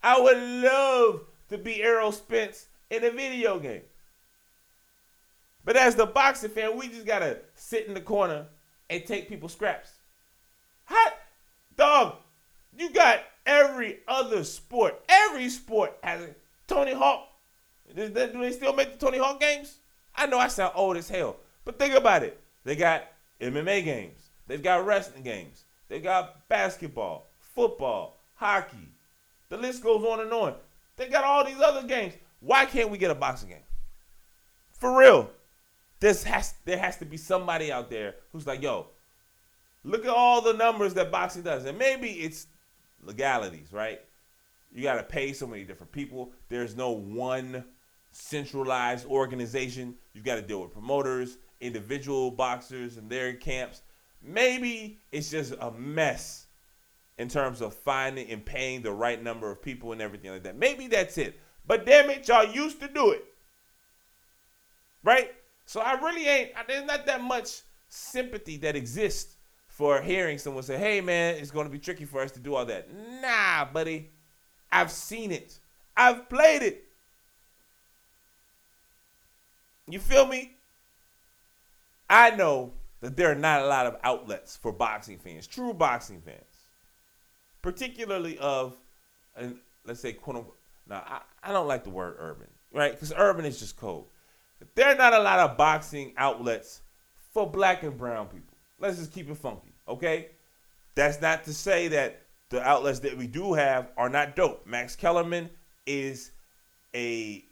[0.03, 3.83] I would love to be Errol Spence in a video game.
[5.63, 8.47] But as the boxing fan, we just gotta sit in the corner
[8.89, 9.91] and take people scraps.
[10.87, 11.13] Hot
[11.77, 12.17] dog,
[12.75, 15.03] you got every other sport.
[15.07, 16.35] Every sport has a
[16.67, 17.29] Tony Hawk.
[17.95, 19.81] Do they still make the Tony Hawk games?
[20.17, 21.37] I know I sound old as hell,
[21.67, 22.41] but think about it.
[22.65, 23.05] They got
[23.39, 24.28] MMA games.
[24.49, 25.65] They've got wrestling games.
[25.89, 28.89] They've got basketball, football, hockey.
[29.51, 30.55] The list goes on and on.
[30.97, 32.15] They got all these other games.
[32.41, 33.59] Why can't we get a boxing game?
[34.73, 35.31] For real.
[36.01, 38.87] This has there has to be somebody out there who's like, yo,
[39.85, 41.65] look at all the numbers that boxing does.
[41.65, 42.47] And maybe it's
[43.03, 44.01] legalities, right?
[44.73, 46.33] You got to pay so many different people.
[46.49, 47.65] There's no one
[48.13, 49.95] centralized organization.
[50.13, 53.83] You've got to deal with promoters, individual boxers, and their camps.
[54.23, 56.47] Maybe it's just a mess
[57.19, 60.57] in terms of finding and paying the right number of people and everything like that.
[60.57, 61.39] Maybe that's it.
[61.67, 63.25] But damn it, y'all used to do it.
[65.03, 65.33] Right?
[65.67, 69.37] So I really ain't, there's not that much sympathy that exists
[69.67, 72.55] for hearing someone say, hey man, it's going to be tricky for us to do
[72.55, 72.89] all that.
[73.21, 74.11] Nah, buddy.
[74.71, 75.59] I've seen it.
[75.97, 76.85] I've played it.
[79.89, 80.57] You feel me?
[82.11, 86.21] I know that there are not a lot of outlets for boxing fans, true boxing
[86.21, 86.67] fans,
[87.63, 88.77] particularly of,
[89.37, 90.59] and let's say, quote unquote.
[90.89, 91.21] Now, I,
[91.51, 92.93] I don't like the word urban, right?
[92.93, 94.09] Because urban is just cold.
[94.75, 96.83] There are not a lot of boxing outlets
[97.33, 98.57] for black and brown people.
[98.81, 100.31] Let's just keep it funky, okay?
[100.95, 104.67] That's not to say that the outlets that we do have are not dope.
[104.67, 105.51] Max Kellerman
[105.87, 106.33] is
[106.95, 107.45] a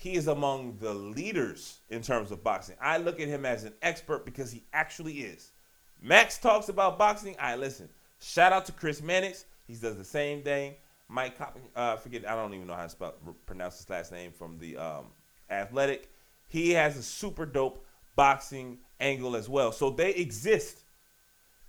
[0.00, 2.74] he is among the leaders in terms of boxing.
[2.80, 5.50] I look at him as an expert because he actually is.
[6.00, 7.36] Max talks about boxing.
[7.38, 7.90] I listen.
[8.18, 9.44] Shout out to Chris Mannix.
[9.66, 10.76] He does the same thing.
[11.06, 11.36] Mike,
[11.76, 13.14] uh, forget I don't even know how to spell
[13.44, 15.04] pronounce his last name from the um,
[15.50, 16.08] Athletic.
[16.48, 17.84] He has a super dope
[18.16, 19.70] boxing angle as well.
[19.70, 20.78] So they exist.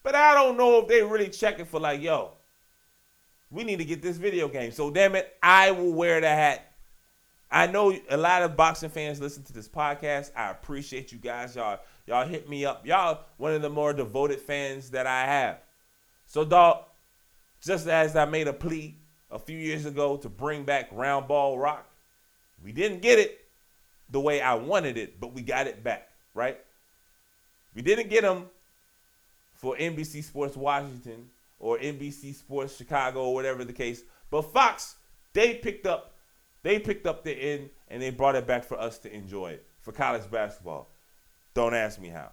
[0.03, 2.31] But I don't know if they really check it for like, yo,
[3.49, 4.71] we need to get this video game.
[4.71, 6.70] So damn it, I will wear the hat.
[7.51, 10.31] I know a lot of boxing fans listen to this podcast.
[10.35, 11.55] I appreciate you guys.
[11.55, 12.85] Y'all, y'all hit me up.
[12.85, 15.57] Y'all one of the more devoted fans that I have.
[16.27, 16.85] So dog,
[17.61, 18.95] just as I made a plea
[19.29, 21.85] a few years ago to bring back round ball rock,
[22.63, 23.39] we didn't get it
[24.09, 26.57] the way I wanted it, but we got it back, right?
[27.75, 28.49] We didn't get them
[29.53, 31.29] for NBC Sports Washington
[31.59, 34.03] or NBC Sports Chicago or whatever the case.
[34.29, 34.95] But Fox,
[35.33, 36.10] they picked up,
[36.63, 39.65] they picked up the end and they brought it back for us to enjoy it
[39.81, 40.89] for college basketball.
[41.53, 42.31] Don't ask me how.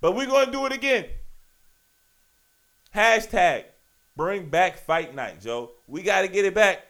[0.00, 1.06] But we're gonna do it again.
[2.94, 3.64] Hashtag
[4.16, 5.72] bring back fight night, Joe.
[5.86, 6.82] We gotta get it back.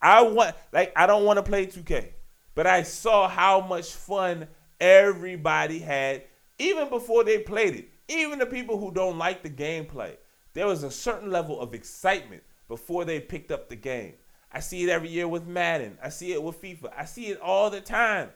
[0.00, 2.08] I want like I don't want to play 2K,
[2.54, 4.48] but I saw how much fun
[4.80, 6.24] everybody had
[6.58, 7.88] even before they played it.
[8.08, 10.16] Even the people who don't like the gameplay
[10.56, 14.14] there was a certain level of excitement before they picked up the game.
[14.56, 15.98] I see it every year with Madden.
[16.02, 16.90] I see it with FIFA.
[16.96, 18.30] I see it all the time.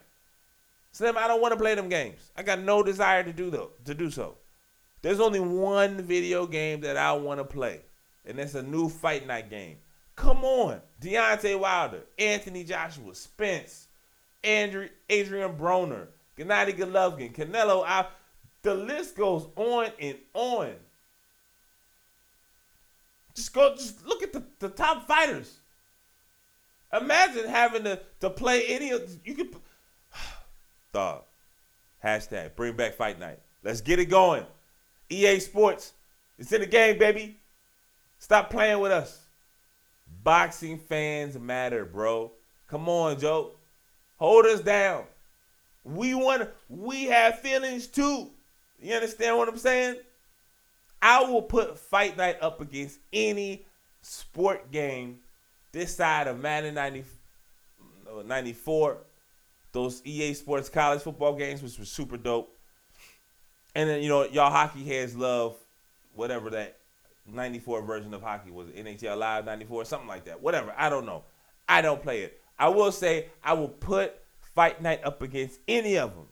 [0.91, 2.29] Slim, I don't want to play them games.
[2.37, 4.37] I got no desire to do though to do so.
[5.01, 7.81] There's only one video game that I want to play,
[8.23, 9.77] and it's a new fight night game.
[10.15, 13.87] Come on, Deontay Wilder, Anthony Joshua, Spence,
[14.43, 16.05] Andrew, Adrian Broner,
[16.37, 17.83] Gennady Golovkin, Canelo.
[17.83, 18.05] I,
[18.61, 20.73] the list goes on and on.
[23.33, 25.60] Just go, just look at the, the top fighters.
[26.93, 29.55] Imagine having to, to play any of you could
[30.93, 31.23] dog.
[32.03, 33.39] Hashtag bring back fight night.
[33.63, 34.45] Let's get it going.
[35.09, 35.93] EA Sports.
[36.37, 37.37] It's in the game, baby.
[38.17, 39.25] Stop playing with us.
[40.23, 42.31] Boxing fans matter, bro.
[42.67, 43.51] Come on, Joe.
[44.17, 45.03] Hold us down.
[45.83, 48.29] We want we have feelings too.
[48.79, 49.95] You understand what I'm saying?
[51.01, 53.65] I will put Fight Night up against any
[54.01, 55.19] sport game
[55.71, 57.03] this side of Madden 90,
[58.07, 58.97] uh, 94,
[59.71, 62.57] those EA Sports college football games, which was super dope.
[63.73, 65.55] And then, you know, y'all hockey heads love
[66.13, 66.77] whatever that
[67.25, 70.41] 94 version of hockey was, NHL Live 94, something like that.
[70.41, 70.73] Whatever.
[70.77, 71.23] I don't know.
[71.69, 72.41] I don't play it.
[72.59, 74.13] I will say I will put
[74.53, 76.27] Fight Night up against any of them.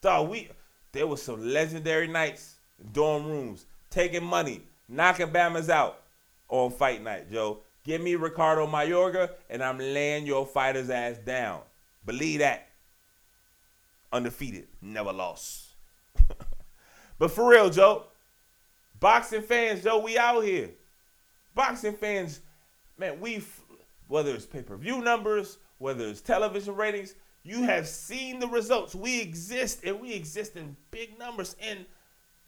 [0.00, 0.50] Dog, we
[0.92, 2.56] there was some legendary nights,
[2.92, 6.02] dorm rooms, taking money, knocking Bammers out
[6.48, 7.60] on Fight Night, Joe.
[7.84, 11.60] Give me Ricardo Mayorga, and I'm laying your fighter's ass down.
[12.04, 12.68] Believe that.
[14.12, 15.74] Undefeated, never lost.
[17.18, 18.04] but for real, Joe,
[18.98, 20.70] boxing fans, Joe, we out here.
[21.54, 22.40] Boxing fans,
[22.98, 23.42] man, we
[24.08, 27.14] whether it's pay-per-view numbers, whether it's television ratings,
[27.44, 28.94] you have seen the results.
[28.94, 31.54] We exist and we exist in big numbers.
[31.62, 31.86] And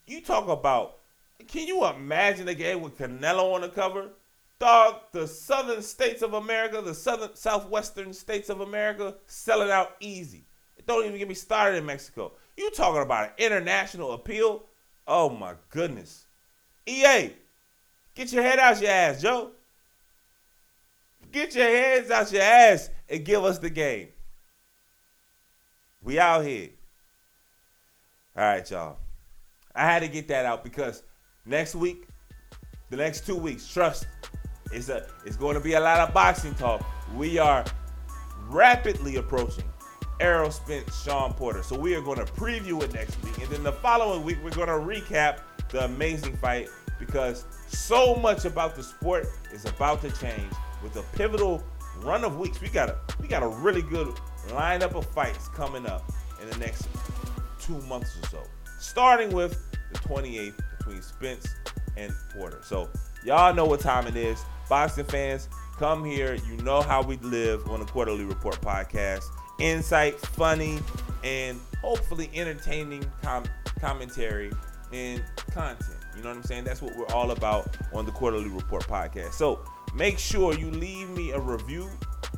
[0.06, 0.98] you talk about,
[1.46, 4.08] can you imagine a game with Canelo on the cover?
[4.60, 10.44] Dog, the southern states of America, the southern southwestern states of America, selling out easy.
[10.86, 12.32] Don't even get me started in Mexico.
[12.58, 14.64] You talking about an international appeal?
[15.08, 16.26] Oh my goodness.
[16.86, 17.30] EA,
[18.14, 19.52] get your head out your ass, Joe.
[21.32, 24.08] Get your heads out your ass and give us the game.
[26.02, 26.68] We out here.
[28.36, 28.98] All right, y'all.
[29.74, 31.02] I had to get that out because
[31.46, 32.06] next week,
[32.90, 34.06] the next two weeks, trust,
[34.72, 36.84] it's a it's going to be a lot of boxing talk.
[37.14, 37.64] We are
[38.48, 39.64] rapidly approaching
[40.20, 41.62] Errol Spence, Shawn Porter.
[41.62, 44.50] So we are going to preview it next week, and then the following week we're
[44.50, 45.40] going to recap
[45.70, 46.68] the amazing fight
[46.98, 50.52] because so much about the sport is about to change
[50.82, 51.64] with a pivotal
[52.02, 52.60] run of weeks.
[52.60, 54.08] We got a we got a really good
[54.48, 56.88] lineup of fights coming up in the next
[57.60, 58.42] two months or so.
[58.78, 59.60] Starting with
[59.92, 61.54] the 28th between Spence
[61.96, 62.60] and Porter.
[62.62, 62.88] So
[63.24, 64.42] y'all know what time it is.
[64.70, 65.48] Boxing fans,
[65.78, 66.36] come here.
[66.46, 69.24] You know how we live on the Quarter-Lee Report podcast.
[69.58, 70.78] Insight, funny,
[71.24, 73.44] and hopefully entertaining com-
[73.80, 74.52] commentary
[74.92, 75.98] and content.
[76.16, 76.64] You know what I'm saying?
[76.64, 79.32] That's what we're all about on the Quarter-Lee Report podcast.
[79.32, 79.58] So
[79.92, 81.90] make sure you leave me a review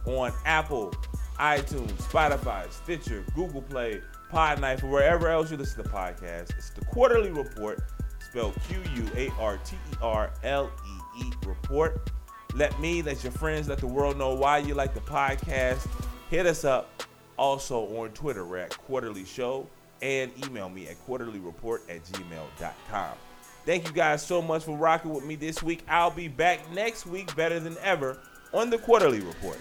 [0.06, 0.94] on Apple,
[1.38, 4.00] iTunes, Spotify, Stitcher, Google Play,
[4.32, 6.56] Podknife, or wherever else you listen to podcasts.
[6.56, 7.82] It's the Quarter-Lee Report,
[8.26, 12.10] spelled Q U A R T E R L E E Report.
[12.54, 15.86] Let me, let your friends, let the world know why you like the podcast.
[16.30, 17.02] Hit us up
[17.36, 18.44] also on Twitter.
[18.44, 19.66] We're at QuarterLeeShow
[20.02, 23.16] and email me at quarterleereport at gmail.com.
[23.64, 25.84] Thank you guys so much for rocking with me this week.
[25.88, 28.18] I'll be back next week better than ever
[28.52, 29.58] on the Quarter-Lee Report.